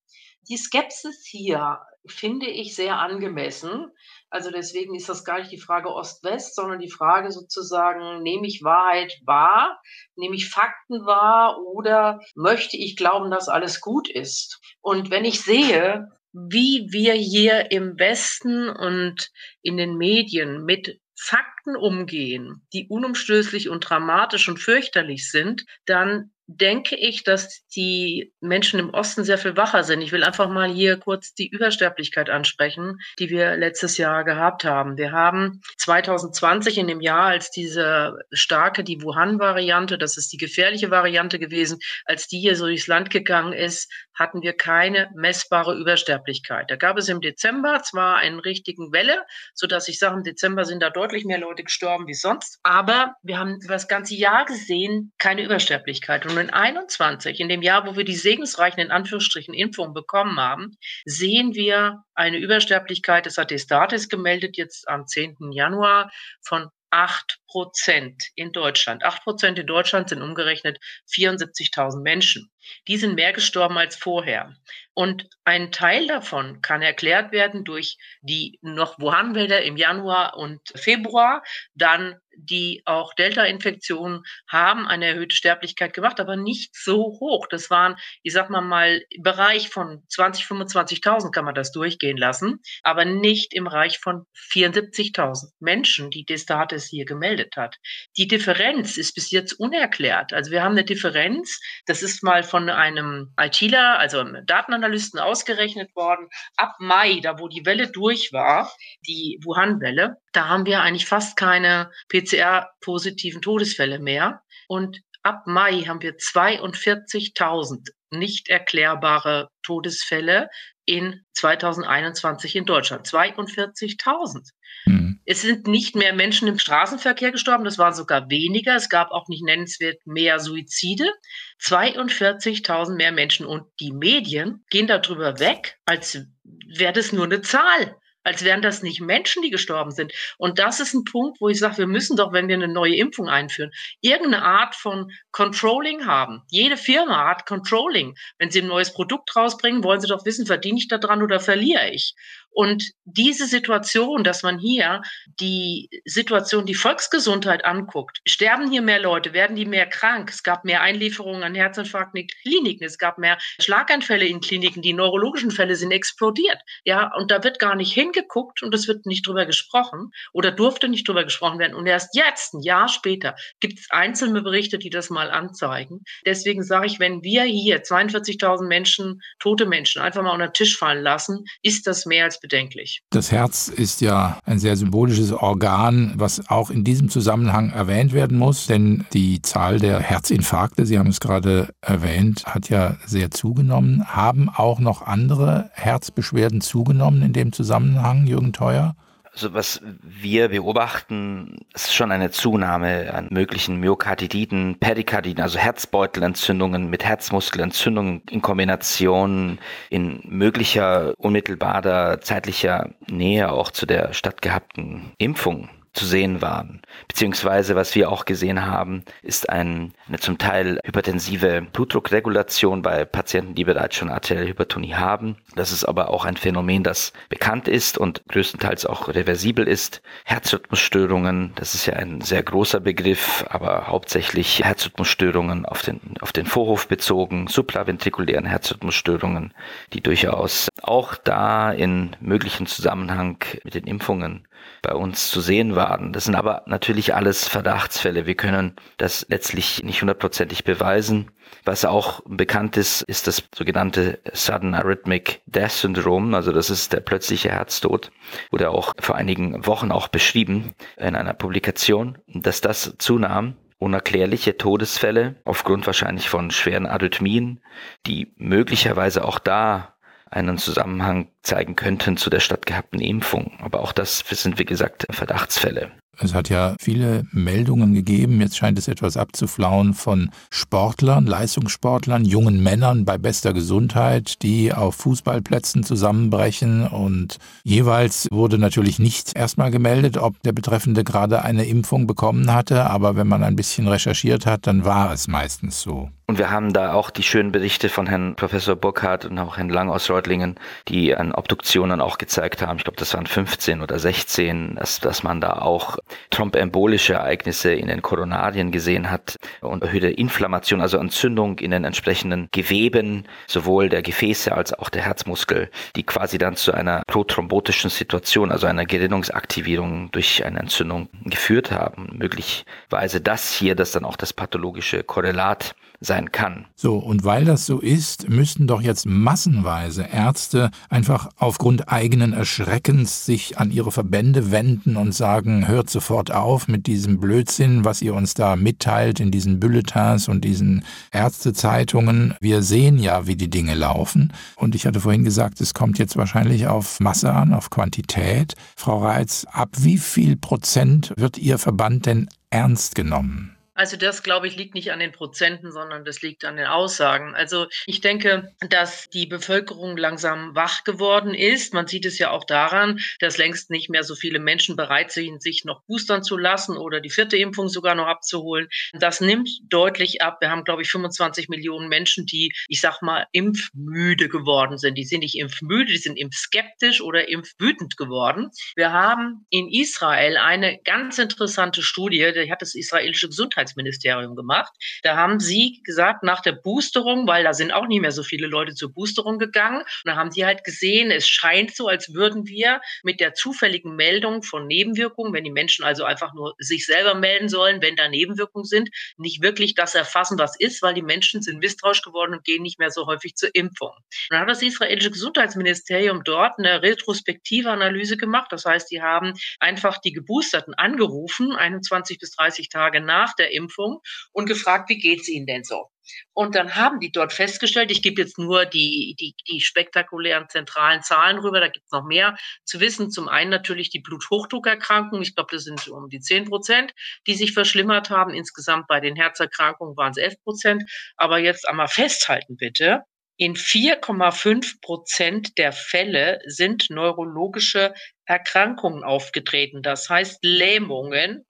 Die 0.49 0.57
Skepsis 0.57 1.27
hier 1.27 1.81
finde 2.07 2.47
ich 2.47 2.77
sehr 2.77 2.99
angemessen. 2.99 3.91
Also 4.31 4.51
deswegen 4.51 4.95
ist 4.95 5.09
das 5.09 5.25
gar 5.25 5.39
nicht 5.39 5.53
die 5.53 5.61
Frage 5.61 5.89
Ost-West, 5.89 6.57
sondern 6.57 6.81
die 6.81 6.91
Frage 6.91 7.31
sozusagen, 7.31 8.23
nehme 8.23 8.47
ich 8.47 8.63
Wahrheit 8.63 9.13
wahr, 9.25 9.81
nehme 10.17 10.35
ich 10.35 10.49
Fakten 10.49 11.07
wahr 11.07 11.59
oder 11.63 12.21
möchte 12.35 12.77
ich 12.77 12.97
glauben, 12.97 13.31
dass 13.31 13.49
alles 13.49 13.81
gut 13.81 14.11
ist? 14.11 14.61
Und 14.81 15.11
wenn 15.11 15.25
ich 15.25 15.43
sehe, 15.43 16.09
wie 16.33 16.89
wir 16.91 17.15
hier 17.15 17.71
im 17.71 17.99
Westen 17.99 18.69
und 18.69 19.31
in 19.63 19.77
den 19.77 19.97
Medien 19.97 20.65
mit 20.65 21.01
Fakten 21.19 21.77
umgehen, 21.77 22.67
die 22.75 22.89
unumstößlich 22.89 23.71
und 23.71 23.81
dramatisch 23.81 24.49
und 24.49 24.59
fürchterlich 24.59 25.31
sind, 25.31 25.65
dann 25.87 26.33
denke 26.47 26.97
ich, 26.97 27.25
dass 27.25 27.67
die 27.75 28.33
Menschen 28.41 28.79
im 28.79 28.91
Osten 28.91 29.25
sehr 29.25 29.39
viel 29.39 29.57
wacher 29.57 29.83
sind. 29.83 30.01
Ich 30.01 30.13
will 30.13 30.23
einfach 30.23 30.49
mal 30.49 30.71
hier 30.71 30.97
kurz 30.97 31.35
die 31.35 31.49
Übersterblichkeit 31.49 32.31
ansprechen, 32.31 32.99
die 33.19 33.31
wir 33.31 33.57
letztes 33.57 33.99
Jahr 33.99 34.25
gehabt 34.25 34.65
haben. 34.65 34.97
Wir 34.97 35.13
haben 35.13 35.61
2020 35.79 36.79
in 36.79 36.87
dem 36.87 37.01
Jahr, 37.01 37.25
als 37.27 37.51
diese 37.51 38.19
starke, 38.31 38.85
die 38.85 39.03
Wuhan-Variante, 39.03 39.99
das 39.99 40.17
ist 40.17 40.33
die 40.33 40.37
gefährliche 40.37 40.91
Variante 40.91 41.39
gewesen, 41.39 41.79
als 42.05 42.29
die 42.29 42.39
hier 42.39 42.55
so 42.55 42.67
durchs 42.67 42.87
Land 42.87 43.11
gegangen 43.11 43.53
ist, 43.53 43.91
hatten 44.15 44.43
wir 44.43 44.55
keine 44.55 45.11
messbare 45.15 45.77
Übersterblichkeit. 45.77 46.71
Da 46.71 46.77
gab 46.77 46.97
es 46.97 47.09
im 47.09 47.21
Dezember 47.21 47.83
zwar 47.83 48.17
einen 48.17 48.39
richtigen 48.39 48.93
Welle, 48.93 49.25
so 49.53 49.67
dass 49.67 49.89
ich 49.89 49.99
sage, 49.99 50.17
im 50.17 50.23
Dezember 50.23 50.65
sind 50.65 50.83
da 50.83 50.91
deutlich 50.91 51.25
mehr 51.25 51.39
Leute 51.39 51.65
gestorben 51.65 52.07
wie 52.07 52.15
sonst, 52.15 52.59
aber 52.63 53.17
wir 53.23 53.39
haben 53.39 53.59
über 53.63 53.75
das 53.75 53.89
ganze 53.89 54.15
Jahr 54.15 54.47
gesehen 54.47 55.13
keine 55.19 55.43
Übersterblichkeit. 55.43 56.25
Und 56.25 56.36
in 56.39 56.51
21, 56.51 57.41
in 57.41 57.49
dem 57.49 57.63
Jahr, 57.63 57.87
wo 57.87 57.97
wir 57.97 58.05
die 58.05 58.17
segensreichen 58.17 58.81
in 58.81 58.91
Anführungsstrichen 58.91 59.55
Impfungen 59.55 59.95
bekommen 59.95 60.39
haben, 60.39 60.77
sehen 61.05 61.55
wir 61.55 62.05
eine 62.15 62.39
Übersterblichkeit, 62.39 63.27
das 63.27 63.39
hat 63.39 63.51
Destatis 63.51 64.09
gemeldet 64.09 64.57
jetzt 64.57 64.89
am 64.89 65.07
10. 65.07 65.53
Januar 65.53 66.11
von 66.43 66.69
8 66.91 67.39
Prozent 67.49 68.23
in 68.37 68.53
Deutschland. 68.53 69.05
8 69.05 69.23
Prozent 69.23 69.59
in 69.59 69.67
Deutschland 69.67 70.09
sind 70.09 70.23
umgerechnet 70.23 70.79
74.000 71.13 72.03
Menschen. 72.03 72.51
Die 72.89 72.97
sind 72.97 73.15
mehr 73.15 73.33
gestorben 73.33 73.77
als 73.77 73.97
vorher. 73.97 74.55
Und 74.99 75.29
ein 75.45 75.73
Teil 75.73 76.07
davon 76.07 76.63
kann 76.63 76.81
erklärt 76.81 77.31
werden 77.31 77.65
durch 77.65 77.99
die 78.23 78.59
noch 78.63 78.99
Wuhan-Welle 78.99 79.63
im 79.63 79.77
Januar 79.77 80.39
und 80.39 80.61
Februar, 80.75 81.43
dann 81.75 82.19
die 82.37 82.83
auch 82.85 83.15
Delta-Infektionen 83.15 84.23
haben 84.49 84.87
eine 84.87 85.07
erhöhte 85.07 85.35
Sterblichkeit 85.35 85.95
gemacht, 85.95 86.21
aber 86.21 86.37
nicht 86.37 86.75
so 86.75 87.19
hoch. 87.21 87.47
Das 87.49 87.71
waren, 87.71 87.97
ich 88.23 88.33
sag 88.33 88.51
mal 88.51 88.61
mal, 88.61 89.03
im 89.11 89.23
Bereich 89.23 89.69
von 89.69 90.03
20, 90.09 90.45
25.000 90.45 91.31
kann 91.31 91.45
man 91.45 91.55
das 91.55 91.73
durchgehen 91.73 92.17
lassen, 92.17 92.61
aber 92.83 93.05
nicht 93.05 93.55
im 93.55 93.65
Bereich 93.65 93.99
von 93.99 94.27
74.000 94.51 95.53
Menschen, 95.61 96.11
die 96.11 96.25
Destatis 96.25 96.87
hier 96.87 97.05
gemeldet 97.05 97.57
hat. 97.57 97.77
Die 98.17 98.29
Differenz 98.29 98.97
ist 98.97 99.15
bis 99.15 99.31
jetzt 99.31 99.55
unerklärt. 99.55 100.33
Also 100.33 100.51
wir 100.51 100.63
haben 100.63 100.73
eine 100.73 100.85
Differenz, 100.85 101.61
das 101.87 102.03
ist 102.03 102.23
mal 102.23 102.43
von 102.43 102.69
einem 102.69 103.33
ITler, 103.41 103.99
also 103.99 104.21
einem 104.21 104.45
Datenanalysten 104.87 105.21
ausgerechnet 105.21 105.95
worden, 105.95 106.29
ab 106.57 106.75
Mai, 106.79 107.21
da 107.21 107.39
wo 107.39 107.49
die 107.49 107.65
Welle 107.67 107.89
durch 107.91 108.33
war, 108.33 108.73
die 109.07 109.39
Wuhan-Welle, 109.43 110.17
da 110.33 110.49
haben 110.49 110.67
wir 110.67 110.81
eigentlich 110.81 111.07
fast 111.07 111.37
keine 111.37 111.91
PCR-positiven 112.09 113.43
Todesfälle 113.43 113.99
mehr. 113.99 114.43
Und 114.69 115.01
ab 115.23 115.43
Mai 115.47 115.83
haben 115.83 116.03
wir 116.03 116.17
42.000 116.17 117.89
nicht 118.11 118.49
erklärbare 118.49 119.49
Todesfälle 119.63 120.49
in 120.85 121.21
2021 121.35 122.57
in 122.57 122.65
Deutschland. 122.65 123.07
42.000. 123.07 124.49
Mhm. 124.87 125.21
Es 125.27 125.43
sind 125.43 125.67
nicht 125.67 125.97
mehr 125.97 126.15
Menschen 126.15 126.49
im 126.49 126.59
Straßenverkehr 126.59 127.33
gestorben, 127.33 127.65
das 127.65 127.79
waren 127.79 127.95
sogar 127.95 128.31
weniger. 128.31 128.77
Es 128.77 128.89
gab 128.89 129.11
auch 129.11 129.29
nicht 129.29 129.45
nennenswert 129.45 130.07
mehr 130.07 130.39
Suizide. 130.39 131.13
42.000 131.61 132.97
mehr 132.97 133.13
Menschen 133.13 133.47
und 133.47 133.65
die 133.81 133.93
Medien 133.93 134.65
gehen 134.71 134.87
darüber 134.87 135.39
weg, 135.41 135.79
als 135.85 136.27
wäre 136.45 136.93
das 136.93 137.13
nur 137.13 137.25
eine 137.25 137.43
Zahl 137.43 137.97
als 138.27 138.43
wären 138.43 138.61
das 138.61 138.83
nicht 138.83 139.01
Menschen, 139.01 139.43
die 139.43 139.51
gestorben 139.51 139.93
sind. 139.93 140.13
Und 140.37 140.59
das 140.59 140.81
ist 140.81 140.95
ein 140.95 141.05
Punkt, 141.05 141.41
wo 141.41 141.49
ich 141.49 141.61
sage, 141.61 141.79
wir 141.79 141.87
müssen 141.87 142.17
doch, 142.17 142.33
wenn 142.33 142.49
wir 142.49 142.57
eine 142.57 142.67
neue 142.67 142.97
Impfung 142.97 143.29
einführen, 143.29 143.71
irgendeine 144.01 144.43
Art 144.43 144.75
von 144.75 145.13
Controlling 145.31 146.07
haben. 146.07 146.43
Jede 146.51 146.77
Firma 146.77 147.29
hat 147.29 147.47
Controlling. 147.47 148.17
Wenn 148.39 148.51
sie 148.51 148.63
ein 148.63 148.67
neues 148.67 148.93
Produkt 148.93 149.37
rausbringen, 149.37 149.85
wollen 149.85 150.01
sie 150.01 150.09
doch 150.09 150.25
wissen, 150.25 150.45
verdiene 150.45 150.79
ich 150.79 150.89
daran 150.89 151.23
oder 151.23 151.39
verliere 151.39 151.89
ich. 151.91 152.17
Und 152.57 152.93
diese 153.05 153.47
Situation, 153.47 154.25
dass 154.25 154.43
man 154.43 154.59
hier 154.59 155.03
die 155.41 155.91
Situation, 156.07 156.65
die 156.65 156.75
Volksgesundheit 156.75 157.67
anguckt, 157.67 158.21
sterben 158.27 158.71
hier 158.71 158.81
mehr 158.81 158.99
Leute, 158.99 159.35
werden 159.35 159.57
die 159.57 159.67
mehr 159.67 159.85
krank, 159.85 160.31
es 160.31 160.43
gab 160.43 160.65
mehr 160.65 160.81
Einlieferungen 160.81 161.43
an 161.43 161.55
Herzinfarkten 161.55 162.23
in 162.23 162.29
Kliniken, 162.29 162.87
es 162.87 162.97
gab 162.97 163.19
mehr 163.19 163.37
Schlaganfälle 163.61 164.25
in 164.25 164.41
Kliniken, 164.41 164.81
die 164.81 164.95
neurologischen 164.95 165.51
Fälle 165.51 165.77
sind 165.77 165.91
explodiert. 165.91 166.57
Ja, 166.85 167.15
und 167.15 167.31
da 167.31 167.45
wird 167.45 167.59
gar 167.59 167.77
nicht 167.77 167.93
hingeguckt 167.93 168.63
und 168.63 168.73
es 168.73 168.89
wird 168.89 169.05
nicht 169.05 169.27
drüber 169.27 169.45
gesprochen 169.45 170.13
oder 170.33 170.51
durfte 170.51 170.89
nicht 170.89 171.07
drüber 171.07 171.25
gesprochen 171.25 171.59
werden. 171.59 171.75
Und 171.75 171.87
erst 171.87 172.17
jetzt, 172.17 172.55
ein 172.55 172.63
Jahr 172.63 172.89
später, 172.89 173.35
gibt 173.61 173.81
es 173.81 173.91
einzelne 173.91 174.41
Berichte, 174.41 174.79
die 174.79 174.89
das 174.89 175.11
mal 175.11 175.31
anzeigen. 175.31 176.05
Deswegen 176.25 176.63
sage 176.63 176.87
ich, 176.87 177.01
wenn 177.01 177.23
wir 177.23 177.43
hier 177.43 177.83
42.000 177.83 178.67
Menschen, 178.67 179.21
tote 179.41 179.67
Menschen, 179.67 180.01
einfach 180.01 180.23
mal 180.23 180.33
unter 180.33 180.49
den 180.49 180.55
Tisch 180.55 180.79
fallen 180.79 181.03
lassen, 181.03 181.45
ist 181.61 181.87
das 181.87 182.07
mehr 182.07 182.25
als 182.25 182.46
bedenklich. 182.47 183.03
Das 183.11 183.33
Herz 183.33 183.67
ist 183.67 184.01
ja 184.01 184.39
ein 184.45 184.61
sehr 184.61 184.77
symbolisches 184.77 185.33
Organ, 185.33 186.13
was 186.17 186.49
auch 186.49 186.71
in 186.71 186.85
diesem 186.85 187.09
Zusammenhang 187.09 187.71
erwähnt 187.71 188.13
werden 188.13 188.39
muss, 188.39 188.67
denn 188.67 189.05
die 189.13 189.43
Zahl 189.43 189.81
der 189.81 189.99
Herzinfarkte, 189.99 190.87
Sie 190.87 190.99
haben 190.99 191.09
es 191.09 191.19
gerade 191.19 191.71
erwähnt, 191.81 192.47
hat 192.47 192.69
ja 192.69 192.97
sehr 193.05 193.33
zugenommen. 193.33 194.07
Haben 194.07 194.49
auch 194.49 194.79
noch 194.79 195.03
andere 195.03 195.71
Herzbeschwerden 195.73 196.61
zugenommen 196.61 197.23
in 197.23 197.33
dem 197.33 197.53
Zusammenhang, 197.53 198.27
Jürgen 198.27 198.53
Theuer? 198.53 198.95
Also 199.37 199.53
was 199.53 199.83
wir 200.01 200.49
beobachten, 200.49 201.59
ist 201.75 201.95
schon 201.95 202.11
eine 202.11 202.31
Zunahme 202.31 203.13
an 203.13 203.29
möglichen 203.31 203.79
Myokarditiden, 203.81 204.79
Perikarditen, 204.81 205.43
also 205.43 205.59
Herzbeutelentzündungen 205.59 206.89
mit 206.89 207.05
Herzmuskelentzündungen 207.05 208.23
in 208.31 208.41
Kombination 208.41 209.59
in 209.91 210.23
möglicher 210.25 211.13
unmittelbarer 211.19 212.23
zeitlicher 212.23 212.95
Nähe 213.11 213.53
auch 213.53 213.71
zu 213.71 213.85
der 213.85 214.15
stattgehabten 214.15 215.13
Impfung 215.19 215.69
zu 215.97 216.07
sehen 216.07 216.43
waren. 216.43 216.83
Beziehungsweise, 217.09 217.75
was 217.75 217.95
wir 217.95 218.11
auch 218.11 218.25
gesehen 218.25 218.67
haben, 218.67 219.03
ist 219.23 219.49
ein, 219.49 219.93
eine 220.07 220.19
zum 220.19 220.39
Teil 220.39 220.79
hypertensive 220.85 221.67
Blutdruckregulation 221.73 222.83
bei 222.83 223.05
Patienten, 223.05 223.55
die 223.55 223.65
bereits 223.65 223.97
schon 223.97 224.11
arterielle 224.11 224.49
Hypertonie 224.49 224.95
haben. 224.95 225.37
Das 225.55 225.73
ist 225.73 225.85
aber 225.85 226.11
auch 226.11 226.25
ein 226.25 226.37
Phänomen, 226.37 226.83
das 226.83 227.13
bekannt 227.29 227.69
ist 227.69 227.99
und 227.99 228.23
größtenteils 228.29 228.87
auch 228.87 229.09
reversibel 229.09 229.67
ist. 229.67 230.03
Herzrhythmusstörungen, 230.25 231.53
das 231.57 231.75
ist 231.75 231.87
ja 231.87 231.95
ein 231.95 232.21
sehr 232.21 232.43
großer 232.43 232.81
Begriff, 232.81 233.45
aber 233.49 233.87
hauptsächlich 233.87 234.63
Herzrhythmusstörungen 234.63 235.65
auf 235.65 235.83
den, 235.83 236.01
auf 236.21 236.33
den 236.33 236.47
Vorhof 236.47 236.89
bezogen, 236.89 237.47
supraventrikulären 237.49 238.45
Herzrhythmusstörungen, 238.45 239.55
die 239.93 240.03
durchaus 240.03 240.69
auch 240.83 241.17
da 241.17 241.73
in 241.73 242.15
möglichen 242.21 242.67
Zusammenhang 242.67 243.39
mit 243.65 243.75
den 243.75 243.85
Impfungen 243.85 244.47
bei 244.83 244.95
uns 244.95 245.31
zu 245.31 245.41
sehen 245.41 245.75
waren. 245.75 246.13
Das 246.13 246.25
sind 246.25 246.35
aber 246.35 246.63
natürlich 246.67 247.15
alles 247.15 247.49
Verdachtsfälle. 247.49 248.27
Wir 248.27 248.35
können 248.35 248.77
das 248.99 249.27
letztlich 249.29 249.83
nicht 249.83 250.01
hundertprozentig 250.01 250.65
beweisen. 250.65 251.31
Was 251.65 251.85
auch 251.85 252.21
bekannt 252.27 252.77
ist, 252.77 253.03
ist 253.03 253.27
das 253.27 253.43
sogenannte 253.55 254.21
Sudden 254.33 254.75
Arrhythmic 254.75 255.43
Death 255.47 255.73
Syndrome. 255.73 256.37
Also 256.37 256.53
das 256.53 256.71
ist 256.71 256.93
der 256.93 257.01
plötzliche 257.01 257.51
Herztod. 257.51 258.11
Wurde 258.51 258.71
auch 258.71 258.93
vor 259.01 259.17
einigen 259.17 259.67
Wochen 259.67 259.91
auch 259.91 260.09
beschrieben 260.09 260.75
in 260.97 261.17
einer 261.17 261.35
Publikation, 261.35 262.19
dass 262.29 262.61
das 262.61 262.95
zunahm 262.99 263.57
unerklärliche 263.79 264.57
Todesfälle 264.57 265.37
aufgrund 265.45 265.87
wahrscheinlich 265.87 266.29
von 266.29 266.51
schweren 266.51 266.87
Arrhythmien, 266.87 267.61
die 268.07 268.33
möglicherweise 268.37 269.25
auch 269.25 269.39
da 269.39 269.96
einen 270.37 270.59
Zusammenhang 270.59 271.29
zeigen 271.43 271.75
könnten 271.75 272.17
zu 272.17 272.31
der 272.31 272.41
stattgehabten 272.41 273.01
Impfung. 273.01 273.53
Aber 273.61 273.81
auch 273.81 273.93
das 273.93 274.23
sind, 274.29 274.59
wie 274.59 274.65
gesagt, 274.65 275.07
Verdachtsfälle. 275.11 275.91
Es 276.19 276.33
hat 276.33 276.49
ja 276.49 276.77
viele 276.81 277.27
Meldungen 277.31 277.93
gegeben, 277.93 278.41
jetzt 278.41 278.57
scheint 278.57 278.79
es 278.79 278.89
etwas 278.89 279.19
abzuflauen, 279.19 279.93
von 279.93 280.31
Sportlern, 280.51 281.27
Leistungssportlern, 281.27 282.25
jungen 282.25 282.63
Männern 282.63 283.05
bei 283.05 283.19
bester 283.19 283.53
Gesundheit, 283.53 284.43
die 284.43 284.73
auf 284.73 284.95
Fußballplätzen 284.97 285.85
zusammenbrechen. 285.85 286.87
Und 286.87 287.37
jeweils 287.65 288.29
wurde 288.31 288.57
natürlich 288.57 288.99
nicht 288.99 289.37
erstmal 289.37 289.71
gemeldet, 289.71 290.17
ob 290.17 290.43
der 290.43 290.53
Betreffende 290.53 291.05
gerade 291.05 291.43
eine 291.43 291.67
Impfung 291.67 292.07
bekommen 292.07 292.51
hatte. 292.53 292.89
Aber 292.89 293.17
wenn 293.17 293.29
man 293.29 293.43
ein 293.45 293.57
bisschen 293.57 293.87
recherchiert 293.87 294.47
hat, 294.47 294.67
dann 294.67 294.87
war 294.87 295.13
es 295.13 295.29
meistens 295.29 295.83
so. 295.83 296.11
Und 296.29 296.39
wir 296.39 296.51
haben 296.51 296.73
da 296.73 296.93
auch 296.93 297.11
die 297.11 297.23
schönen 297.23 297.53
Berichte 297.53 297.89
von 297.89 298.09
Herrn 298.09 298.35
Professor 298.35 298.75
Burkhardt 298.75 299.27
und 299.27 299.39
auch 299.39 299.59
Herrn 299.59 299.69
Lang 299.69 299.89
aus 299.89 300.11
Reutlingen, 300.11 300.59
die 300.89 301.15
an 301.15 301.31
Obduktionen 301.31 302.01
auch 302.01 302.19
gezeigt 302.19 302.63
haben. 302.63 302.79
Ich 302.79 302.85
glaube, 302.85 302.99
das 302.99 303.15
waren 303.15 303.29
15 303.29 303.81
oder 303.81 303.97
16, 303.97 304.75
dass, 304.75 304.99
dass 304.99 305.23
man 305.23 305.41
da 305.41 305.53
auch 305.53 305.99
trombembolische 306.31 307.15
Ereignisse 307.15 307.73
in 307.75 307.87
den 307.87 308.03
Koronarien 308.03 308.73
gesehen 308.73 309.09
hat 309.09 309.37
und 309.61 309.85
erhöhte 309.85 310.09
Inflammation, 310.09 310.81
also 310.81 310.99
Entzündung 310.99 311.61
in 311.61 311.71
den 311.71 311.85
entsprechenden 311.85 312.49
Geweben, 312.51 313.27
sowohl 313.47 313.89
der 313.89 314.03
Gefäße 314.03 314.53
als 314.53 314.73
auch 314.77 314.89
der 314.89 315.03
Herzmuskel, 315.03 315.71
die 315.95 316.03
quasi 316.03 316.39
dann 316.39 316.57
zu 316.57 316.73
einer 316.73 317.05
prothrombotischen 317.07 317.89
Situation, 317.89 318.51
also 318.51 318.67
einer 318.67 318.85
Gerinnungsaktivierung 318.85 320.11
durch 320.11 320.45
eine 320.45 320.59
Entzündung 320.59 321.09
geführt 321.25 321.71
haben. 321.71 322.17
Möglicherweise 322.19 323.21
das 323.21 323.53
hier, 323.53 323.77
das 323.77 323.93
dann 323.93 324.05
auch 324.05 324.17
das 324.17 324.33
pathologische 324.33 325.05
Korrelat 325.05 325.77
sein 326.01 326.33
kann. 326.33 326.67
So, 326.75 326.97
und 326.99 327.25
weil 327.25 327.45
das 327.45 327.67
so 327.67 327.81
ist, 327.81 328.29
müssten 328.29 328.67
doch 328.67 328.81
jetzt 328.81 329.07
massenweise 329.07 330.03
Ärzte 330.03 330.71
einfach 330.89 331.29
aufgrund 331.37 331.89
eigenen 331.89 332.33
Erschreckens 332.33 333.25
sich 333.25 333.59
an 333.59 333.71
ihre 333.71 333.93
Verbände 333.93 334.51
wenden 334.51 334.97
und 334.97 335.13
sagen, 335.13 335.69
hört 335.69 335.91
sofort 335.91 336.31
auf 336.33 336.69
mit 336.69 336.87
diesem 336.87 337.19
Blödsinn, 337.19 337.85
was 337.85 338.03
ihr 338.03 338.15
uns 338.15 338.35
da 338.35 338.57
mitteilt 338.57 339.21
in 339.21 339.31
diesen 339.31 339.61
Bulletins 339.61 340.29
und 340.29 340.45
diesen 340.45 340.85
Ärztezeitungen. 341.13 342.35
Wir 342.41 342.63
sehen 342.63 342.99
ja, 342.99 343.27
wie 343.27 343.37
die 343.37 343.51
Dinge 343.51 343.75
laufen. 343.75 344.33
Und 344.57 344.75
ich 344.75 344.87
hatte 344.87 345.01
vorhin 345.01 345.25
gesagt, 345.25 345.61
es 345.61 345.75
kommt 345.75 345.99
jetzt 345.99 346.17
wahrscheinlich 346.17 346.67
auf 346.67 347.01
Masse 347.01 347.33
an, 347.33 347.55
auf 347.55 347.71
Quantität. 347.71 348.55
Frau 348.77 348.99
Reitz, 348.99 349.47
ab 349.51 349.71
wie 349.79 349.99
viel 349.99 350.37
Prozent 350.37 351.13
wird 351.17 351.39
Ihr 351.39 351.59
Verband 351.59 352.07
denn 352.07 352.29
ernst 352.51 352.95
genommen? 352.95 353.56
Also 353.77 353.99
das, 353.99 354.23
glaube 354.23 354.49
ich, 354.49 354.57
liegt 354.57 354.75
nicht 354.75 354.91
an 354.91 355.01
den 355.01 355.13
Prozenten, 355.13 355.71
sondern 355.71 356.05
das 356.07 356.23
liegt 356.23 356.47
an 356.47 356.57
den 356.57 356.67
Aussagen. 356.67 357.35
Also 357.35 357.67
ich 357.85 358.01
denke, 358.01 358.55
dass 358.71 359.11
die 359.11 359.27
Bevölkerung 359.27 359.99
langsam 359.99 360.55
wach 360.57 360.83
geworden 360.85 361.35
ist. 361.35 361.75
Man 361.75 361.87
sieht 361.87 362.07
es 362.07 362.19
ja 362.19 362.31
auch 362.31 362.45
daran, 362.45 362.99
dass 363.21 363.37
längst 363.37 363.71
nicht 363.71 363.91
mehr 363.91 364.03
so 364.03 364.15
viele 364.15 364.39
Menschen 364.39 364.77
bereit 364.77 365.13
sind, 365.13 365.43
sich 365.43 365.65
noch 365.67 365.83
boostern 365.83 366.23
zu 366.23 366.39
lassen 366.39 366.79
oder 366.79 367.03
die 367.03 367.11
vierte 367.11 367.37
Impfung 367.37 367.69
sogar 367.69 367.95
noch 367.95 368.07
abzuholen. 368.07 368.69
Das 368.95 369.21
nimmt 369.21 369.51
deutlich 369.69 370.23
ab. 370.23 370.39
Wir 370.41 370.51
haben, 370.51 370.65
glaube 370.65 370.81
ich, 370.81 370.91
25 370.91 371.51
Millionen 371.51 371.89
Menschen, 371.89 372.25
die, 372.25 372.55
ich 372.69 372.81
sag 372.81 373.03
mal, 373.03 373.27
impfmüde 373.33 374.31
geworden 374.31 374.79
sind. 374.79 374.97
Die 374.97 375.05
sind 375.05 375.21
nicht 375.21 375.37
impfmüde, 375.37 375.93
die 375.93 375.99
sind 375.99 376.17
impfskeptisch 376.17 377.03
oder 377.03 377.29
impfwütend 377.29 377.99
geworden. 377.99 378.49
Wir 378.75 378.93
haben 378.93 379.45
in 379.51 379.69
Israel 379.69 380.39
eine 380.39 380.81
ganz 380.83 381.19
interessante 381.19 381.83
Studie, 381.83 382.33
die 382.35 382.51
hat 382.51 382.63
das 382.63 382.75
israelische 382.75 383.29
Gesundheits 383.29 383.66
Gesundheitsministerium 383.67 384.37
gemacht. 384.37 384.73
Da 385.03 385.17
haben 385.17 385.41
sie 385.41 385.81
gesagt, 385.85 386.23
nach 386.23 386.41
der 386.41 386.53
Boosterung, 386.53 387.27
weil 387.27 387.45
da 387.45 387.53
sind 387.53 387.73
auch 387.73 387.87
nicht 387.87 388.01
mehr 388.01 388.13
so 388.13 388.23
viele 388.23 388.47
Leute 388.47 388.75
zur 388.75 388.93
Boosterung 388.93 389.39
gegangen, 389.39 389.81
und 389.81 389.87
da 390.05 390.17
haben 390.17 390.31
sie 390.31 390.45
halt 390.45 390.65
gesehen, 390.65 391.11
es 391.11 391.29
scheint 391.29 391.75
so, 391.75 391.89
als 391.89 392.15
würden 392.15 392.47
wir 392.47 392.81
mit 393.03 393.21
der 393.21 393.35
zufälligen 393.35 393.97
Meldung 393.97 394.43
von 394.43 394.67
Nebenwirkungen, 394.67 395.33
wenn 395.33 395.45
die 395.45 395.51
Menschen 395.51 395.85
also 395.85 396.05
einfach 396.05 396.35
nur 396.35 396.55
sich 396.59 396.87
selber 396.87 397.15
melden 397.15 397.49
sollen, 397.49 397.83
wenn 397.83 397.97
da 397.97 398.09
Nebenwirkungen 398.09 398.65
sind, 398.65 398.91
nicht 399.17 399.43
wirklich 399.43 399.75
das 399.75 399.95
erfassen, 399.95 400.39
was 400.39 400.59
ist, 400.59 400.83
weil 400.83 400.95
die 400.95 401.03
Menschen 401.03 401.43
sind 401.43 401.59
misstrauisch 401.59 402.03
geworden 402.03 402.35
und 402.35 402.45
gehen 402.45 402.63
nicht 402.63 402.79
mehr 402.79 402.91
so 402.91 403.07
häufig 403.07 403.35
zur 403.35 403.51
Impfung. 403.55 403.91
Und 403.91 404.31
dann 404.31 404.41
hat 404.41 404.49
das 404.49 404.63
israelische 404.63 405.11
Gesundheitsministerium 405.11 406.23
dort 406.25 406.59
eine 406.59 406.83
retrospektive 406.83 407.71
Analyse 407.71 408.17
gemacht. 408.17 408.49
Das 408.51 408.65
heißt, 408.65 408.91
die 408.91 409.03
haben 409.03 409.35
einfach 409.61 409.99
die 409.99 410.13
Geboosterten 410.13 410.75
angerufen, 410.75 411.53
21 411.53 412.19
bis 412.19 412.31
30 412.33 412.69
Tage 412.69 413.01
nach 413.01 413.35
der 413.35 413.53
Impfung 413.57 414.01
und 414.33 414.47
gefragt, 414.47 414.89
wie 414.89 414.99
geht's 414.99 415.29
Ihnen 415.29 415.47
denn 415.47 415.65
so? 415.65 415.91
Und 416.35 416.55
dann 416.55 416.77
haben 416.77 417.01
die 417.01 417.11
dort 417.11 417.33
festgestellt, 417.33 417.91
ich 417.91 418.03
gebe 418.03 418.21
jetzt 418.21 418.39
nur 418.39 418.65
die, 418.65 419.17
die, 419.19 419.35
die 419.51 419.61
spektakulären 419.61 420.49
zentralen 420.49 421.03
Zahlen 421.03 421.39
rüber, 421.39 421.61
da 421.61 421.69
gibt 421.69 421.87
es 421.87 421.93
noch 421.93 422.05
mehr 422.05 422.37
zu 422.65 422.81
wissen. 422.81 423.11
Zum 423.11 423.29
einen 423.29 423.51
natürlich 423.51 423.91
die 423.91 424.01
Bluthochdruckerkrankungen, 424.01 425.23
ich 425.23 425.35
glaube, 425.35 425.49
das 425.53 425.65
sind 425.65 425.89
um 425.89 426.09
die 426.09 426.21
10 426.21 426.47
Prozent, 426.47 426.95
die 427.27 427.35
sich 427.35 427.53
verschlimmert 427.53 428.11
haben. 428.11 428.33
Insgesamt 428.33 428.87
bei 428.87 429.01
den 429.01 429.17
Herzerkrankungen 429.17 429.97
waren 429.97 430.13
es 430.13 430.19
11 430.19 430.43
Prozent. 430.43 430.83
Aber 431.17 431.39
jetzt 431.39 431.69
einmal 431.69 431.89
festhalten 431.89 432.57
bitte, 432.57 433.03
in 433.39 433.55
4,5 433.55 434.81
Prozent 434.81 435.59
der 435.59 435.73
Fälle 435.73 436.39
sind 436.47 436.87
neurologische 436.89 437.93
Erkrankungen 438.25 439.05
aufgetreten, 439.05 439.83
das 439.83 440.09
heißt 440.09 440.39
Lähmungen 440.43 441.45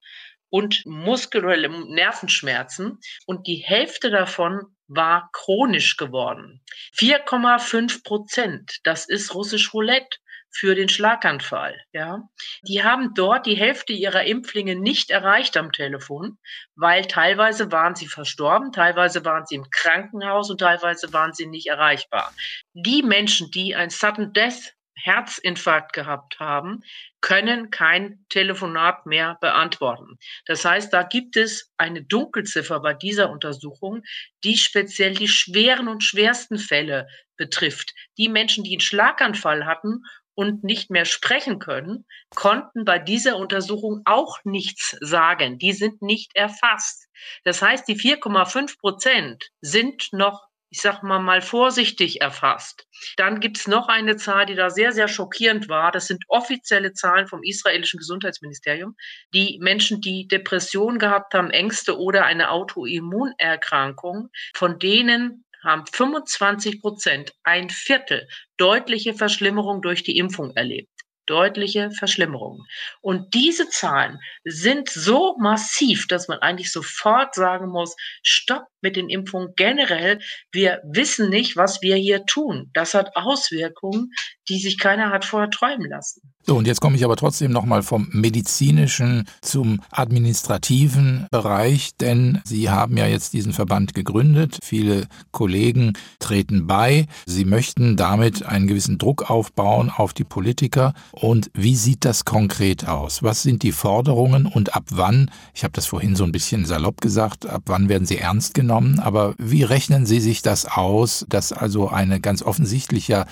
und 0.51 0.85
muskuläre 0.87 1.69
Nervenschmerzen 1.69 2.99
und 3.27 3.47
die 3.47 3.57
Hälfte 3.57 4.11
davon 4.11 4.63
war 4.89 5.31
chronisch 5.33 5.97
geworden. 5.97 6.63
4,5 6.97 8.05
Prozent, 8.05 8.79
das 8.85 9.09
ist 9.09 9.35
russisch 9.35 9.75
Roulette 9.75 10.19
für 10.51 10.75
den 10.75 10.89
Schlaganfall. 10.89 11.79
Ja, 11.93 12.23
die 12.63 12.83
haben 12.83 13.13
dort 13.15 13.47
die 13.47 13.57
Hälfte 13.57 13.93
ihrer 13.93 14.25
Impflinge 14.25 14.77
nicht 14.77 15.11
erreicht 15.11 15.57
am 15.57 15.73
Telefon, 15.73 16.39
weil 16.75 17.05
teilweise 17.07 17.71
waren 17.73 17.95
sie 17.95 18.07
verstorben, 18.07 18.73
teilweise 18.73 19.25
waren 19.25 19.45
sie 19.47 19.57
im 19.57 19.69
Krankenhaus 19.71 20.51
und 20.51 20.59
teilweise 20.59 21.13
waren 21.13 21.35
sie 21.35 21.47
nicht 21.47 21.67
erreichbar. 21.67 22.33
Die 22.73 23.03
Menschen, 23.03 23.51
die 23.51 23.75
ein 23.75 23.91
Sudden 23.91 24.33
Death 24.33 24.75
Herzinfarkt 24.97 25.93
gehabt 25.93 26.41
haben, 26.41 26.83
können 27.21 27.71
kein 27.71 28.25
Telefonat 28.29 29.07
mehr 29.07 29.37
beantworten. 29.41 30.19
Das 30.47 30.65
heißt, 30.65 30.93
da 30.93 31.03
gibt 31.03 31.37
es 31.37 31.73
eine 31.77 32.03
Dunkelziffer 32.03 32.81
bei 32.81 32.95
dieser 32.95 33.31
Untersuchung, 33.31 34.03
die 34.45 34.57
speziell 34.57 35.15
die 35.15 35.29
schweren 35.29 35.89
und 35.89 36.03
schwersten 36.03 36.59
Fälle 36.59 37.07
betrifft. 37.37 37.95
Die 38.19 38.29
Menschen, 38.29 38.65
die 38.65 38.73
einen 38.73 38.81
Schlaganfall 38.81 39.67
hatten 39.67 40.03
und 40.35 40.65
nicht 40.65 40.91
mehr 40.91 41.07
sprechen 41.07 41.59
können, 41.59 42.07
konnten 42.35 42.85
bei 42.85 42.99
dieser 42.99 43.37
Untersuchung 43.37 44.03
auch 44.05 44.39
nichts 44.45 44.97
sagen. 45.01 45.59
Die 45.59 45.73
sind 45.73 46.03
nicht 46.03 46.37
erfasst. 46.37 47.09
Das 47.45 47.63
heißt, 47.63 47.89
die 47.89 47.97
4,5 47.97 48.79
Prozent 48.79 49.51
sind 49.61 50.13
noch 50.13 50.47
ich 50.71 50.81
sag 50.81 51.03
mal 51.03 51.19
mal 51.21 51.43
vorsichtig 51.43 52.21
erfasst. 52.21 52.87
Dann 53.17 53.41
gibt's 53.41 53.67
noch 53.67 53.89
eine 53.89 54.17
Zahl, 54.17 54.47
die 54.47 54.55
da 54.55 54.71
sehr, 54.71 54.93
sehr 54.93 55.09
schockierend 55.09 55.69
war. 55.69 55.93
Das 55.93 56.07
sind 56.07 56.25
offizielle 56.29 56.93
Zahlen 56.93 57.27
vom 57.27 57.43
israelischen 57.43 57.99
Gesundheitsministerium. 57.99 58.97
Die 59.33 59.59
Menschen, 59.61 60.01
die 60.01 60.27
Depression 60.29 60.99
gehabt 60.99 61.35
haben, 61.35 61.51
Ängste 61.51 61.99
oder 61.99 62.25
eine 62.25 62.51
Autoimmunerkrankung, 62.51 64.29
von 64.55 64.79
denen 64.79 65.45
haben 65.63 65.85
25 65.87 66.81
Prozent, 66.81 67.33
ein 67.43 67.71
Viertel, 67.71 68.29
deutliche 68.57 69.15
Verschlimmerung 69.15 69.83
durch 69.83 70.03
die 70.03 70.17
Impfung 70.17 70.55
erlebt 70.55 70.96
deutliche 71.27 71.91
Verschlimmerungen. 71.91 72.65
Und 73.01 73.35
diese 73.35 73.69
Zahlen 73.69 74.19
sind 74.45 74.89
so 74.89 75.37
massiv, 75.39 76.07
dass 76.07 76.29
man 76.29 76.39
eigentlich 76.39 76.73
sofort 76.73 77.35
sagen 77.35 77.69
muss, 77.69 77.97
stopp 78.23 78.67
mit 78.81 78.97
den 78.97 79.09
Impfungen 79.09 79.53
generell. 79.57 80.21
Wir 80.53 80.81
wissen 80.85 81.29
nicht, 81.29 81.57
was 81.57 81.83
wir 81.83 81.97
hier 81.97 82.25
tun. 82.25 82.71
Das 82.73 82.95
hat 82.95 83.17
Auswirkungen, 83.17 84.13
die 84.49 84.59
sich 84.59 84.79
keiner 84.79 85.11
hat 85.11 85.25
vorher 85.25 85.51
träumen 85.51 85.89
lassen. 85.89 86.21
So, 86.49 86.57
und 86.57 86.69
jetzt 86.69 86.81
komme 86.81 86.95
ich 86.95 87.05
aber 87.05 87.17
trotzdem 87.17 87.51
nochmal 87.51 87.83
vom 87.83 88.09
medizinischen 88.13 89.27
zum 89.41 89.83
administrativen 89.91 91.27
Bereich, 91.33 91.97
denn 92.01 92.41
Sie 92.45 92.71
haben 92.71 92.97
ja 92.97 93.07
jetzt 93.07 93.33
diesen 93.33 93.53
Verband 93.53 93.95
gegründet. 93.95 94.59
Viele 94.63 95.09
Kollegen 95.33 95.95
treten 96.21 96.69
bei. 96.69 97.07
Sie 97.27 97.45
möchten 97.45 97.97
damit 97.97 98.47
einen 98.47 98.69
gewissen 98.69 98.99
Druck 98.99 99.29
aufbauen 99.29 99.91
auf 99.91 100.15
die 100.15 100.23
Politiker. 100.23 100.95
Und 101.11 101.51
wie 101.53 101.75
sieht 101.75 102.05
das 102.05 102.25
konkret 102.25 102.87
aus? 102.87 103.25
Was 103.25 103.43
sind 103.43 103.65
die 103.65 103.73
Forderungen 103.73 104.47
und 104.47 104.77
ab 104.77 104.85
wann, 104.91 105.33
ich 105.53 105.65
habe 105.65 105.73
das 105.73 105.87
vorhin 105.87 106.15
so 106.15 106.23
ein 106.23 106.31
bisschen 106.31 106.65
salopp 106.65 107.01
gesagt, 107.01 107.47
ab 107.47 107.63
wann 107.67 107.89
werden 107.89 108.07
sie 108.07 108.19
ernst 108.19 108.55
genommen? 108.55 109.01
Aber 109.01 109.35
wie 109.39 109.65
rechnen 109.65 110.07
Sie 110.07 110.21
sich 110.21 110.43
das 110.43 110.67
aus, 110.67 111.27
dass 111.29 111.53
also 111.53 111.89
eine 111.89 112.21
ganz 112.21 112.43
offensichtliche 112.43 113.27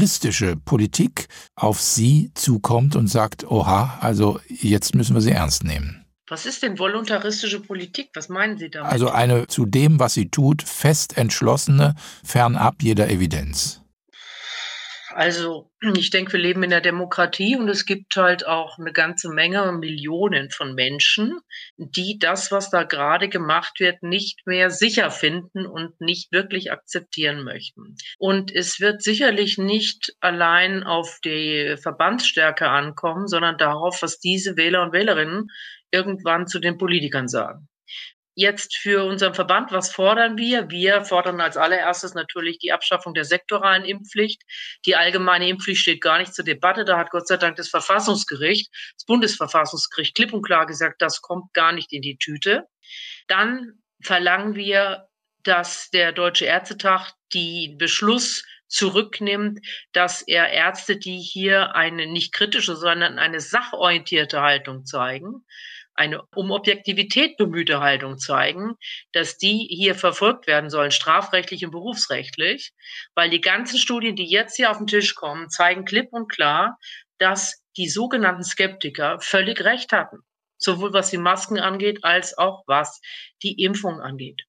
voluntaristische 0.00 0.56
Politik 0.56 1.28
auf 1.56 1.78
Sie 1.78 2.00
sie 2.00 2.30
zukommt 2.34 2.96
und 2.96 3.08
sagt, 3.08 3.44
oha, 3.50 3.98
also 4.00 4.40
jetzt 4.48 4.94
müssen 4.94 5.14
wir 5.14 5.20
sie 5.20 5.32
ernst 5.32 5.62
nehmen. 5.64 6.06
Was 6.26 6.46
ist 6.46 6.62
denn 6.62 6.78
voluntaristische 6.78 7.60
Politik? 7.60 8.08
Was 8.14 8.30
meinen 8.30 8.56
Sie 8.56 8.70
damit? 8.70 8.90
Also 8.90 9.10
eine 9.10 9.46
zu 9.46 9.66
dem, 9.66 9.98
was 9.98 10.14
sie 10.14 10.30
tut, 10.30 10.62
fest 10.62 11.18
entschlossene, 11.18 11.96
fernab 12.24 12.82
jeder 12.82 13.10
Evidenz. 13.10 13.79
Also 15.12 15.70
ich 15.94 16.10
denke, 16.10 16.32
wir 16.32 16.40
leben 16.40 16.62
in 16.62 16.70
der 16.70 16.80
Demokratie 16.80 17.56
und 17.56 17.68
es 17.68 17.84
gibt 17.84 18.16
halt 18.16 18.46
auch 18.46 18.78
eine 18.78 18.92
ganze 18.92 19.28
Menge, 19.28 19.72
Millionen 19.72 20.50
von 20.50 20.74
Menschen, 20.74 21.38
die 21.76 22.18
das, 22.18 22.52
was 22.52 22.70
da 22.70 22.84
gerade 22.84 23.28
gemacht 23.28 23.80
wird, 23.80 24.02
nicht 24.02 24.46
mehr 24.46 24.70
sicher 24.70 25.10
finden 25.10 25.66
und 25.66 26.00
nicht 26.00 26.32
wirklich 26.32 26.70
akzeptieren 26.72 27.42
möchten. 27.42 27.96
Und 28.18 28.54
es 28.54 28.80
wird 28.80 29.02
sicherlich 29.02 29.58
nicht 29.58 30.14
allein 30.20 30.82
auf 30.82 31.18
die 31.24 31.76
Verbandsstärke 31.80 32.68
ankommen, 32.68 33.26
sondern 33.26 33.58
darauf, 33.58 34.02
was 34.02 34.20
diese 34.20 34.56
Wähler 34.56 34.82
und 34.82 34.92
Wählerinnen 34.92 35.48
irgendwann 35.90 36.46
zu 36.46 36.60
den 36.60 36.78
Politikern 36.78 37.28
sagen 37.28 37.68
jetzt 38.40 38.76
für 38.76 39.04
unseren 39.04 39.34
Verband, 39.34 39.70
was 39.70 39.92
fordern 39.92 40.38
wir? 40.38 40.70
Wir 40.70 41.04
fordern 41.04 41.40
als 41.40 41.56
allererstes 41.56 42.14
natürlich 42.14 42.58
die 42.58 42.72
Abschaffung 42.72 43.12
der 43.12 43.24
sektoralen 43.24 43.84
Impfpflicht. 43.84 44.42
Die 44.86 44.96
allgemeine 44.96 45.48
Impfpflicht 45.48 45.82
steht 45.82 46.00
gar 46.00 46.18
nicht 46.18 46.34
zur 46.34 46.44
Debatte. 46.44 46.84
Da 46.84 46.98
hat 46.98 47.10
Gott 47.10 47.28
sei 47.28 47.36
Dank 47.36 47.56
das 47.56 47.68
Verfassungsgericht, 47.68 48.70
das 48.96 49.04
Bundesverfassungsgericht 49.06 50.14
klipp 50.14 50.32
und 50.32 50.42
klar 50.42 50.66
gesagt, 50.66 51.02
das 51.02 51.20
kommt 51.20 51.52
gar 51.52 51.72
nicht 51.72 51.92
in 51.92 52.02
die 52.02 52.16
Tüte. 52.16 52.64
Dann 53.28 53.74
verlangen 54.02 54.54
wir, 54.54 55.08
dass 55.42 55.90
der 55.90 56.12
Deutsche 56.12 56.46
Ärztetag 56.46 57.12
die 57.32 57.76
Beschluss 57.78 58.44
zurücknimmt, 58.68 59.60
dass 59.92 60.22
er 60.22 60.50
Ärzte, 60.50 60.96
die 60.96 61.18
hier 61.18 61.74
eine 61.74 62.06
nicht 62.06 62.32
kritische, 62.32 62.76
sondern 62.76 63.18
eine 63.18 63.40
sachorientierte 63.40 64.40
Haltung 64.40 64.86
zeigen, 64.86 65.44
eine 65.94 66.22
um 66.34 66.50
Objektivität 66.50 67.36
bemühte 67.36 67.80
Haltung 67.80 68.18
zeigen, 68.18 68.74
dass 69.12 69.36
die 69.36 69.66
hier 69.70 69.94
verfolgt 69.94 70.46
werden 70.46 70.70
sollen, 70.70 70.90
strafrechtlich 70.90 71.64
und 71.64 71.72
berufsrechtlich, 71.72 72.72
weil 73.14 73.30
die 73.30 73.40
ganzen 73.40 73.78
Studien, 73.78 74.16
die 74.16 74.30
jetzt 74.30 74.56
hier 74.56 74.70
auf 74.70 74.78
den 74.78 74.86
Tisch 74.86 75.14
kommen, 75.14 75.50
zeigen 75.50 75.84
klipp 75.84 76.08
und 76.12 76.28
klar, 76.28 76.78
dass 77.18 77.62
die 77.76 77.88
sogenannten 77.88 78.44
Skeptiker 78.44 79.20
völlig 79.20 79.62
recht 79.64 79.92
hatten, 79.92 80.18
sowohl 80.58 80.92
was 80.92 81.10
die 81.10 81.18
Masken 81.18 81.58
angeht, 81.58 82.04
als 82.04 82.36
auch 82.36 82.64
was 82.66 83.00
die 83.42 83.62
Impfung 83.62 84.00
angeht. 84.00 84.42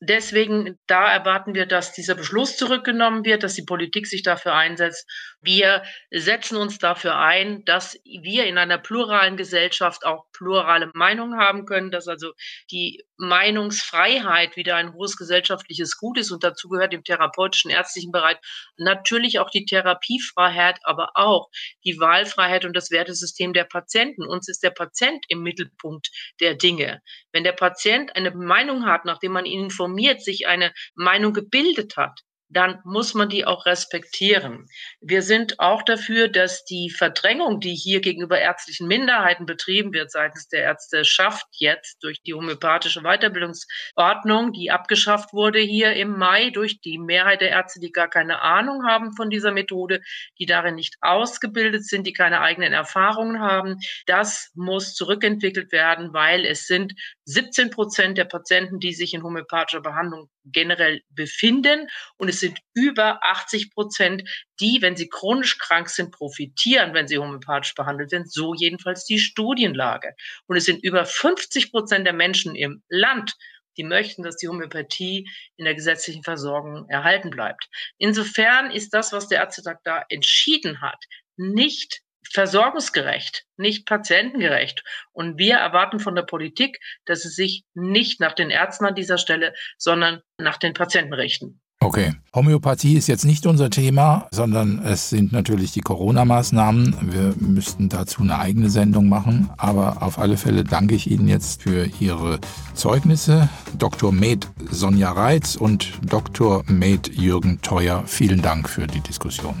Deswegen, 0.00 0.78
da 0.86 1.10
erwarten 1.10 1.54
wir, 1.54 1.66
dass 1.66 1.92
dieser 1.92 2.14
Beschluss 2.14 2.56
zurückgenommen 2.56 3.24
wird, 3.24 3.42
dass 3.42 3.54
die 3.54 3.64
Politik 3.64 4.06
sich 4.06 4.22
dafür 4.22 4.54
einsetzt. 4.54 5.08
Wir 5.40 5.82
setzen 6.10 6.56
uns 6.56 6.78
dafür 6.78 7.16
ein, 7.16 7.64
dass 7.64 7.98
wir 8.04 8.44
in 8.44 8.58
einer 8.58 8.78
pluralen 8.78 9.36
Gesellschaft 9.36 10.04
auch 10.04 10.24
plurale 10.32 10.90
Meinungen 10.94 11.38
haben 11.38 11.64
können, 11.64 11.90
dass 11.90 12.08
also 12.08 12.32
die 12.70 13.04
Meinungsfreiheit 13.16 14.56
wieder 14.56 14.76
ein 14.76 14.92
hohes 14.92 15.16
gesellschaftliches 15.16 15.96
Gut 15.96 16.18
ist 16.18 16.30
und 16.30 16.44
dazu 16.44 16.68
gehört 16.68 16.92
im 16.92 17.04
therapeutischen, 17.04 17.70
ärztlichen 17.70 18.10
Bereich 18.10 18.36
natürlich 18.76 19.38
auch 19.38 19.50
die 19.50 19.64
Therapiefreiheit, 19.64 20.80
aber 20.82 21.10
auch 21.14 21.48
die 21.84 21.98
Wahlfreiheit 22.00 22.64
und 22.64 22.74
das 22.74 22.90
Wertesystem 22.90 23.52
der 23.52 23.64
Patienten. 23.64 24.26
Uns 24.26 24.48
ist 24.48 24.62
der 24.62 24.70
Patient 24.70 25.24
im 25.28 25.42
Mittelpunkt 25.42 26.10
der 26.40 26.54
Dinge. 26.54 27.00
Wenn 27.32 27.44
der 27.44 27.52
Patient 27.52 28.14
eine 28.16 28.32
Meinung 28.32 28.86
hat, 28.86 29.04
nachdem 29.04 29.32
man 29.32 29.46
ihn 29.46 29.64
informiert, 29.64 29.93
sich 30.20 30.46
eine 30.46 30.72
Meinung 30.94 31.32
gebildet 31.32 31.96
hat, 31.96 32.20
dann 32.54 32.80
muss 32.84 33.14
man 33.14 33.28
die 33.28 33.44
auch 33.44 33.66
respektieren. 33.66 34.66
Wir 35.00 35.22
sind 35.22 35.60
auch 35.60 35.82
dafür, 35.82 36.28
dass 36.28 36.64
die 36.64 36.90
Verdrängung, 36.90 37.60
die 37.60 37.74
hier 37.74 38.00
gegenüber 38.00 38.38
ärztlichen 38.38 38.86
Minderheiten 38.86 39.46
betrieben 39.46 39.92
wird 39.92 40.10
seitens 40.10 40.48
der 40.48 40.62
Ärzte, 40.62 41.04
schafft 41.04 41.46
jetzt 41.52 42.02
durch 42.02 42.22
die 42.22 42.34
homöopathische 42.34 43.02
Weiterbildungsordnung, 43.02 44.52
die 44.52 44.70
abgeschafft 44.70 45.32
wurde 45.32 45.58
hier 45.58 45.94
im 45.94 46.16
Mai 46.16 46.50
durch 46.50 46.80
die 46.80 46.98
Mehrheit 46.98 47.40
der 47.40 47.50
Ärzte, 47.50 47.80
die 47.80 47.92
gar 47.92 48.08
keine 48.08 48.40
Ahnung 48.42 48.86
haben 48.86 49.12
von 49.16 49.30
dieser 49.30 49.50
Methode, 49.50 50.00
die 50.38 50.46
darin 50.46 50.76
nicht 50.76 50.96
ausgebildet 51.00 51.84
sind, 51.86 52.06
die 52.06 52.12
keine 52.12 52.40
eigenen 52.40 52.72
Erfahrungen 52.72 53.40
haben. 53.40 53.78
Das 54.06 54.50
muss 54.54 54.94
zurückentwickelt 54.94 55.72
werden, 55.72 56.12
weil 56.12 56.44
es 56.44 56.66
sind 56.66 56.94
17 57.26 57.70
Prozent 57.70 58.18
der 58.18 58.24
Patienten, 58.24 58.80
die 58.80 58.92
sich 58.92 59.14
in 59.14 59.22
homöopathischer 59.22 59.80
Behandlung 59.80 60.28
generell 60.44 61.02
befinden. 61.08 61.88
Und 62.16 62.28
es 62.28 62.40
sind 62.40 62.58
über 62.74 63.22
80 63.22 63.70
Prozent, 63.72 64.28
die, 64.60 64.78
wenn 64.80 64.96
sie 64.96 65.08
chronisch 65.08 65.58
krank 65.58 65.88
sind, 65.88 66.12
profitieren, 66.12 66.94
wenn 66.94 67.08
sie 67.08 67.18
homöopathisch 67.18 67.74
behandelt 67.74 68.10
sind. 68.10 68.30
So 68.30 68.54
jedenfalls 68.54 69.04
die 69.04 69.18
Studienlage. 69.18 70.14
Und 70.46 70.56
es 70.56 70.64
sind 70.64 70.84
über 70.84 71.04
50 71.06 71.70
Prozent 71.70 72.06
der 72.06 72.14
Menschen 72.14 72.54
im 72.54 72.82
Land, 72.88 73.34
die 73.76 73.84
möchten, 73.84 74.22
dass 74.22 74.36
die 74.36 74.48
Homöopathie 74.48 75.28
in 75.56 75.64
der 75.64 75.74
gesetzlichen 75.74 76.22
Versorgung 76.22 76.88
erhalten 76.88 77.30
bleibt. 77.30 77.66
Insofern 77.98 78.70
ist 78.70 78.94
das, 78.94 79.12
was 79.12 79.28
der 79.28 79.40
Ärztetag 79.40 79.78
da 79.84 80.04
entschieden 80.08 80.80
hat, 80.80 81.02
nicht 81.36 82.03
versorgungsgerecht, 82.32 83.44
nicht 83.56 83.86
patientengerecht. 83.86 84.82
Und 85.12 85.38
wir 85.38 85.56
erwarten 85.56 86.00
von 86.00 86.14
der 86.14 86.22
Politik, 86.22 86.78
dass 87.04 87.24
es 87.24 87.34
sich 87.36 87.64
nicht 87.74 88.20
nach 88.20 88.32
den 88.32 88.50
Ärzten 88.50 88.86
an 88.86 88.94
dieser 88.94 89.18
Stelle, 89.18 89.54
sondern 89.78 90.20
nach 90.38 90.58
den 90.58 90.74
Patienten 90.74 91.14
richten. 91.14 91.60
Okay. 91.84 92.14
Homöopathie 92.34 92.96
ist 92.96 93.08
jetzt 93.08 93.26
nicht 93.26 93.46
unser 93.46 93.68
Thema, 93.68 94.26
sondern 94.30 94.82
es 94.84 95.10
sind 95.10 95.32
natürlich 95.32 95.72
die 95.72 95.82
Corona-Maßnahmen. 95.82 97.12
Wir 97.12 97.34
müssten 97.38 97.90
dazu 97.90 98.22
eine 98.22 98.38
eigene 98.38 98.70
Sendung 98.70 99.08
machen. 99.10 99.50
Aber 99.58 100.02
auf 100.02 100.18
alle 100.18 100.38
Fälle 100.38 100.64
danke 100.64 100.94
ich 100.94 101.10
Ihnen 101.10 101.28
jetzt 101.28 101.62
für 101.62 101.86
Ihre 102.00 102.40
Zeugnisse. 102.72 103.50
Dr. 103.76 104.12
Med 104.12 104.48
Sonja 104.70 105.12
Reitz 105.12 105.56
und 105.56 105.92
Dr. 106.08 106.64
Med 106.66 107.08
Jürgen 107.14 107.60
Theuer, 107.60 108.04
vielen 108.06 108.40
Dank 108.40 108.70
für 108.70 108.86
die 108.86 109.00
Diskussion. 109.00 109.54